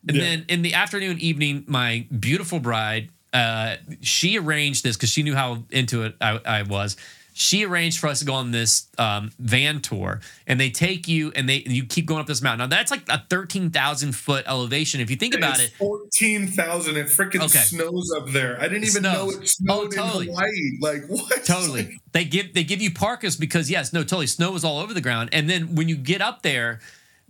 and 0.06 0.16
Yeah. 0.16 0.22
then 0.22 0.44
in 0.48 0.62
the 0.62 0.74
afternoon, 0.74 1.18
evening, 1.20 1.64
my 1.66 2.06
beautiful 2.18 2.60
bride, 2.60 3.10
uh, 3.32 3.76
she 4.02 4.38
arranged 4.38 4.84
this 4.84 4.96
because 4.96 5.10
she 5.10 5.22
knew 5.22 5.34
how 5.34 5.64
into 5.70 6.02
it 6.04 6.14
I, 6.20 6.40
I 6.44 6.62
was. 6.62 6.96
She 7.34 7.64
arranged 7.64 7.98
for 7.98 8.08
us 8.08 8.18
to 8.18 8.26
go 8.26 8.34
on 8.34 8.50
this 8.50 8.88
um, 8.98 9.30
van 9.38 9.80
tour, 9.80 10.20
and 10.46 10.60
they 10.60 10.68
take 10.68 11.08
you 11.08 11.32
and 11.34 11.48
they 11.48 11.62
you 11.64 11.86
keep 11.86 12.04
going 12.04 12.20
up 12.20 12.26
this 12.26 12.42
mountain. 12.42 12.68
Now 12.68 12.76
that's 12.76 12.90
like 12.90 13.08
a 13.08 13.24
thirteen 13.30 13.70
thousand 13.70 14.12
foot 14.14 14.44
elevation. 14.46 15.00
If 15.00 15.08
you 15.08 15.16
think 15.16 15.34
about 15.34 15.54
it's 15.58 15.72
it, 15.72 15.72
fourteen 15.78 16.46
thousand. 16.46 16.98
It 16.98 17.06
freaking 17.06 17.40
Okay. 17.42 17.60
snows 17.60 18.12
up 18.14 18.28
there. 18.32 18.58
I 18.60 18.64
didn't 18.64 18.82
It 18.84 18.88
even 18.88 19.04
know 19.04 19.30
it 19.30 19.48
snowed 19.48 19.86
Oh, 19.86 19.88
totally. 19.88 20.26
in 20.28 20.34
Hawaii. 20.34 20.78
Like 20.82 21.06
what? 21.08 21.42
Totally. 21.46 21.98
They 22.12 22.26
give 22.26 22.52
they 22.52 22.64
give 22.64 22.82
you 22.82 22.90
parkas 22.90 23.36
because 23.36 23.70
yes, 23.70 23.94
no, 23.94 24.00
totally. 24.02 24.26
Snow 24.26 24.54
is 24.54 24.62
all 24.62 24.78
over 24.78 24.92
the 24.92 25.00
ground. 25.00 25.30
And 25.32 25.48
then 25.48 25.74
when 25.74 25.88
you 25.88 25.96
get 25.96 26.20
up 26.20 26.42
there, 26.42 26.80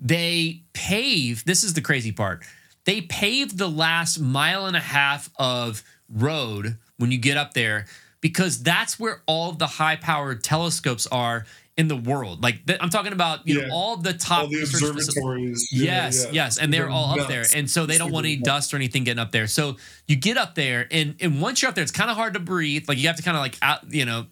they 0.05 0.63
pave. 0.73 1.45
This 1.45 1.63
is 1.65 1.75
the 1.75 1.81
crazy 1.81 2.13
part. 2.13 2.43
They 2.85 3.01
pave 3.03 3.57
the 3.57 3.69
last 3.71 4.19
mile 4.19 4.67
and 4.67 4.77
a 4.77 4.81
half 4.81 5.31
of 5.37 5.83
road 6.13 6.77
when 6.99 7.13
you 7.13 7.19
get 7.19 7.37
up 7.37 7.55
there 7.55 7.87
because 8.21 8.63
that's 8.63 8.99
where 8.99 9.23
all 9.27 9.53
the 9.53 9.67
high 9.67 9.97
powered 9.97 10.43
telescopes 10.43 11.07
are 11.07 11.47
in 11.77 11.87
the 11.89 11.97
world. 11.97 12.43
Like 12.43 12.67
th- 12.67 12.79
I'm 12.83 12.91
talking 12.91 13.13
about, 13.13 13.47
you 13.47 13.61
Yeah. 13.61 13.69
know, 13.69 13.75
all 13.75 13.97
the 13.97 14.13
top 14.13 14.43
All 14.43 14.49
the 14.49 14.61
observatories. 14.63 15.69
Yes, 15.73 16.25
yeah. 16.27 16.31
yes, 16.45 16.59
and 16.59 16.75
they're 16.75 16.91
all 16.91 17.19
up 17.19 17.29
there, 17.29 17.45
and 17.55 17.71
so 17.71 17.87
they 17.87 17.97
don't 17.99 18.11
want 18.13 18.27
any 18.27 18.37
dust 18.37 18.75
or 18.75 18.77
anything 18.77 19.05
getting 19.05 19.21
up 19.21 19.31
there. 19.33 19.47
So 19.47 19.77
you 20.09 20.17
get 20.17 20.37
up 20.37 20.55
there, 20.57 20.87
and 20.91 21.15
and 21.21 21.41
once 21.41 21.63
you're 21.63 21.69
up 21.69 21.75
there, 21.77 21.83
it's 21.83 21.93
kind 21.93 22.11
of 22.11 22.17
hard 22.17 22.35
to 22.35 22.41
breathe. 22.41 22.89
Like 22.89 22.99
you 22.99 23.07
have 23.07 23.17
to 23.17 23.23
kind 23.23 23.37
of 23.37 23.41
like 23.43 23.57
out, 23.63 23.91
you 23.93 24.05
know, 24.05 24.27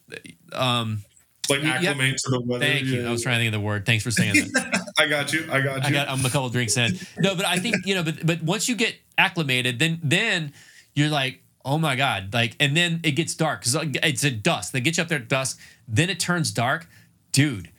um. 0.52 1.02
Like 1.48 1.64
acclimate 1.64 2.18
to 2.18 2.30
the 2.30 2.40
weather. 2.40 2.64
Thank 2.64 2.86
you. 2.86 3.06
I 3.06 3.10
was 3.10 3.22
trying 3.22 3.36
to 3.36 3.40
think 3.40 3.54
of 3.54 3.60
the 3.60 3.66
word. 3.66 3.84
Thanks 3.86 4.04
for 4.04 4.10
saying 4.10 4.34
that. 4.34 4.92
I 4.98 5.08
got 5.08 5.32
you. 5.32 5.46
I 5.50 5.60
got 5.60 5.82
you. 5.82 5.88
I 5.88 5.90
got 5.90 6.08
I'm 6.08 6.24
a 6.24 6.30
couple 6.30 6.48
drinks 6.50 6.76
in. 6.76 6.98
No, 7.18 7.34
but 7.34 7.44
I 7.44 7.58
think 7.58 7.86
you 7.86 7.94
know, 7.94 8.02
but 8.02 8.24
but 8.24 8.42
once 8.42 8.68
you 8.68 8.76
get 8.76 8.94
acclimated, 9.18 9.78
then 9.78 9.98
then 10.02 10.52
you're 10.94 11.08
like, 11.08 11.42
oh 11.64 11.78
my 11.78 11.96
god, 11.96 12.32
like, 12.32 12.56
and 12.60 12.76
then 12.76 13.00
it 13.02 13.12
gets 13.12 13.34
dark 13.34 13.60
because 13.60 13.76
it's 14.02 14.24
at 14.24 14.42
dusk. 14.42 14.72
They 14.72 14.80
get 14.80 14.96
you 14.96 15.02
up 15.02 15.08
there 15.08 15.18
at 15.18 15.28
dusk, 15.28 15.58
then 15.88 16.10
it 16.10 16.20
turns 16.20 16.52
dark, 16.52 16.86
dude. 17.32 17.70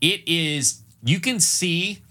It 0.00 0.26
is. 0.26 0.82
You 1.02 1.20
can 1.20 1.40
see. 1.40 2.02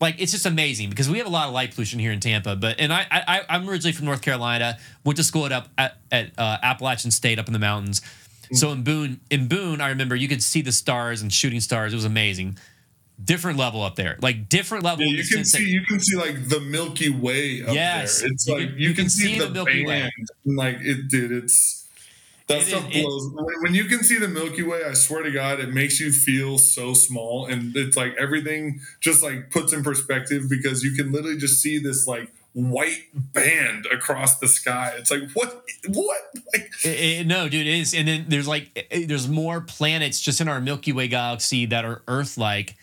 Like 0.00 0.16
it's 0.18 0.32
just 0.32 0.44
amazing 0.44 0.90
because 0.90 1.08
we 1.08 1.18
have 1.18 1.26
a 1.26 1.30
lot 1.30 1.46
of 1.46 1.54
light 1.54 1.72
pollution 1.72 1.98
here 1.98 2.12
in 2.12 2.20
Tampa, 2.20 2.56
but 2.56 2.78
and 2.78 2.92
I, 2.92 3.06
I 3.10 3.42
I'm 3.48 3.68
originally 3.68 3.92
from 3.92 4.06
North 4.06 4.22
Carolina, 4.22 4.76
went 5.04 5.16
to 5.16 5.24
school 5.24 5.46
at 5.46 5.52
up 5.52 5.68
at, 5.78 5.96
at 6.10 6.32
uh, 6.36 6.58
Appalachian 6.62 7.10
State 7.10 7.38
up 7.38 7.46
in 7.46 7.52
the 7.52 7.58
mountains. 7.58 8.02
Mm. 8.52 8.56
So 8.56 8.72
in 8.72 8.82
Boone, 8.84 9.20
in 9.30 9.48
Boone, 9.48 9.80
I 9.80 9.88
remember 9.88 10.14
you 10.16 10.28
could 10.28 10.42
see 10.42 10.60
the 10.62 10.72
stars 10.72 11.22
and 11.22 11.32
shooting 11.32 11.60
stars. 11.60 11.92
It 11.92 11.96
was 11.96 12.04
amazing. 12.04 12.58
Different 13.24 13.58
level 13.58 13.82
up 13.82 13.94
there, 13.94 14.16
like 14.20 14.48
different 14.48 14.82
level. 14.82 15.04
Yeah, 15.04 15.12
you 15.18 15.24
can 15.24 15.38
that- 15.40 15.46
see 15.46 15.68
you 15.68 15.82
can 15.88 16.00
see 16.00 16.16
like 16.16 16.48
the 16.48 16.58
Milky 16.60 17.10
Way 17.10 17.62
up 17.62 17.72
Yes. 17.74 18.20
there. 18.20 18.30
It's 18.32 18.46
You 18.46 18.54
like 18.54 18.68
can- 18.70 18.78
you, 18.78 18.94
can, 18.94 19.08
see, 19.08 19.38
the, 19.38 19.50
Milky 19.50 19.86
Way. 19.86 20.00
band. 20.00 20.12
Like 20.44 20.78
it 20.80 21.08
dude, 21.08 21.30
it's 21.44 21.86
that 22.48 22.62
It 22.62 22.66
stuff 22.66 22.88
it- 22.90 23.02
blows. 23.04 23.30
when, 23.32 23.46
when 23.62 23.74
you 23.74 23.84
can 23.84 24.02
see 24.02 24.18
the 24.18 24.26
Milky 24.28 24.62
Way, 24.64 24.82
I 24.84 24.94
swear 24.94 25.22
to 25.22 25.30
God, 25.30 25.60
it 25.60 25.72
makes 25.72 26.00
you 26.00 26.12
feel 26.12 26.58
so 26.58 26.92
small, 26.92 27.46
and 27.46 27.74
it's 27.76 27.96
like 27.96 28.14
everything 28.18 28.80
just 29.00 29.22
like 29.22 29.50
puts 29.50 29.72
in 29.72 29.84
perspective 29.84 30.50
because 30.50 30.82
you 30.82 30.92
can 30.96 31.12
literally 31.12 31.38
just 31.38 31.62
see 31.62 31.78
this 31.78 32.06
like 32.08 32.32
white 32.54 33.02
band 33.14 33.84
across 33.92 34.38
the 34.38 34.48
sky. 34.48 34.94
It's 34.96 35.10
like 35.10 35.22
what 35.34 35.64
what 35.88 36.20
like 36.54 36.70
It- 36.84 36.88
it- 37.20 37.26
no, 37.26 37.48
dude, 37.48 37.66
it 37.66 37.78
is. 37.78 37.92
And 37.94 38.08
then 38.08 38.24
there's 38.28 38.48
like 38.48 38.70
it- 38.74 38.86
it- 38.90 39.08
there's 39.08 39.28
more 39.28 39.60
planets 39.60 40.20
just 40.20 40.40
in 40.40 40.48
our 40.48 40.60
Milky 40.60 40.92
Way 40.92 41.08
galaxy 41.08 41.66
that 41.66 41.84
are 41.84 42.02
Earth-like 42.08 42.76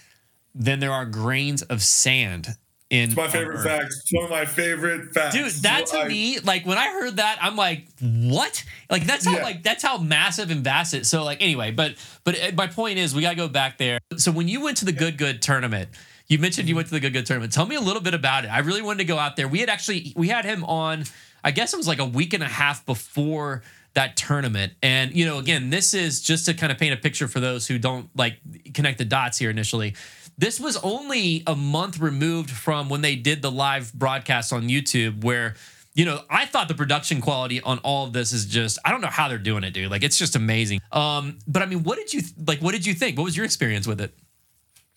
than 0.53 0.79
there 0.81 0.91
are 0.91 1.05
grains 1.05 1.61
of 1.63 1.81
sand 1.81 2.49
in 2.89 3.07
it's 3.11 3.15
my 3.15 3.29
favorite 3.29 3.59
Earth. 3.59 3.63
fact. 3.65 3.85
It's 3.85 4.11
one 4.11 4.25
of 4.25 4.29
my 4.31 4.45
favorite 4.45 5.13
facts. 5.13 5.33
Dude, 5.33 5.49
that 5.63 5.87
So 5.87 5.99
to 5.99 6.03
I- 6.03 6.07
me, 6.09 6.39
like 6.39 6.65
when 6.65 6.77
I 6.77 6.89
heard 6.89 7.15
that, 7.15 7.37
I'm 7.41 7.55
like, 7.55 7.87
what? 8.01 8.65
Like 8.89 9.05
that's 9.05 9.23
how 9.25 9.37
Yeah. 9.37 9.43
like 9.43 9.63
that's 9.63 9.81
how 9.83 9.97
massive 9.97 10.51
and 10.51 10.61
vast 10.65 10.93
it. 10.93 11.05
So 11.05 11.23
like 11.23 11.41
anyway, 11.41 11.71
but 11.71 11.95
but 12.25 12.37
uh, 12.37 12.51
my 12.57 12.67
point 12.67 12.97
is 12.99 13.15
we 13.15 13.21
gotta 13.21 13.37
go 13.37 13.47
back 13.47 13.77
there. 13.77 13.99
So 14.17 14.31
when 14.33 14.49
you 14.49 14.59
went 14.59 14.75
to 14.79 14.85
the 14.85 14.91
Good 14.91 15.17
Good 15.17 15.41
tournament, 15.41 15.87
you 16.31 16.39
mentioned 16.39 16.69
you 16.69 16.75
went 16.75 16.87
to 16.87 16.93
the 16.93 17.01
Good 17.01 17.11
Good 17.11 17.25
tournament. 17.25 17.51
Tell 17.51 17.65
me 17.65 17.75
a 17.75 17.81
little 17.81 18.01
bit 18.01 18.13
about 18.13 18.45
it. 18.45 18.47
I 18.47 18.59
really 18.59 18.81
wanted 18.81 18.99
to 18.99 19.03
go 19.03 19.17
out 19.17 19.35
there. 19.35 19.49
We 19.49 19.59
had 19.59 19.67
actually 19.67 20.13
we 20.15 20.29
had 20.29 20.45
him 20.45 20.63
on. 20.63 21.03
I 21.43 21.51
guess 21.51 21.73
it 21.73 21.77
was 21.77 21.89
like 21.89 21.99
a 21.99 22.05
week 22.05 22.33
and 22.33 22.41
a 22.41 22.47
half 22.47 22.85
before 22.85 23.63
that 23.95 24.15
tournament. 24.15 24.71
And 24.81 25.13
you 25.13 25.25
know, 25.25 25.39
again, 25.39 25.71
this 25.71 25.93
is 25.93 26.21
just 26.21 26.45
to 26.45 26.53
kind 26.53 26.71
of 26.71 26.77
paint 26.77 26.93
a 26.93 26.97
picture 26.97 27.27
for 27.27 27.41
those 27.41 27.67
who 27.67 27.77
don't 27.77 28.09
like 28.15 28.37
connect 28.73 28.97
the 28.97 29.03
dots 29.03 29.39
here 29.39 29.49
initially. 29.49 29.93
This 30.37 30.57
was 30.57 30.77
only 30.77 31.43
a 31.45 31.55
month 31.55 31.99
removed 31.99 32.49
from 32.49 32.87
when 32.87 33.01
they 33.01 33.17
did 33.17 33.41
the 33.41 33.51
live 33.51 33.91
broadcast 33.91 34.53
on 34.53 34.69
YouTube 34.69 35.25
where 35.25 35.55
you 35.93 36.05
know, 36.05 36.21
I 36.29 36.45
thought 36.45 36.69
the 36.69 36.73
production 36.73 37.19
quality 37.19 37.59
on 37.59 37.79
all 37.79 38.05
of 38.07 38.13
this 38.13 38.31
is 38.31 38.45
just 38.45 38.79
I 38.85 38.91
don't 38.91 39.01
know 39.01 39.07
how 39.07 39.27
they're 39.27 39.37
doing 39.37 39.65
it, 39.65 39.73
dude. 39.73 39.91
Like 39.91 40.03
it's 40.03 40.17
just 40.17 40.37
amazing. 40.37 40.79
Um 40.93 41.39
but 41.45 41.61
I 41.61 41.65
mean, 41.65 41.83
what 41.83 41.97
did 41.97 42.13
you 42.13 42.21
like 42.47 42.59
what 42.59 42.71
did 42.71 42.85
you 42.85 42.93
think? 42.93 43.17
What 43.17 43.25
was 43.25 43.35
your 43.35 43.45
experience 43.45 43.85
with 43.85 43.99
it? 43.99 44.13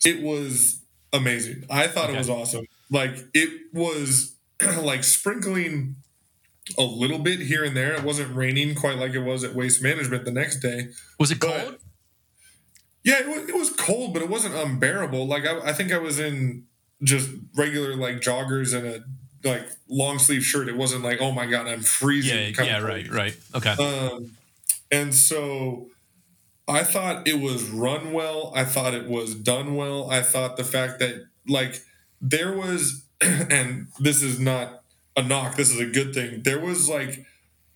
it 0.05 0.21
was 0.21 0.81
amazing. 1.15 1.63
I 1.69 1.87
thought 1.87 2.05
Okay. 2.05 2.15
it 2.15 2.17
was 2.19 2.29
awesome. 2.29 2.65
Like 2.91 3.17
it 3.33 3.49
was 3.73 4.35
like 4.81 5.03
sprinkling 5.03 5.95
a 6.77 6.83
little 6.83 7.19
bit 7.19 7.39
here 7.41 7.63
and 7.63 7.75
there. 7.75 7.93
It 7.93 8.03
wasn't 8.03 8.35
raining 8.35 8.75
quite 8.75 8.97
like 8.97 9.13
it 9.13 9.19
was 9.23 9.43
at 9.43 9.53
Waste 9.53 9.81
Management 9.83 10.25
the 10.25 10.31
next 10.31 10.59
day. 10.59 10.89
Was 11.19 11.31
it 11.31 11.39
But- 11.39 11.61
cold? 11.63 11.75
Yeah, 13.03 13.19
it 13.19 13.27
was, 13.27 13.49
it 13.49 13.55
was 13.55 13.69
cold, 13.69 14.13
but 14.13 14.23
it 14.23 14.29
wasn't 14.29 14.55
unbearable. 14.55 15.27
Like 15.27 15.45
I, 15.45 15.59
I 15.69 15.73
think 15.73 15.91
I 15.93 15.99
was 15.99 16.19
in 16.19 16.63
just 17.03 17.29
regular 17.55 17.95
like 17.95 18.15
joggers 18.15 18.73
and 18.75 18.87
a 18.87 19.03
like 19.47 19.67
long 19.87 20.17
sleeve 20.17 20.43
shirt. 20.43 20.67
It 20.67 20.75
wasn't 20.75 21.03
like, 21.03 21.21
oh 21.21 21.31
my 21.31 21.45
god, 21.45 21.67
I'm 21.67 21.81
freezing. 21.81 22.55
Yeah, 22.57 22.63
yeah, 22.63 22.79
right, 22.81 23.07
right. 23.11 23.37
Okay. 23.53 23.69
Um, 23.73 24.31
and 24.91 25.13
so 25.13 25.87
I 26.67 26.83
thought 26.83 27.27
it 27.27 27.39
was 27.39 27.69
run 27.69 28.11
well. 28.11 28.51
I 28.55 28.65
thought 28.65 28.93
it 28.93 29.07
was 29.07 29.35
done 29.35 29.75
well. 29.75 30.09
I 30.09 30.21
thought 30.21 30.57
the 30.57 30.63
fact 30.63 30.99
that 30.99 31.27
like 31.47 31.81
there 32.21 32.53
was, 32.53 33.05
and 33.21 33.87
this 33.99 34.23
is 34.23 34.39
not 34.39 34.83
a 35.15 35.21
knock. 35.21 35.55
This 35.55 35.71
is 35.71 35.79
a 35.79 35.85
good 35.85 36.13
thing. 36.13 36.41
There 36.43 36.59
was 36.59 36.89
like 36.89 37.25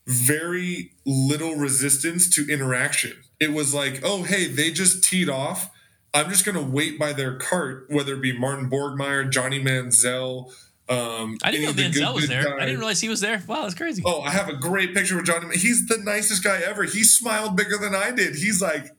very 0.07 0.91
little 1.05 1.55
resistance 1.55 2.29
to 2.35 2.51
interaction. 2.51 3.17
It 3.39 3.53
was 3.53 3.73
like, 3.73 4.01
oh 4.03 4.23
hey, 4.23 4.47
they 4.47 4.71
just 4.71 5.03
teed 5.03 5.29
off. 5.29 5.69
I'm 6.13 6.29
just 6.29 6.45
gonna 6.45 6.63
wait 6.63 6.97
by 6.97 7.13
their 7.13 7.37
cart, 7.37 7.85
whether 7.89 8.15
it 8.15 8.21
be 8.21 8.37
Martin 8.37 8.69
Borgmeier, 8.69 9.29
Johnny 9.29 9.63
Manziel. 9.63 10.51
Um, 10.89 11.37
I 11.43 11.51
didn't 11.51 11.77
know 11.77 11.83
Manziel 11.83 12.15
was 12.15 12.27
there. 12.27 12.59
I 12.59 12.65
didn't 12.65 12.79
realize 12.79 12.99
he 12.99 13.09
was 13.09 13.21
there. 13.21 13.43
Wow, 13.47 13.61
that's 13.61 13.75
crazy. 13.75 14.01
Oh, 14.05 14.21
I 14.21 14.31
have 14.31 14.49
a 14.49 14.55
great 14.55 14.95
picture 14.95 15.15
with 15.15 15.25
Johnny. 15.25 15.55
He's 15.55 15.87
the 15.87 15.99
nicest 15.99 16.43
guy 16.43 16.61
ever. 16.65 16.83
He 16.83 17.03
smiled 17.03 17.55
bigger 17.55 17.77
than 17.77 17.93
I 17.93 18.09
did. 18.09 18.35
He's 18.35 18.59
like, 18.59 18.89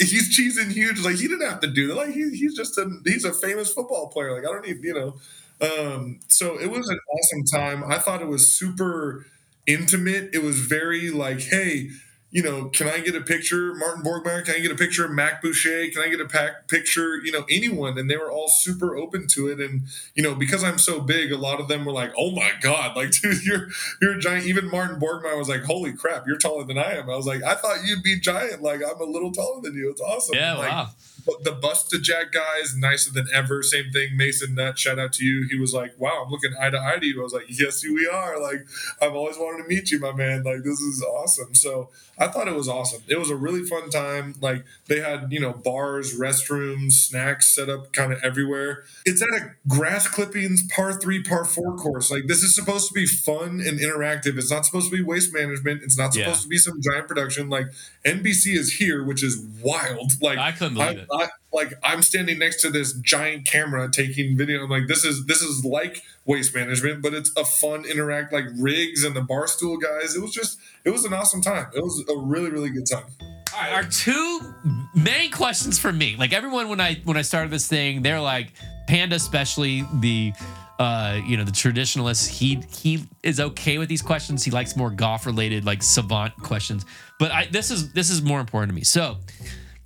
he's 0.00 0.36
cheesing 0.36 0.72
huge. 0.72 1.04
Like 1.04 1.16
he 1.16 1.28
didn't 1.28 1.48
have 1.48 1.60
to 1.60 1.68
do 1.68 1.88
that. 1.88 1.94
Like 1.94 2.10
he, 2.10 2.30
he's 2.30 2.56
just 2.56 2.76
a 2.78 2.90
he's 3.04 3.24
a 3.24 3.32
famous 3.32 3.72
football 3.72 4.08
player. 4.08 4.32
Like 4.32 4.42
I 4.42 4.52
don't 4.52 4.66
need 4.66 4.82
you 4.82 4.94
know. 4.94 5.16
Um, 5.60 6.20
so 6.28 6.58
it 6.60 6.70
was 6.70 6.88
an 6.88 6.98
awesome 7.14 7.44
time. 7.44 7.84
I 7.84 7.98
thought 7.98 8.20
it 8.20 8.28
was 8.28 8.52
super 8.52 9.24
intimate. 9.66 10.30
It 10.34 10.42
was 10.42 10.60
very 10.60 11.10
like, 11.10 11.40
hey, 11.40 11.90
you 12.30 12.42
know, 12.42 12.66
can 12.66 12.88
I 12.88 12.98
get 12.98 13.14
a 13.14 13.20
picture, 13.20 13.72
Martin 13.74 14.02
Borgmeier? 14.02 14.44
Can 14.44 14.56
I 14.56 14.58
get 14.58 14.70
a 14.70 14.76
picture 14.76 15.04
of 15.04 15.12
Mac 15.12 15.40
Boucher? 15.40 15.88
Can 15.92 16.02
I 16.02 16.08
get 16.08 16.20
a 16.20 16.26
pack 16.26 16.68
picture, 16.68 17.16
you 17.24 17.30
know, 17.30 17.44
anyone? 17.48 17.96
And 17.96 18.10
they 18.10 18.16
were 18.16 18.30
all 18.30 18.48
super 18.48 18.96
open 18.96 19.26
to 19.28 19.48
it. 19.48 19.60
And, 19.60 19.82
you 20.14 20.22
know, 20.22 20.34
because 20.34 20.64
I'm 20.64 20.78
so 20.78 21.00
big, 21.00 21.30
a 21.30 21.38
lot 21.38 21.60
of 21.60 21.68
them 21.68 21.84
were 21.84 21.92
like, 21.92 22.12
oh 22.18 22.32
my 22.32 22.50
God, 22.60 22.96
like, 22.96 23.10
dude, 23.22 23.44
you're 23.44 23.68
you're 24.02 24.16
a 24.16 24.20
giant. 24.20 24.46
Even 24.46 24.70
Martin 24.70 25.00
Borgmeier 25.00 25.38
was 25.38 25.48
like, 25.48 25.64
holy 25.64 25.92
crap, 25.92 26.26
you're 26.26 26.38
taller 26.38 26.64
than 26.64 26.78
I 26.78 26.94
am. 26.96 27.08
I 27.08 27.16
was 27.16 27.26
like, 27.26 27.42
I 27.42 27.54
thought 27.54 27.78
you'd 27.86 28.02
be 28.02 28.18
giant. 28.18 28.60
Like, 28.60 28.80
I'm 28.82 29.00
a 29.00 29.04
little 29.10 29.30
taller 29.32 29.62
than 29.62 29.74
you. 29.74 29.90
It's 29.90 30.00
awesome. 30.00 30.34
yeah, 30.34 30.54
Like, 30.54 30.70
wow. 30.70 30.88
But 31.26 31.44
the 31.44 31.52
bust 31.52 31.90
to 31.90 31.98
Jack 32.00 32.32
guy 32.32 32.58
is 32.62 32.76
nicer 32.76 33.12
than 33.12 33.26
ever. 33.34 33.62
Same 33.62 33.90
thing, 33.90 34.16
Mason 34.16 34.54
Nutt. 34.54 34.78
Shout 34.78 34.98
out 34.98 35.12
to 35.14 35.24
you. 35.24 35.46
He 35.50 35.58
was 35.58 35.74
like, 35.74 35.98
"Wow, 35.98 36.22
I'm 36.24 36.30
looking 36.30 36.52
eye 36.60 36.70
to 36.70 36.78
eye 36.80 36.98
to 37.00 37.06
you." 37.06 37.20
I 37.20 37.24
was 37.24 37.32
like, 37.32 37.46
"Yes, 37.48 37.82
we 37.84 38.06
are." 38.08 38.40
Like, 38.40 38.66
I've 39.02 39.14
always 39.14 39.36
wanted 39.36 39.64
to 39.64 39.68
meet 39.68 39.90
you, 39.90 39.98
my 39.98 40.12
man. 40.12 40.42
Like, 40.44 40.62
this 40.62 40.80
is 40.80 41.02
awesome. 41.02 41.54
So 41.54 41.90
I 42.18 42.28
thought 42.28 42.48
it 42.48 42.54
was 42.54 42.68
awesome. 42.68 43.02
It 43.08 43.18
was 43.18 43.30
a 43.30 43.36
really 43.36 43.64
fun 43.64 43.90
time. 43.90 44.34
Like, 44.40 44.64
they 44.86 45.00
had 45.00 45.32
you 45.32 45.40
know 45.40 45.52
bars, 45.52 46.18
restrooms, 46.18 46.92
snacks 46.92 47.48
set 47.54 47.68
up 47.68 47.92
kind 47.92 48.12
of 48.12 48.22
everywhere. 48.22 48.84
It's 49.04 49.20
at 49.22 49.28
a 49.28 49.50
grass 49.68 50.06
clippings 50.08 50.62
par 50.70 50.92
three, 50.94 51.22
par 51.22 51.44
four 51.44 51.76
course. 51.76 52.10
Like, 52.10 52.26
this 52.26 52.42
is 52.42 52.54
supposed 52.54 52.88
to 52.88 52.94
be 52.94 53.06
fun 53.06 53.60
and 53.60 53.78
interactive. 53.80 54.38
It's 54.38 54.50
not 54.50 54.64
supposed 54.64 54.90
to 54.90 54.96
be 54.96 55.02
waste 55.02 55.32
management. 55.34 55.82
It's 55.82 55.98
not 55.98 56.14
supposed 56.14 56.38
Yeah. 56.38 56.42
to 56.42 56.48
be 56.48 56.58
some 56.58 56.80
giant 56.80 57.08
production. 57.08 57.48
Like, 57.48 57.66
NBC 58.04 58.54
is 58.56 58.74
here, 58.74 59.02
which 59.02 59.22
is 59.22 59.38
wild. 59.62 60.12
Like, 60.20 60.38
I 60.38 60.52
couldn't 60.52 60.74
believe 60.74 60.98
it. 60.98 61.08
I, 61.16 61.28
like 61.52 61.72
I'm 61.82 62.02
standing 62.02 62.38
next 62.38 62.60
to 62.62 62.70
this 62.70 62.92
giant 62.94 63.46
camera 63.46 63.90
taking 63.90 64.36
video. 64.36 64.64
I'm 64.64 64.70
like, 64.70 64.86
this 64.88 65.04
is 65.04 65.26
this 65.26 65.42
is 65.42 65.64
like 65.64 66.02
waste 66.24 66.54
management, 66.54 67.02
but 67.02 67.14
it's 67.14 67.30
a 67.36 67.44
fun 67.44 67.84
interact 67.84 68.32
like 68.32 68.44
Riggs 68.58 69.04
and 69.04 69.14
the 69.14 69.22
barstool 69.22 69.80
guys. 69.80 70.14
It 70.14 70.22
was 70.22 70.32
just 70.32 70.58
it 70.84 70.90
was 70.90 71.04
an 71.04 71.12
awesome 71.12 71.40
time. 71.40 71.66
It 71.74 71.82
was 71.82 72.04
a 72.08 72.16
really 72.16 72.50
really 72.50 72.70
good 72.70 72.86
time. 72.86 73.06
All 73.54 73.62
right, 73.62 73.72
our 73.72 73.84
two 73.84 74.54
main 74.94 75.30
questions 75.30 75.78
for 75.78 75.92
me. 75.92 76.16
Like 76.16 76.32
everyone 76.32 76.68
when 76.68 76.80
I 76.80 76.96
when 77.04 77.16
I 77.16 77.22
started 77.22 77.50
this 77.50 77.68
thing, 77.68 78.02
they're 78.02 78.20
like 78.20 78.52
Panda, 78.86 79.16
especially 79.16 79.84
the 79.94 80.32
uh, 80.78 81.20
you 81.24 81.36
know, 81.36 81.44
the 81.44 81.52
traditionalist. 81.52 82.28
He 82.28 82.62
he 82.70 83.06
is 83.22 83.40
okay 83.40 83.78
with 83.78 83.88
these 83.88 84.02
questions. 84.02 84.44
He 84.44 84.50
likes 84.50 84.76
more 84.76 84.90
golf 84.90 85.26
related, 85.26 85.64
like 85.64 85.82
savant 85.82 86.36
questions. 86.36 86.84
But 87.18 87.32
I 87.32 87.46
this 87.46 87.70
is 87.70 87.92
this 87.92 88.10
is 88.10 88.22
more 88.22 88.40
important 88.40 88.70
to 88.70 88.74
me. 88.74 88.84
So, 88.84 89.16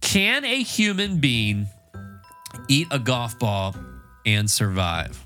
can 0.00 0.44
a 0.44 0.62
human 0.62 1.18
being 1.18 1.66
eat 2.68 2.88
a 2.90 2.98
golf 2.98 3.38
ball 3.38 3.74
and 4.26 4.50
survive? 4.50 5.24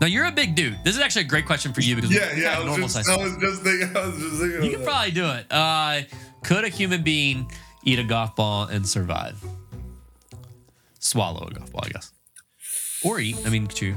Now 0.00 0.06
you're 0.06 0.26
a 0.26 0.32
big 0.32 0.54
dude. 0.54 0.76
This 0.84 0.96
is 0.96 1.02
actually 1.02 1.22
a 1.22 1.28
great 1.28 1.46
question 1.46 1.72
for 1.72 1.80
you 1.80 1.96
because 1.96 2.14
Yeah, 2.14 2.34
yeah. 2.36 2.56
I 2.56 2.58
was 2.58 2.66
normal 2.66 2.88
just 2.88 2.94
size. 2.94 3.08
I 3.08 3.16
was 3.16 3.36
just 3.36 3.62
thinking. 3.62 3.96
I 3.96 4.06
was 4.06 4.16
just 4.16 4.40
thinking. 4.40 4.62
You 4.62 4.70
can 4.70 4.80
that. 4.80 4.86
probably 4.86 5.10
do 5.10 5.26
it. 5.30 5.46
Uh, 5.50 6.00
could 6.44 6.64
a 6.64 6.68
human 6.68 7.02
being 7.02 7.50
eat 7.84 7.98
a 7.98 8.04
golf 8.04 8.36
ball 8.36 8.64
and 8.64 8.86
survive? 8.88 9.42
Swallow 11.00 11.48
a 11.48 11.54
golf 11.54 11.72
ball, 11.72 11.82
I 11.84 11.88
guess. 11.88 12.12
Or 13.04 13.18
eat. 13.18 13.38
I 13.44 13.50
mean, 13.50 13.66
chew. 13.66 13.96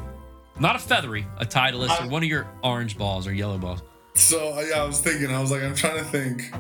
Not 0.60 0.76
a 0.76 0.80
feathery, 0.80 1.26
a 1.38 1.46
Titleist, 1.46 2.04
or 2.06 2.10
one 2.10 2.24
of 2.24 2.30
your 2.30 2.48
orange 2.64 2.98
balls 2.98 3.26
or 3.28 3.34
yellow 3.34 3.58
balls. 3.58 3.82
So 4.16 4.60
yeah, 4.62 4.82
I 4.82 4.86
was 4.86 5.00
thinking. 5.00 5.34
I 5.34 5.40
was 5.40 5.52
like, 5.52 5.64
I'm 5.64 5.76
trying 5.76 5.98
to 5.98 6.04
think. 6.04 6.52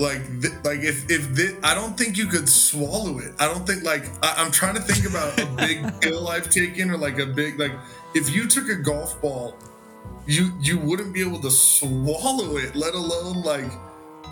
Like, 0.00 0.24
th- 0.40 0.54
like 0.64 0.80
if 0.80 1.10
if 1.10 1.28
this, 1.34 1.54
I 1.62 1.74
don't 1.74 1.96
think 1.96 2.16
you 2.16 2.26
could 2.26 2.48
swallow 2.48 3.18
it. 3.18 3.34
I 3.38 3.46
don't 3.46 3.66
think 3.66 3.84
like 3.84 4.04
I, 4.24 4.34
I'm 4.38 4.50
trying 4.50 4.74
to 4.74 4.80
think 4.80 5.04
about 5.06 5.38
a 5.38 5.44
big 5.56 5.84
pill 6.00 6.26
I've 6.26 6.48
taken 6.48 6.90
or 6.90 6.96
like 6.96 7.18
a 7.18 7.26
big 7.26 7.60
like 7.60 7.72
if 8.14 8.30
you 8.34 8.48
took 8.48 8.70
a 8.70 8.76
golf 8.76 9.20
ball, 9.20 9.58
you 10.26 10.52
you 10.58 10.78
wouldn't 10.78 11.12
be 11.12 11.20
able 11.20 11.38
to 11.40 11.50
swallow 11.50 12.56
it. 12.56 12.74
Let 12.74 12.94
alone 12.94 13.42
like, 13.42 13.70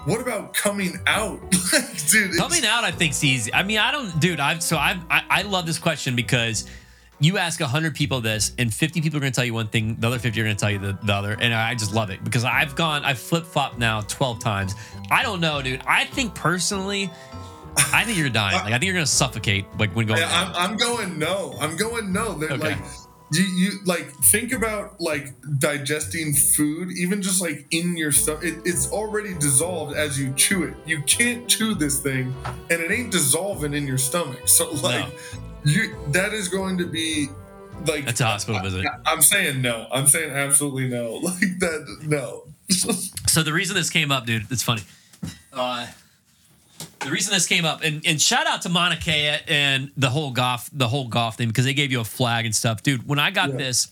what 0.06 0.22
about 0.22 0.54
coming 0.54 0.94
out? 1.06 1.38
like, 1.74 2.08
dude, 2.08 2.34
Coming 2.38 2.64
out, 2.64 2.84
I 2.84 2.90
think's 2.90 3.22
easy. 3.22 3.52
I 3.52 3.62
mean, 3.62 3.76
I 3.78 3.92
don't, 3.92 4.18
dude. 4.18 4.40
I've 4.40 4.62
so 4.62 4.78
I've, 4.78 5.04
I 5.10 5.22
I 5.28 5.42
love 5.42 5.66
this 5.66 5.78
question 5.78 6.16
because 6.16 6.64
you 7.20 7.38
ask 7.38 7.60
hundred 7.60 7.94
people 7.94 8.20
this, 8.20 8.52
and 8.58 8.72
fifty 8.72 9.00
people 9.00 9.16
are 9.16 9.20
going 9.20 9.32
to 9.32 9.36
tell 9.36 9.44
you 9.44 9.54
one 9.54 9.68
thing, 9.68 9.96
the 9.98 10.06
other 10.06 10.18
fifty 10.18 10.40
are 10.40 10.44
going 10.44 10.56
to 10.56 10.60
tell 10.60 10.70
you 10.70 10.78
the, 10.78 10.98
the 11.02 11.12
other, 11.12 11.36
and 11.40 11.52
I 11.52 11.74
just 11.74 11.94
love 11.94 12.10
it 12.10 12.22
because 12.24 12.44
I've 12.44 12.76
gone, 12.76 13.04
I've 13.04 13.18
flip 13.18 13.44
flopped 13.44 13.78
now 13.78 14.00
twelve 14.02 14.38
times. 14.38 14.74
I 15.10 15.22
don't 15.22 15.40
know, 15.40 15.60
dude. 15.62 15.82
I 15.86 16.04
think 16.04 16.34
personally, 16.34 17.10
I 17.92 18.04
think 18.04 18.18
you're 18.18 18.28
dying. 18.30 18.56
Like 18.64 18.66
I 18.72 18.78
think 18.78 18.84
you're 18.84 18.94
going 18.94 19.06
to 19.06 19.10
suffocate, 19.10 19.64
like 19.78 19.94
when 19.96 20.06
going. 20.06 20.22
I'm, 20.24 20.52
I'm 20.54 20.76
going 20.76 21.18
no. 21.18 21.56
I'm 21.60 21.76
going 21.76 22.12
no. 22.12 22.34
They're 22.34 22.50
Okay. 22.52 22.70
like 22.74 22.78
you, 23.30 23.42
you 23.42 23.70
like 23.84 24.10
think 24.24 24.52
about 24.52 25.00
like 25.00 25.34
digesting 25.58 26.32
food, 26.32 26.90
even 26.92 27.20
just 27.20 27.40
like 27.40 27.66
in 27.70 27.96
your 27.96 28.12
stomach. 28.12 28.44
It, 28.44 28.62
it's 28.64 28.90
already 28.90 29.34
dissolved 29.34 29.96
as 29.96 30.18
you 30.18 30.32
chew 30.34 30.64
it. 30.64 30.74
You 30.86 31.02
can't 31.02 31.46
chew 31.48 31.74
this 31.74 32.00
thing, 32.00 32.34
and 32.44 32.80
it 32.80 32.90
ain't 32.90 33.12
dissolving 33.12 33.74
in 33.74 33.86
your 33.86 33.98
stomach. 33.98 34.48
So 34.48 34.70
like 34.70 35.06
you, 35.64 35.96
that 36.08 36.32
is 36.32 36.48
going 36.48 36.78
to 36.78 36.86
be 36.86 37.28
like 37.86 38.06
That's 38.06 38.20
a 38.20 38.26
hospital 38.26 38.60
visit. 38.62 38.86
I, 39.06 39.12
am 39.12 39.22
saying 39.22 39.62
no. 39.62 39.86
I'm 39.92 40.06
saying 40.06 40.30
absolutely 40.30 40.88
no. 40.88 41.14
Like 41.22 41.58
that 41.60 41.98
no. 42.06 42.44
So 43.28 43.42
the 43.42 43.52
reason 43.52 43.76
this 43.76 43.90
came 43.90 44.10
up, 44.10 44.24
dude, 44.24 44.50
it's 44.50 44.62
funny. 44.62 44.82
Uh, 45.52 45.86
the 47.00 47.10
reason 47.10 47.32
this 47.32 47.46
came 47.46 47.64
up, 47.64 47.82
and, 47.82 48.04
and 48.06 48.20
shout 48.20 48.46
out 48.46 48.62
to 48.62 48.68
Monica 48.68 49.12
and 49.12 49.90
the 49.96 50.10
whole 50.10 50.30
golf, 50.32 50.68
the 50.72 50.88
whole 50.88 51.08
golf 51.08 51.36
thing, 51.36 51.48
because 51.48 51.64
they 51.64 51.74
gave 51.74 51.92
you 51.92 52.00
a 52.00 52.04
flag 52.04 52.44
and 52.44 52.54
stuff, 52.54 52.82
dude. 52.82 53.06
When 53.06 53.18
I 53.18 53.30
got 53.30 53.50
Yeah. 53.50 53.56
this, 53.56 53.88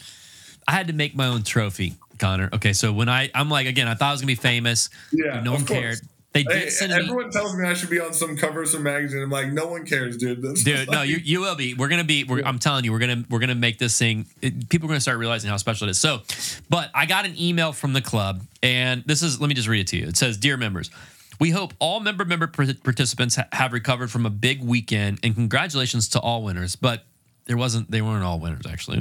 I 0.67 0.73
had 0.73 0.89
to 0.89 0.93
make 0.93 1.15
my 1.15 1.27
own 1.27 1.43
trophy, 1.45 1.95
Conner. 2.19 2.49
Okay, 2.53 2.73
so 2.73 2.93
when 2.93 3.09
I, 3.09 3.31
I'm 3.35 3.49
like, 3.49 3.67
again, 3.67 3.87
I 3.89 3.95
thought 3.95 4.09
I 4.09 4.13
was 4.13 4.21
gonna 4.21 4.27
be 4.29 4.35
famous. 4.35 4.91
Yeah, 5.13 5.41
no 5.41 5.53
one 5.53 5.65
cared. 5.65 5.99
They 6.33 6.43
did 6.43 6.53
Hey, 6.65 6.69
send 6.69 6.93
me. 6.93 6.99
everyone 6.99 7.31
tells 7.31 7.57
me 7.57 7.67
I 7.67 7.73
should 7.73 7.89
be 7.89 7.99
on 7.99 8.13
some 8.13 8.37
cover 8.37 8.61
of 8.63 8.69
some 8.69 8.83
magazine. 8.83 9.23
I'm 9.23 9.31
like, 9.31 9.51
no 9.53 9.69
one 9.69 9.87
cares, 9.87 10.19
dude. 10.19 10.43
That's 10.43 10.63
Dude, 10.65 10.91
no, 10.91 10.99
like- 10.99 11.09
you 11.09 11.17
you 11.17 11.41
will 11.41 11.55
be. 11.55 11.73
We're 11.73 11.89
gonna 11.89 12.05
be. 12.05 12.25
We're, 12.25 12.43
I'm 12.43 12.59
telling 12.59 12.85
you, 12.85 12.93
we're 12.93 12.99
gonna 12.99 13.25
we're 13.31 13.39
gonna 13.39 13.55
make 13.55 13.79
this 13.79 13.97
thing. 13.97 14.27
It, 14.43 14.69
people 14.69 14.87
are 14.87 14.91
gonna 14.91 15.01
start 15.01 15.17
realizing 15.19 15.49
how 15.49 15.57
special 15.57 15.87
it 15.89 15.93
is. 15.93 15.99
So, 15.99 16.21
but 16.69 16.91
I 16.95 17.07
got 17.07 17.25
an 17.25 17.41
email 17.41 17.73
from 17.73 17.95
the 17.95 18.03
club, 18.03 18.43
and 18.63 19.03
this 19.07 19.23
is. 19.23 19.41
Let 19.41 19.49
me 19.49 19.55
just 19.55 19.69
read 19.69 19.81
it 19.81 19.87
to 19.89 19.97
you. 19.97 20.09
It 20.09 20.17
says, 20.19 20.37
"Dear 20.37 20.57
members." 20.59 20.91
We 21.39 21.51
hope 21.51 21.75
all 21.79 22.01
member 22.01 22.25
member 22.25 22.47
participants 22.47 23.37
ha- 23.37 23.49
have 23.53 23.73
recovered 23.73 24.11
from 24.11 24.27
a 24.27 24.31
big 24.31 24.63
weekend, 24.63 25.21
and 25.23 25.35
congratulations 25.35 26.09
to 26.11 26.21
all 26.21 26.43
winners. 26.43 26.77
But 26.77 27.05
there 27.47 27.57
wasn't; 27.57 27.91
they 27.91 28.03
weren't 28.03 28.25
all 28.25 28.39
winners, 28.41 28.67
actually. 28.67 28.99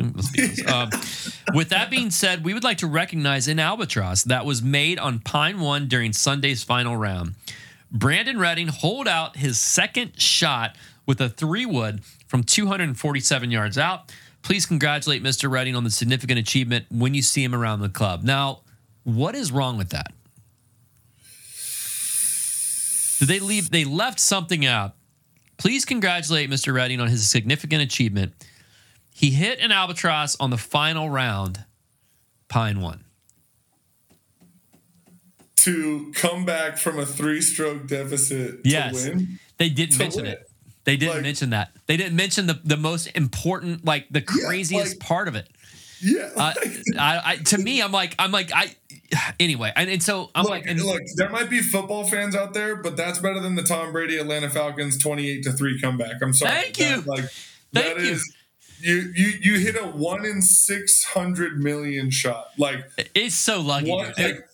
Um, 0.68 0.90
with 1.54 1.70
that 1.70 1.90
being 1.90 2.12
said, 2.12 2.44
we 2.44 2.54
would 2.54 2.64
like 2.64 2.80
to 2.80 2.88
recognize 2.88 3.48
an 3.48 3.60
albatross 3.60 4.24
that 4.24 4.46
was 4.46 4.62
made 4.62 5.00
on 5.00 5.20
Pine 5.20 5.60
One 5.60 5.88
during 5.88 6.14
Sunday's 6.14 6.64
final 6.64 6.98
round. 6.98 7.36
Brandon 7.92 8.38
Redding 8.38 8.68
holed 8.68 9.08
out 9.08 9.38
his 9.38 9.60
second 9.60 10.20
shot 10.20 10.76
with 11.06 11.22
a 11.22 11.30
three 11.30 11.66
wood 11.66 12.04
from 12.28 12.44
247 12.44 13.52
yards 13.52 13.78
out. 13.78 14.12
Please 14.42 14.66
congratulate 14.66 15.24
Mr. 15.24 15.50
Redding 15.50 15.76
on 15.76 15.84
the 15.84 15.92
significant 15.92 16.38
achievement 16.38 16.86
when 16.92 17.14
you 17.14 17.22
see 17.22 17.44
him 17.44 17.56
around 17.56 17.80
the 17.80 17.90
club. 17.90 18.24
Now, 18.24 18.62
what 19.04 19.34
is 19.36 19.52
wrong 19.52 19.78
with 19.78 19.90
that? 19.90 20.12
Did 23.26 23.41
they 23.41 23.45
leave? 23.45 23.71
They 23.71 23.86
left 23.86 24.19
something 24.19 24.65
out. 24.67 24.93
Please 25.57 25.84
congratulate 25.84 26.47
Mr. 26.49 26.73
Redding 26.76 26.99
on 27.01 27.07
his 27.07 27.28
significant 27.28 27.82
achievement. 27.82 28.34
He 29.13 29.32
hit 29.32 29.59
an 29.59 29.71
albatross 29.71 30.36
on 30.39 30.51
the 30.51 30.57
final 30.57 31.09
round. 31.09 31.65
Pine 32.49 32.82
one. 32.82 33.01
to 35.57 36.11
come 36.13 36.45
back 36.45 36.78
from 36.78 36.99
a 36.99 37.05
three-stroke 37.07 37.88
deficit 37.88 38.59
Yes. 38.63 39.03
to 39.03 39.09
win. 39.09 39.39
They 39.57 39.69
didn't 39.69 39.93
To 39.93 39.97
mention 39.99 40.21
win. 40.23 40.32
it. 40.34 40.49
They 40.84 40.95
didn't 40.95 41.15
Like- 41.15 41.23
mention 41.23 41.49
that. 41.49 41.71
They 41.88 41.97
didn't 41.97 42.15
mention 42.15 42.45
the, 42.45 42.59
the 42.63 42.78
most 42.78 43.07
important, 43.15 43.84
like 43.84 44.05
the 44.11 44.19
Yeah, 44.19 44.45
craziest 44.45 44.91
like- 44.91 44.99
part 44.99 45.28
of 45.28 45.34
it. 45.36 45.49
Yeah. 46.01 46.30
Uh, 46.36 46.53
I, 46.99 47.21
I, 47.26 47.36
to 47.38 47.57
me, 47.57 47.82
I'm 47.82 47.91
like, 47.91 48.13
I'm 48.19 48.32
like, 48.32 48.51
I. 48.53 48.76
Anyway, 49.39 49.72
and, 49.76 49.89
and 49.89 50.01
so 50.01 50.32
I'm 50.36 50.43
look, 50.43 50.51
like, 50.51 50.66
and, 50.66 50.82
look, 50.82 51.01
there 51.18 51.30
might 51.30 51.49
be 51.49 51.59
football 51.59 52.03
fans 52.05 52.36
out 52.36 52.53
there, 52.53 52.76
but 52.76 52.95
that's 52.97 53.20
better 53.20 53.39
than 53.39 53.55
the 53.55 53.63
Tom 53.63 53.91
Brady 53.91 54.18
Atlanta 54.18 54.49
Falcons 54.49 54.97
28 54.97 55.43
to 55.43 55.51
3 55.51 55.80
comeback. 55.82 56.22
I'm 56.22 56.34
sorry. 56.34 56.51
Thank 56.51 56.76
That, 56.78 56.89
you. 56.97 57.01
like 57.05 57.26
Thank 57.74 57.97
that 57.97 57.99
you. 58.05 58.11
is- 58.13 58.36
you 58.82 59.13
you 59.16 59.28
you 59.41 59.59
hit 59.59 59.78
a 59.78 59.86
1 59.88 60.26
in 60.26 60.41
600 60.41 61.57
million 61.59 62.11
shot. 62.11 62.47
Like 62.57 62.86
it's 63.16 63.34
so 63.34 63.61
lucky. 63.61 63.89
one 63.89 64.11
like 64.18 64.45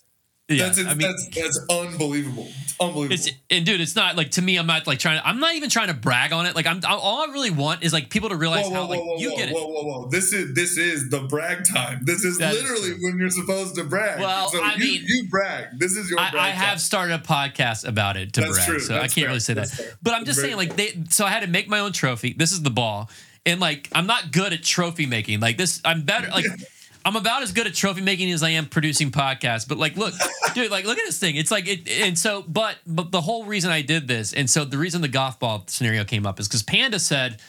yeah, 0.57 0.65
that's, 0.67 0.79
I 0.79 0.93
mean, 0.93 0.99
that's 0.99 1.27
that's 1.33 1.65
unbelievable. 1.69 2.47
It's 2.63 2.75
unbelievable. 2.79 3.13
It's 3.13 3.29
and 3.49 3.65
dude, 3.65 3.81
it's 3.81 3.95
not 3.95 4.15
like 4.15 4.31
to 4.31 4.41
me. 4.41 4.57
I'm 4.57 4.67
not 4.67 4.87
like 4.87 4.99
trying. 4.99 5.19
to 5.19 5.27
I'm 5.27 5.39
not 5.39 5.55
even 5.55 5.69
trying 5.69 5.87
to 5.87 5.93
brag 5.93 6.33
on 6.33 6.45
it. 6.45 6.55
Like 6.55 6.65
I'm. 6.65 6.81
All 6.87 7.21
I 7.29 7.31
really 7.31 7.49
want 7.51 7.83
is 7.83 7.93
like 7.93 8.09
people 8.09 8.29
to 8.29 8.35
realize 8.35 8.65
whoa, 8.65 8.73
how 8.73 8.81
whoa, 8.83 8.89
like 8.89 8.99
whoa, 8.99 9.05
whoa, 9.05 9.17
you 9.17 9.29
whoa, 9.31 9.37
get 9.37 9.49
it. 9.49 9.53
whoa, 9.55 9.67
whoa, 9.67 9.83
whoa! 10.01 10.07
This 10.09 10.33
is 10.33 10.53
this 10.55 10.77
is 10.77 11.09
the 11.09 11.21
brag 11.21 11.65
time. 11.65 12.01
This 12.03 12.23
is 12.23 12.37
That 12.39 12.53
is 12.53 12.61
literally 12.61 12.95
true. 12.95 12.99
when 13.03 13.17
you're 13.19 13.29
supposed 13.29 13.75
to 13.75 13.83
brag. 13.83 14.19
Well, 14.19 14.49
so 14.49 14.61
I 14.63 14.73
you, 14.75 14.79
mean- 14.79 15.03
you 15.05 15.27
brag. 15.29 15.79
This 15.79 15.95
is 15.95 16.09
your. 16.09 16.19
I, 16.19 16.31
brag 16.31 16.43
I 16.43 16.49
have 16.49 16.69
time. 16.69 16.77
started 16.79 17.13
a 17.15 17.19
podcast 17.19 17.87
about 17.87 18.17
it 18.17 18.33
to 18.33 18.41
That's 18.41 18.53
brag, 18.53 18.67
true. 18.67 18.79
so 18.79 18.95
I 18.95 18.99
can't 19.01 19.13
fair. 19.13 19.27
really 19.27 19.39
say 19.39 19.53
that. 19.55 19.69
Fair. 19.69 19.93
But 20.01 20.13
I'm 20.13 20.25
just 20.25 20.39
very 20.39 20.49
saying, 20.53 20.57
like 20.57 20.75
they. 20.75 21.03
So 21.09 21.25
I 21.25 21.29
had 21.29 21.41
to 21.41 21.47
make 21.49 21.67
my 21.67 21.79
own 21.79 21.91
trophy. 21.91 22.33
This 22.33 22.51
is 22.51 22.61
the 22.63 22.69
ball, 22.71 23.09
and 23.45 23.59
like 23.59 23.89
I'm 23.93 24.07
not 24.07 24.31
good 24.31 24.53
at 24.53 24.63
trophy 24.63 25.05
making. 25.05 25.39
Like 25.39 25.57
this, 25.57 25.81
I'm 25.85 26.01
better. 26.03 26.29
Like 26.29 26.45
I'm 27.03 27.15
about 27.15 27.41
as 27.41 27.51
good 27.51 27.67
at 27.67 27.73
trophy 27.73 28.01
making 28.01 28.31
as 28.31 28.43
I 28.43 28.49
am 28.49 28.67
producing 28.67 29.11
podcasts. 29.11 29.67
But 29.67 29.77
like, 29.77 29.95
look, 29.97 30.13
dude, 30.53 30.71
like 30.71 30.85
look 30.85 30.97
at 30.97 31.05
this 31.05 31.19
thing. 31.19 31.35
It's 31.35 31.51
like 31.51 31.67
it. 31.67 31.89
And 31.89 32.17
so, 32.17 32.43
but 32.47 32.77
but 32.85 33.11
the 33.11 33.21
whole 33.21 33.45
reason 33.45 33.71
I 33.71 33.81
did 33.81 34.07
this, 34.07 34.33
and 34.33 34.49
so 34.49 34.65
the 34.65 34.77
reason 34.77 35.01
the 35.01 35.07
golf 35.07 35.39
ball 35.39 35.63
scenario 35.67 36.03
came 36.03 36.25
up 36.25 36.39
is 36.39 36.47
because 36.47 36.63
Panda 36.63 36.99
said. 36.99 37.39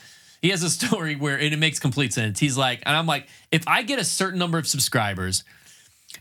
He 0.41 0.49
has 0.49 0.61
a 0.61 0.69
story 0.69 1.15
where 1.15 1.37
and 1.37 1.53
it 1.53 1.57
makes 1.57 1.79
complete 1.79 2.11
sense. 2.11 2.37
He's 2.37 2.57
like, 2.57 2.83
and 2.85 2.97
I'm 2.97 3.05
like, 3.05 3.29
if 3.49 3.65
I 3.65 3.81
get 3.81 3.97
a 3.97 4.03
certain 4.03 4.37
number 4.37 4.57
of 4.57 4.67
subscribers, 4.67 5.45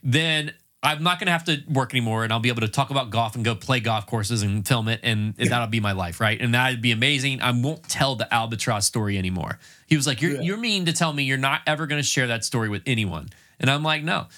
then 0.04 0.52
I'm 0.84 1.02
not 1.02 1.20
going 1.20 1.26
to 1.26 1.32
have 1.32 1.44
to 1.44 1.62
work 1.68 1.94
anymore 1.94 2.24
and 2.24 2.32
I'll 2.32 2.40
be 2.40 2.48
able 2.48 2.62
to 2.62 2.68
talk 2.68 2.90
about 2.90 3.10
golf 3.10 3.36
and 3.36 3.44
go 3.44 3.54
play 3.54 3.78
golf 3.78 4.06
courses 4.06 4.42
and 4.42 4.66
film 4.66 4.88
it 4.88 5.00
and, 5.04 5.34
and 5.38 5.48
that'll 5.48 5.68
be 5.68 5.78
my 5.78 5.92
life, 5.92 6.20
right? 6.20 6.40
And 6.40 6.54
that'd 6.54 6.82
be 6.82 6.90
amazing. 6.90 7.40
I 7.40 7.52
won't 7.52 7.88
tell 7.88 8.16
the 8.16 8.32
albatross 8.34 8.86
story 8.86 9.16
anymore. 9.16 9.60
He 9.92 9.96
was 9.96 10.06
like, 10.06 10.22
"You're 10.22 10.36
Yeah. 10.36 10.40
you're 10.40 10.56
mean 10.56 10.86
to 10.86 10.92
tell 10.94 11.12
me 11.12 11.24
you're 11.24 11.36
not 11.36 11.60
ever 11.66 11.86
going 11.86 12.00
to 12.00 12.06
share 12.06 12.28
that 12.28 12.46
story 12.46 12.70
with 12.70 12.82
anyone." 12.86 13.28
And 13.60 13.70
I'm 13.70 13.82
like, 13.82 14.02
"No." 14.02 14.28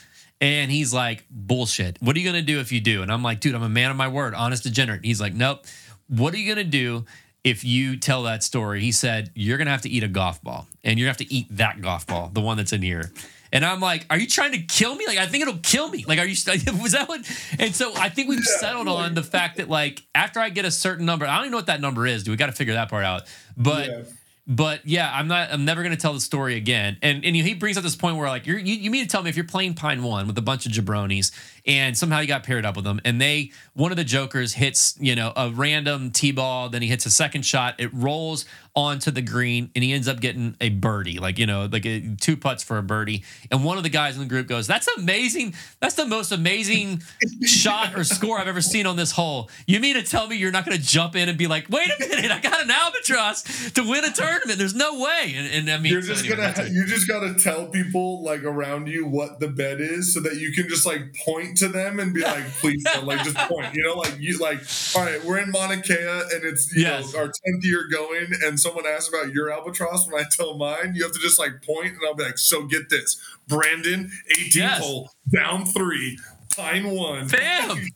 And 0.41 0.69
he's 0.69 0.93
like, 0.93 1.25
"Bullshit. 1.31 1.97
What 2.01 2.17
are 2.17 2.19
you 2.19 2.25
going 2.31 2.45
to 2.45 2.53
do 2.53 2.59
if 2.59 2.73
you 2.73 2.81
do?" 2.81 3.03
And 3.03 3.13
I'm 3.13 3.23
like, 3.23 3.39
"Dude, 3.39 3.55
I'm 3.55 3.63
a 3.63 3.69
man 3.69 3.93
of 3.93 3.97
my 3.97 4.09
word, 4.09 4.35
honest 4.35 4.65
degenerate." 4.65 5.05
He's 5.05 5.21
like, 5.21 5.33
"Nope. 5.35 5.65
What 6.09 6.35
are 6.35 6.39
you 6.39 6.53
going 6.53 6.65
to 6.67 6.71
do 6.71 7.05
if 7.45 7.63
you 7.65 7.97
tell 7.97 8.25
that 8.25 8.43
story?" 8.43 8.81
He 8.81 8.91
said, 8.91 9.31
"You're 9.37 9.57
going 9.59 9.67
to 9.67 9.71
have 9.71 9.83
to 9.83 9.89
eat 9.89 10.03
a 10.03 10.09
golf 10.09 10.43
ball 10.43 10.67
and 10.83 10.99
you're 10.99 11.07
going 11.07 11.15
to 11.15 11.23
have 11.23 11.29
to 11.29 11.35
eat 11.35 11.47
that 11.57 11.81
golf 11.81 12.05
ball, 12.09 12.31
the 12.35 12.41
one 12.41 12.57
that's 12.57 12.73
in 12.73 12.83
here." 12.83 13.13
And 13.53 13.65
I'm 13.65 13.79
like, 13.79 14.05
are 14.11 14.19
you 14.19 14.27
trying 14.27 14.51
to 14.51 14.59
kill 14.59 14.97
me? 14.97 15.07
Like, 15.07 15.19
I 15.19 15.27
think 15.29 15.43
it'll 15.43 15.61
kill 15.63 15.89
me. 15.89 16.05
Like, 16.09 16.19
are 16.19 16.27
you, 16.27 16.35
was 16.83 16.91
that 16.91 17.09
what? 17.09 17.21
And 17.61 17.73
so 17.73 17.95
I 17.95 18.09
think 18.09 18.29
we've 18.29 18.43
settled 18.43 18.89
on 18.89 19.15
the 19.15 19.23
fact 19.23 19.59
that, 19.59 19.69
like, 19.69 20.03
after 20.13 20.41
I 20.41 20.49
get 20.49 20.65
a 20.65 20.73
certain 20.73 21.07
number, 21.07 21.25
I 21.25 21.37
don't 21.37 21.45
even 21.45 21.53
know 21.53 21.59
what 21.59 21.67
that 21.67 21.81
number 21.81 22.05
is, 22.05 22.25
Do 22.25 22.33
We 22.33 22.37
got 22.37 22.47
to 22.47 22.53
figure 22.53 22.75
that 22.75 22.91
part 22.91 23.05
out. 23.05 23.23
But, 23.57 23.87
Yeah. 23.87 24.03
But 24.47 24.87
yeah, 24.87 25.11
I'm 25.13 25.27
not, 25.27 25.51
I'm 25.51 25.65
never 25.65 25.83
to 25.95 26.01
tell 26.01 26.13
the 26.13 26.21
story 26.21 26.57
again. 26.57 26.99
And, 27.01 27.25
and 27.25 27.35
he 27.35 27.55
brings 27.55 27.79
up 27.79 27.83
this 27.83 27.97
point 27.97 28.17
where, 28.17 28.29
like, 28.29 28.47
you, 28.47 28.57
you 28.57 28.91
mean 28.91 29.05
to 29.05 29.11
tell 29.11 29.23
me 29.23 29.31
if 29.31 29.37
you're 29.37 29.47
playing 29.47 29.75
Pine 29.75 30.03
One 30.03 30.27
with 30.27 30.37
a 30.37 30.43
bunch 30.43 30.67
of 30.67 30.73
jabronis 30.73 31.33
and 31.67 31.97
somehow 31.97 32.21
he 32.21 32.27
got 32.27 32.43
paired 32.43 32.65
up 32.65 32.77
with 32.77 32.85
them 32.85 33.01
and 33.05 33.21
they, 33.21 33.51
one 33.73 33.91
of 33.91 33.97
the 33.97 34.05
jokers 34.05 34.55
hits, 34.55 34.97
you 35.01 35.15
know, 35.15 35.33
a 35.37 35.51
random 35.51 36.11
T 36.11 36.31
ball, 36.31 36.69
then 36.69 36.83
he 36.83 36.89
hits 36.89 37.07
a 37.07 37.11
second 37.11 37.43
shot, 37.43 37.75
it 37.79 37.93
rolls 37.93 38.45
onto 38.77 39.11
the 39.11 39.23
green 39.23 39.71
and 39.75 39.85
he 39.85 39.93
ends 39.93 40.09
up 40.09 40.21
getting 40.21 40.57
a 40.61 40.69
birdie, 40.69 41.19
like, 41.19 41.39
you 41.39 41.47
know, 41.47 41.69
like 41.71 41.87
a, 41.87 42.17
two 42.21 42.37
putts 42.37 42.63
for 42.63 42.77
a 42.77 42.83
birdie. 42.83 43.25
And 43.51 43.65
one 43.65 43.77
of 43.77 43.83
the 43.83 43.89
guys 43.89 44.17
in 44.17 44.23
the 44.23 44.29
group 44.29 44.47
goes, 44.47 44.67
That's 44.67 44.89
amazing. 44.99 45.55
That's 45.81 45.95
the 45.95 46.07
most 46.07 46.33
amazing 46.33 47.03
shot 47.43 47.97
or 47.97 48.05
score 48.05 48.39
I've 48.39 48.49
ever 48.49 48.61
seen 48.61 48.87
on 48.87 48.97
this 48.97 49.13
hole. 49.13 49.49
You 49.67 49.81
mean 49.81 49.95
to 49.95 50.03
tell 50.03 50.27
me 50.27 50.37
you're 50.37 50.51
not 50.51 50.67
going 50.67 50.77
to 50.77 50.83
jump 50.83 51.17
in 51.17 51.29
and 51.29 51.39
be 51.39 51.47
like, 51.47 51.69
Wait 51.71 51.89
a 51.89 52.09
minute, 52.09 52.31
I 52.31 52.41
got 52.41 52.63
an 52.63 52.71
albatross 52.71 53.71
to 53.73 53.89
win 53.89 54.05
a 54.05 54.11
tournament? 54.11 54.59
There's 54.59 54.75
no 54.75 55.01
way. 55.01 55.35
And, 55.37 55.47
and 55.53 55.71
I 55.71 55.79
mean, 55.79 55.93
You're 55.93 56.03
so 56.03 56.09
just 56.09 56.25
anyway, 56.27 56.53
gonna 56.55 56.69
you 56.69 56.85
just 56.87 57.09
gotta 57.09 57.35
tell 57.35 57.69
people 57.69 58.23
like 58.23 58.43
around 58.43 58.89
you 58.89 59.07
what 59.07 59.41
the 59.41 59.49
bet 59.49 59.81
is 59.81 60.13
so 60.13 60.21
that 60.21 60.37
you 60.37 60.53
can 60.53 60.69
just 60.69 60.85
like 60.85 61.15
point 61.25 61.54
to 61.57 61.69
them 61.69 62.01
and 62.01 62.13
be 62.15 62.21
like, 62.23 62.45
please 62.61 62.83
don't 62.85 63.07
like 63.07 63.23
just 63.25 63.37
point. 63.37 63.75
You 63.75 63.83
know, 63.83 63.95
like 63.95 64.15
you 64.19 64.39
like, 64.39 64.61
all 64.97 65.03
right, 65.03 65.23
we're 65.25 65.39
in 65.39 65.51
Mauna 65.51 65.81
Kea 65.81 65.95
and 65.95 66.45
it's 66.45 66.73
you 66.75 66.83
Yes. 66.83 67.13
know 67.13 67.21
our 67.21 67.25
tenth 67.27 67.65
year 67.65 67.87
going 67.91 68.29
and 68.45 68.59
someone 68.59 68.87
asks 68.87 69.09
about 69.09 69.33
your 69.33 69.51
albatross 69.53 70.07
when 70.11 70.21
I 70.21 70.27
tell 70.31 70.57
mine, 70.57 70.93
you 70.95 71.03
have 71.03 71.13
to 71.13 71.19
just 71.21 71.39
like 71.39 71.63
point 71.63 71.89
and 71.89 71.99
I'll 72.07 72.15
be 72.15 72.25
like, 72.25 72.39
so 72.39 72.65
get 72.65 72.91
this. 72.91 73.21
Brandon, 73.49 74.11
18th 74.33 74.55
Yes. 74.57 74.79
hole, 74.83 75.11
down 75.35 75.65
three, 75.67 76.19
pine 76.57 76.91
one. 76.91 77.29
Bam! 77.29 77.87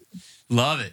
Love 0.48 0.80
it. 0.80 0.92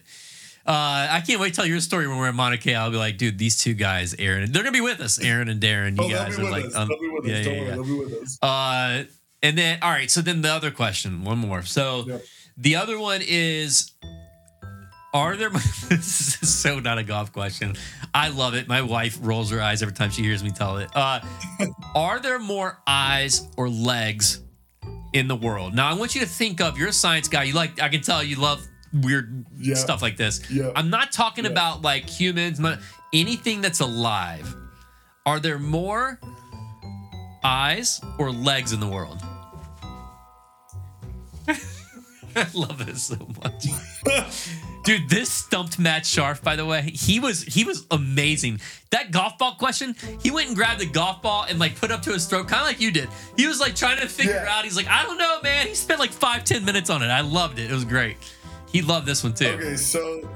Uh, 0.67 1.07
I 1.11 1.21
can't 1.25 1.39
wait 1.39 1.49
to 1.49 1.55
tell 1.57 1.65
your 1.67 1.79
story 1.79 2.07
when 2.07 2.17
we're 2.17 2.29
in 2.29 2.35
Mauna 2.35 2.57
Kea. 2.57 2.73
I'll 2.73 2.89
be 2.89 2.97
like, 2.97 3.17
dude, 3.19 3.37
these 3.37 3.61
two 3.61 3.75
guys, 3.75 4.15
Aaron, 4.17 4.51
they're 4.51 4.63
gonna 4.63 4.71
be 4.71 4.81
with 4.81 4.99
us. 4.99 5.19
Aaron 5.19 5.47
and 5.47 5.61
Darren, 5.61 5.95
Oh, 5.99 6.03
you 6.07 6.15
they'll 6.15 6.23
guys 6.25 6.39
are 6.39 6.43
like, 6.49 6.75
um, 6.75 6.87
they'll 6.87 6.99
be 6.99 7.09
with 7.09 7.25
us. 7.25 7.29
yeah, 7.31 7.37
yeah, 7.51 7.61
yeah. 7.61 7.71
they'll 7.75 7.83
be 7.83 7.93
with 7.99 8.13
us. 8.23 8.39
Uh, 8.41 9.03
and 9.43 9.55
then, 9.55 9.77
all 9.83 9.91
right. 9.91 10.09
So 10.09 10.21
then 10.21 10.41
the 10.41 10.49
other 10.51 10.71
question, 10.71 11.23
one 11.23 11.37
more. 11.37 11.61
So 11.61 12.05
Yep. 12.07 12.23
The 12.57 12.75
other 12.75 12.99
one 12.99 13.21
is, 13.25 13.91
are 15.13 15.35
there? 15.35 15.49
this 15.89 16.41
is 16.41 16.53
so 16.53 16.79
not 16.79 16.97
a 16.97 17.03
golf 17.03 17.31
question. 17.31 17.75
I 18.13 18.29
love 18.29 18.53
it. 18.53 18.67
My 18.67 18.81
wife 18.81 19.17
rolls 19.21 19.51
her 19.51 19.61
eyes 19.61 19.81
every 19.81 19.93
time 19.93 20.09
she 20.09 20.23
hears 20.23 20.43
me 20.43 20.51
tell 20.51 20.77
it. 20.77 20.89
Uh, 20.95 21.19
are 21.95 22.19
there 22.19 22.39
more 22.39 22.79
eyes 22.87 23.47
or 23.57 23.69
legs 23.69 24.41
in 25.13 25.27
the 25.27 25.35
world? 25.35 25.73
Now 25.73 25.89
I 25.89 25.93
want 25.93 26.15
you 26.15 26.21
to 26.21 26.27
think 26.27 26.61
of. 26.61 26.77
You're 26.77 26.89
a 26.89 26.93
science 26.93 27.27
guy. 27.27 27.43
You 27.43 27.53
like. 27.53 27.81
I 27.81 27.89
can 27.89 28.01
tell 28.01 28.23
you 28.23 28.37
love 28.37 28.65
weird 28.93 29.45
stuff 29.73 30.01
like 30.01 30.17
this. 30.17 30.41
I'm 30.75 30.89
not 30.89 31.11
talking 31.11 31.45
about 31.45 31.81
like 31.81 32.09
humans, 32.09 32.59
anything 33.13 33.61
that's 33.61 33.81
alive. 33.81 34.53
Are 35.25 35.39
there 35.39 35.59
more 35.59 36.19
eyes 37.43 37.99
or 38.17 38.31
legs 38.31 38.73
in 38.73 38.79
the 38.79 38.87
world? 38.87 39.21
I 42.37 42.47
love 42.53 42.85
this 42.85 43.03
so 43.03 43.17
much. 43.43 43.65
Dude, 44.83 45.09
this 45.09 45.31
stumped 45.31 45.79
Matt 45.79 46.03
Scharff, 46.03 46.43
by 46.43 46.55
the 46.55 46.65
way. 46.65 46.81
He 46.81 47.19
was 47.19 47.41
he 47.43 47.63
was 47.63 47.85
amazing. 47.91 48.59
That 48.91 49.11
golf 49.11 49.37
ball 49.37 49.55
question, 49.55 49.95
he 50.21 50.29
went 50.31 50.47
and 50.47 50.55
grabbed 50.55 50.79
the 50.81 50.85
golf 50.85 51.21
ball 51.21 51.45
and 51.49 51.57
like 51.59 51.75
put 51.79 51.91
up 51.91 52.01
to 52.03 52.11
his 52.13 52.25
throat, 52.27 52.47
kind 52.47 52.61
of 52.61 52.67
like 52.67 52.79
you 52.79 52.91
did. 52.91 53.09
He 53.35 53.47
was 53.47 53.59
like 53.59 53.75
trying 53.75 53.99
to 53.99 54.07
figure 54.07 54.33
Yeah. 54.33 54.57
out. 54.57 54.63
He's 54.63 54.75
like, 54.77 54.87
I 54.87 55.03
don't 55.03 55.17
know, 55.17 55.39
man. 55.41 55.67
He 55.67 55.73
spent 55.75 55.99
like 55.99 56.11
five, 56.11 56.43
ten 56.43 56.63
minutes 56.65 56.89
on 56.89 57.01
it. 57.01 57.07
I 57.07 57.21
loved 57.21 57.57
it. 57.57 57.71
It 57.71 57.73
was 57.73 57.85
great. 57.85 58.17
He 58.71 58.81
loved 58.81 59.07
this 59.07 59.23
one 59.23 59.33
too. 59.33 59.47
Okay, 59.47 59.75
so 59.75 60.29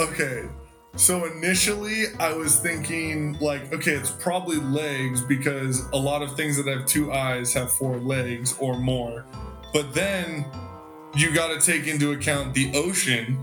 okay. 0.00 0.48
So 0.96 1.26
initially 1.26 2.04
I 2.18 2.32
was 2.32 2.58
thinking 2.58 3.36
like, 3.40 3.70
okay, 3.74 3.92
it's 3.92 4.10
probably 4.10 4.56
legs 4.56 5.20
because 5.20 5.80
a 5.92 5.96
lot 5.96 6.22
of 6.22 6.34
things 6.36 6.56
that 6.56 6.66
have 6.66 6.86
two 6.86 7.12
eyes 7.12 7.52
have 7.52 7.70
four 7.72 7.98
legs 7.98 8.56
or 8.58 8.78
more. 8.78 9.26
But 9.74 9.92
then 9.92 10.46
you 11.16 11.32
got 11.34 11.48
to 11.48 11.60
take 11.64 11.86
into 11.86 12.12
account 12.12 12.54
the 12.54 12.72
ocean, 12.74 13.38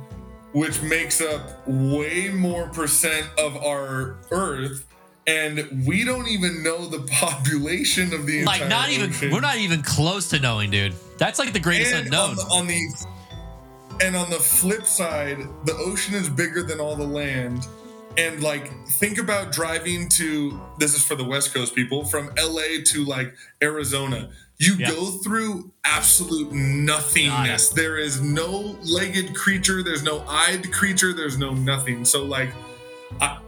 which 0.52 0.82
makes 0.82 1.22
up 1.22 1.68
way 1.68 2.30
more 2.30 2.68
percent 2.70 3.28
of 3.38 3.58
our 3.58 4.18
earth 4.32 4.86
and 5.26 5.86
we 5.88 6.04
don't 6.04 6.28
even 6.28 6.64
know 6.64 6.86
the 6.88 7.00
population 7.12 8.14
of 8.14 8.26
the 8.26 8.44
Like 8.44 8.68
not 8.68 8.90
even 8.90 9.10
ocean. 9.10 9.32
we're 9.32 9.40
not 9.42 9.58
even 9.58 9.82
close 9.82 10.30
to 10.30 10.40
knowing, 10.40 10.70
dude. 10.70 10.94
That's 11.18 11.40
like 11.40 11.54
the 11.54 11.60
greatest 11.60 11.94
and 11.94 12.06
unknown. 12.06 12.32
On 12.32 12.36
the, 12.36 12.44
on 12.44 12.68
the 12.68 13.06
and 14.02 14.16
on 14.16 14.30
the 14.30 14.40
flip 14.40 14.86
side, 14.86 15.38
the 15.66 15.76
ocean 15.76 16.16
is 16.16 16.28
bigger 16.28 16.64
than 16.64 16.80
all 16.80 16.96
the 16.96 17.06
land. 17.08 17.68
And 18.18 18.44
like, 18.44 18.72
think 19.00 19.18
about 19.18 19.52
driving 19.52 20.10
to 20.10 20.60
this 20.78 20.94
is 20.94 21.04
for 21.04 21.16
the 21.16 21.24
West 21.24 21.54
Coast 21.54 21.74
people 21.74 22.04
from 22.06 22.30
LA 22.38 22.82
to 22.86 23.06
like 23.06 23.34
Arizona. 23.62 24.30
You 24.60 24.76
Yeah. 24.76 24.92
go 24.92 25.12
through 25.24 25.72
absolute 25.84 26.52
nothingness. 26.52 27.70
There 27.70 27.98
is 27.98 28.22
no 28.22 28.78
legged 28.84 29.36
creature. 29.36 29.84
There's 29.84 30.04
no 30.04 30.24
eyed 30.28 30.72
creature. 30.72 31.14
There's 31.14 31.38
no 31.38 31.54
nothing. 31.54 32.06
So 32.06 32.24
like, 32.24 32.52
I, 33.20 33.40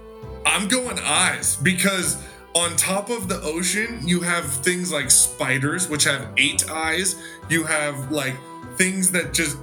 I'm 0.45 0.67
going 0.67 0.99
eyes 0.99 1.55
because 1.57 2.21
on 2.55 2.75
top 2.75 3.09
of 3.09 3.27
the 3.27 3.41
ocean, 3.41 3.99
you 4.05 4.21
have 4.21 4.45
things 4.45 4.91
like 4.91 5.11
spiders, 5.11 5.87
which 5.89 6.03
have 6.05 6.29
eight 6.37 6.69
eyes. 6.69 7.15
You 7.49 7.63
have 7.65 8.11
like 8.11 8.35
things 8.77 9.11
that 9.11 9.33
just 9.33 9.57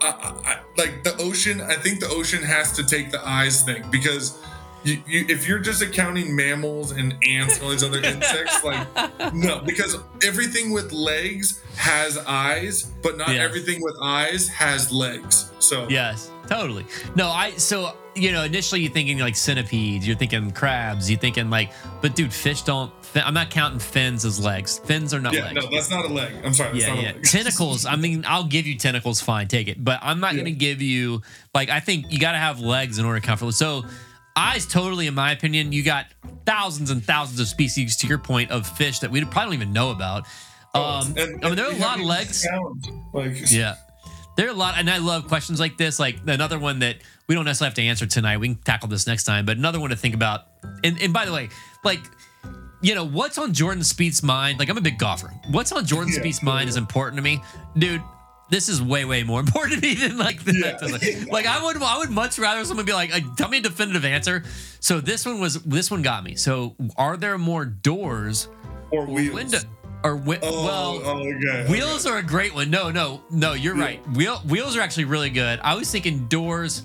I, 0.00 0.06
I, 0.08 0.50
I- 0.52 0.60
like 0.78 1.04
the 1.04 1.16
ocean. 1.18 1.60
I 1.60 1.74
think 1.74 2.00
the 2.00 2.08
ocean 2.08 2.42
has 2.42 2.72
to 2.72 2.84
take 2.84 3.10
the 3.10 3.26
eyes 3.26 3.62
thing 3.62 3.84
because. 3.90 4.38
You, 4.86 5.02
you, 5.06 5.26
if 5.28 5.48
you're 5.48 5.58
just 5.58 5.82
accounting 5.82 6.34
mammals 6.36 6.92
and 6.92 7.14
ants 7.26 7.56
and 7.56 7.64
all 7.64 7.70
these 7.70 7.82
other 7.82 7.98
insects, 8.04 8.62
like 8.64 8.86
no, 9.34 9.58
because 9.60 9.96
everything 10.24 10.72
with 10.72 10.92
legs 10.92 11.60
has 11.76 12.16
eyes, 12.18 12.84
but 13.02 13.16
not 13.18 13.28
Yes. 13.30 13.40
everything 13.40 13.82
with 13.82 13.96
eyes 14.00 14.46
has 14.48 14.92
legs. 14.92 15.50
So 15.58 15.88
Yes, 15.88 16.30
totally. 16.48 16.86
No, 17.16 17.28
I 17.28 17.50
so 17.52 17.96
you 18.14 18.32
know, 18.32 18.44
initially 18.44 18.80
you're 18.80 18.92
thinking 18.92 19.18
like 19.18 19.36
centipedes, 19.36 20.06
you're 20.06 20.16
thinking 20.16 20.50
crabs, 20.52 21.10
you're 21.10 21.18
thinking 21.20 21.50
like, 21.50 21.72
but 22.00 22.14
dude, 22.14 22.32
fish 22.32 22.62
don't. 22.62 22.92
I'm 23.14 23.34
not 23.34 23.50
counting 23.50 23.78
fins 23.80 24.24
as 24.24 24.38
legs. 24.38 24.78
Fins 24.80 25.12
are 25.14 25.20
not 25.20 25.32
Yeah, 25.32 25.46
legs. 25.46 25.54
no, 25.64 25.70
that's 25.70 25.90
not 25.90 26.04
a 26.04 26.08
leg. 26.08 26.32
I'm 26.44 26.52
sorry. 26.54 26.72
That's 26.72 26.84
yeah, 26.86 26.94
not 26.94 27.02
yeah. 27.02 27.12
a 27.12 27.14
leg. 27.14 27.22
Tentacles. 27.24 27.86
I 27.86 27.96
mean, 27.96 28.24
I'll 28.26 28.44
give 28.44 28.66
you 28.66 28.76
tentacles. 28.76 29.20
Fine, 29.22 29.48
take 29.48 29.68
it. 29.68 29.82
But 29.82 30.00
I'm 30.02 30.20
not 30.20 30.32
Yeah. 30.34 30.42
going 30.42 30.52
to 30.54 30.58
give 30.58 30.80
you 30.82 31.22
like. 31.54 31.70
I 31.70 31.80
think 31.80 32.06
you 32.12 32.18
got 32.18 32.32
to 32.32 32.38
have 32.38 32.60
legs 32.60 32.98
in 32.98 33.04
order 33.06 33.18
to 33.20 33.26
comfortable. 33.26 33.52
So, 33.52 33.84
eyes 34.36 34.66
totally, 34.66 35.06
in 35.06 35.14
my 35.14 35.32
opinion, 35.32 35.72
you 35.72 35.82
got 35.82 36.06
thousands 36.44 36.90
and 36.90 37.02
thousands 37.04 37.40
of 37.40 37.48
species. 37.48 37.96
To 37.98 38.06
your 38.06 38.18
point 38.18 38.50
of 38.50 38.66
fish 38.66 38.98
that 39.00 39.10
we 39.10 39.24
probably 39.24 39.44
don't 39.44 39.54
even 39.54 39.72
know 39.72 39.90
about. 39.90 40.26
Um, 40.74 41.14
And- 41.16 41.44
I 41.44 41.48
mean, 41.48 41.56
there 41.56 41.66
are 41.66 41.72
a 41.72 41.76
lot 41.78 41.98
of 41.98 42.04
legs. 42.04 42.46
Like, 43.12 43.34
Yeah. 43.50 43.76
There 44.36 44.46
are 44.46 44.50
a 44.50 44.54
lot, 44.54 44.74
and 44.76 44.90
I 44.90 44.98
love 44.98 45.28
questions 45.28 45.58
like 45.58 45.78
this. 45.78 45.98
Like 45.98 46.18
another 46.26 46.58
one 46.58 46.80
that 46.80 46.96
we 47.26 47.34
don't 47.34 47.46
necessarily 47.46 47.70
have 47.70 47.74
to 47.76 47.82
answer 47.82 48.04
tonight. 48.06 48.36
We 48.36 48.48
can 48.48 48.56
tackle 48.56 48.88
this 48.88 49.06
next 49.06 49.24
time, 49.24 49.46
but 49.46 49.56
another 49.56 49.80
one 49.80 49.88
to 49.90 49.96
think 49.96 50.14
about. 50.14 50.42
And, 50.84 51.00
and 51.00 51.10
by 51.12 51.24
the 51.24 51.32
way, 51.32 51.48
like, 51.84 52.00
you 52.82 52.94
know, 52.94 53.04
what's 53.06 53.38
on 53.38 53.54
Jordan 53.54 53.82
Spieth's 53.82 54.22
mind? 54.22 54.58
Like, 54.58 54.68
I'm 54.68 54.76
a 54.76 54.82
big 54.82 54.98
golfer. 54.98 55.32
What's 55.50 55.72
on 55.72 55.86
Jordan 55.86 56.12
Yeah, 56.12 56.20
Spieth's 56.20 56.42
mind 56.42 56.66
yeah. 56.66 56.70
is 56.72 56.76
important 56.76 57.16
to 57.16 57.22
me, 57.22 57.42
dude. 57.78 58.02
This 58.48 58.68
is 58.68 58.80
way, 58.80 59.04
way 59.04 59.22
more 59.24 59.40
important 59.46 59.82
to 59.82 59.88
me 59.88 59.94
than 59.94 60.16
like 60.18 60.44
the 60.44 60.52
Yeah. 60.52 61.24
like 61.32 61.46
I 61.46 61.62
would 61.64 61.82
I 61.82 61.98
would 61.98 62.10
much 62.10 62.38
rather 62.38 62.64
someone 62.64 62.86
be 62.86 62.92
like, 62.92 63.10
like, 63.12 63.34
tell 63.36 63.48
me 63.48 63.58
a 63.58 63.60
definitive 63.60 64.04
answer. 64.04 64.44
So 64.80 65.00
this 65.00 65.26
one 65.26 65.40
was 65.40 65.62
this 65.62 65.90
one 65.90 66.02
got 66.02 66.22
me. 66.24 66.36
So 66.36 66.76
are 66.96 67.16
there 67.16 67.36
more 67.38 67.64
doors 67.64 68.48
or 68.90 69.04
wheels. 69.06 69.34
window 69.34 69.58
or 70.04 70.14
wi- 70.16 70.38
Oh, 70.42 70.64
well 70.64 71.00
oh, 71.04 71.28
okay. 71.28 71.66
Wheels 71.72 72.06
are 72.06 72.18
a 72.18 72.22
great 72.22 72.54
one. 72.54 72.70
No, 72.70 72.90
no, 72.90 73.22
no. 73.30 73.54
You're 73.54 73.76
Yeah. 73.76 73.82
right. 73.84 74.10
Wheel 74.10 74.36
wheels 74.48 74.76
are 74.76 74.80
actually 74.80 75.06
really 75.06 75.30
good. 75.30 75.58
I 75.64 75.74
was 75.74 75.90
thinking 75.90 76.28
doors 76.28 76.82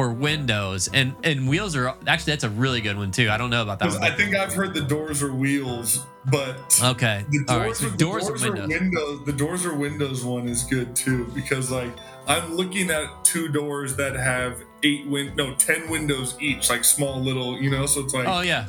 or 0.00 0.12
windows, 0.12 0.88
and 0.94 1.14
and 1.24 1.46
wheels 1.46 1.76
are 1.76 1.88
actually 2.06 2.32
that's 2.32 2.44
a 2.44 2.48
really 2.50 2.80
good 2.80 2.96
one 2.96 3.10
too. 3.10 3.28
I 3.28 3.36
don't 3.36 3.50
know 3.50 3.62
about 3.62 3.78
that 3.80 3.90
one. 3.90 4.02
I 4.02 4.10
think 4.16 4.34
I've 4.34 4.52
heard 4.54 4.72
the 4.72 4.80
doors 4.80 5.22
are 5.22 5.32
wheels, 5.32 6.06
but 6.30 6.56
okay. 6.82 7.24
the 7.30 7.44
All 7.48 7.58
right. 7.58 7.64
doors, 7.66 7.78
So 7.78 7.86
or, 7.88 7.90
doors 7.96 8.26
doors 8.28 8.44
or 8.44 8.52
windows. 8.52 8.80
windows. 8.80 9.26
The 9.26 9.32
doors 9.34 9.66
or 9.66 9.74
windows 9.74 10.24
one 10.24 10.48
is 10.48 10.62
good 10.64 10.96
too 10.96 11.26
because 11.34 11.70
like 11.70 11.92
I'm 12.26 12.54
looking 12.54 12.90
at 12.90 13.08
two 13.24 13.48
doors 13.48 13.94
that 13.96 14.14
have 14.16 14.62
eight 14.82 15.06
win 15.06 15.36
no 15.36 15.54
ten 15.56 15.90
windows 15.90 16.34
each, 16.40 16.70
like 16.70 16.84
small 16.84 17.20
little, 17.20 17.60
you 17.60 17.70
know. 17.70 17.84
So 17.84 18.00
it's 18.00 18.14
like 18.14 18.26
Oh 18.26 18.40
yeah. 18.40 18.68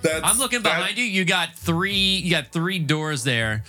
that's. 0.00 0.22
I'm 0.24 0.38
looking 0.38 0.62
behind 0.62 0.96
you. 0.96 1.04
You 1.04 1.26
got 1.26 1.54
three. 1.54 1.92
You 1.92 2.30
got 2.30 2.48
three 2.52 2.78
doors 2.78 3.22
there. 3.24 3.64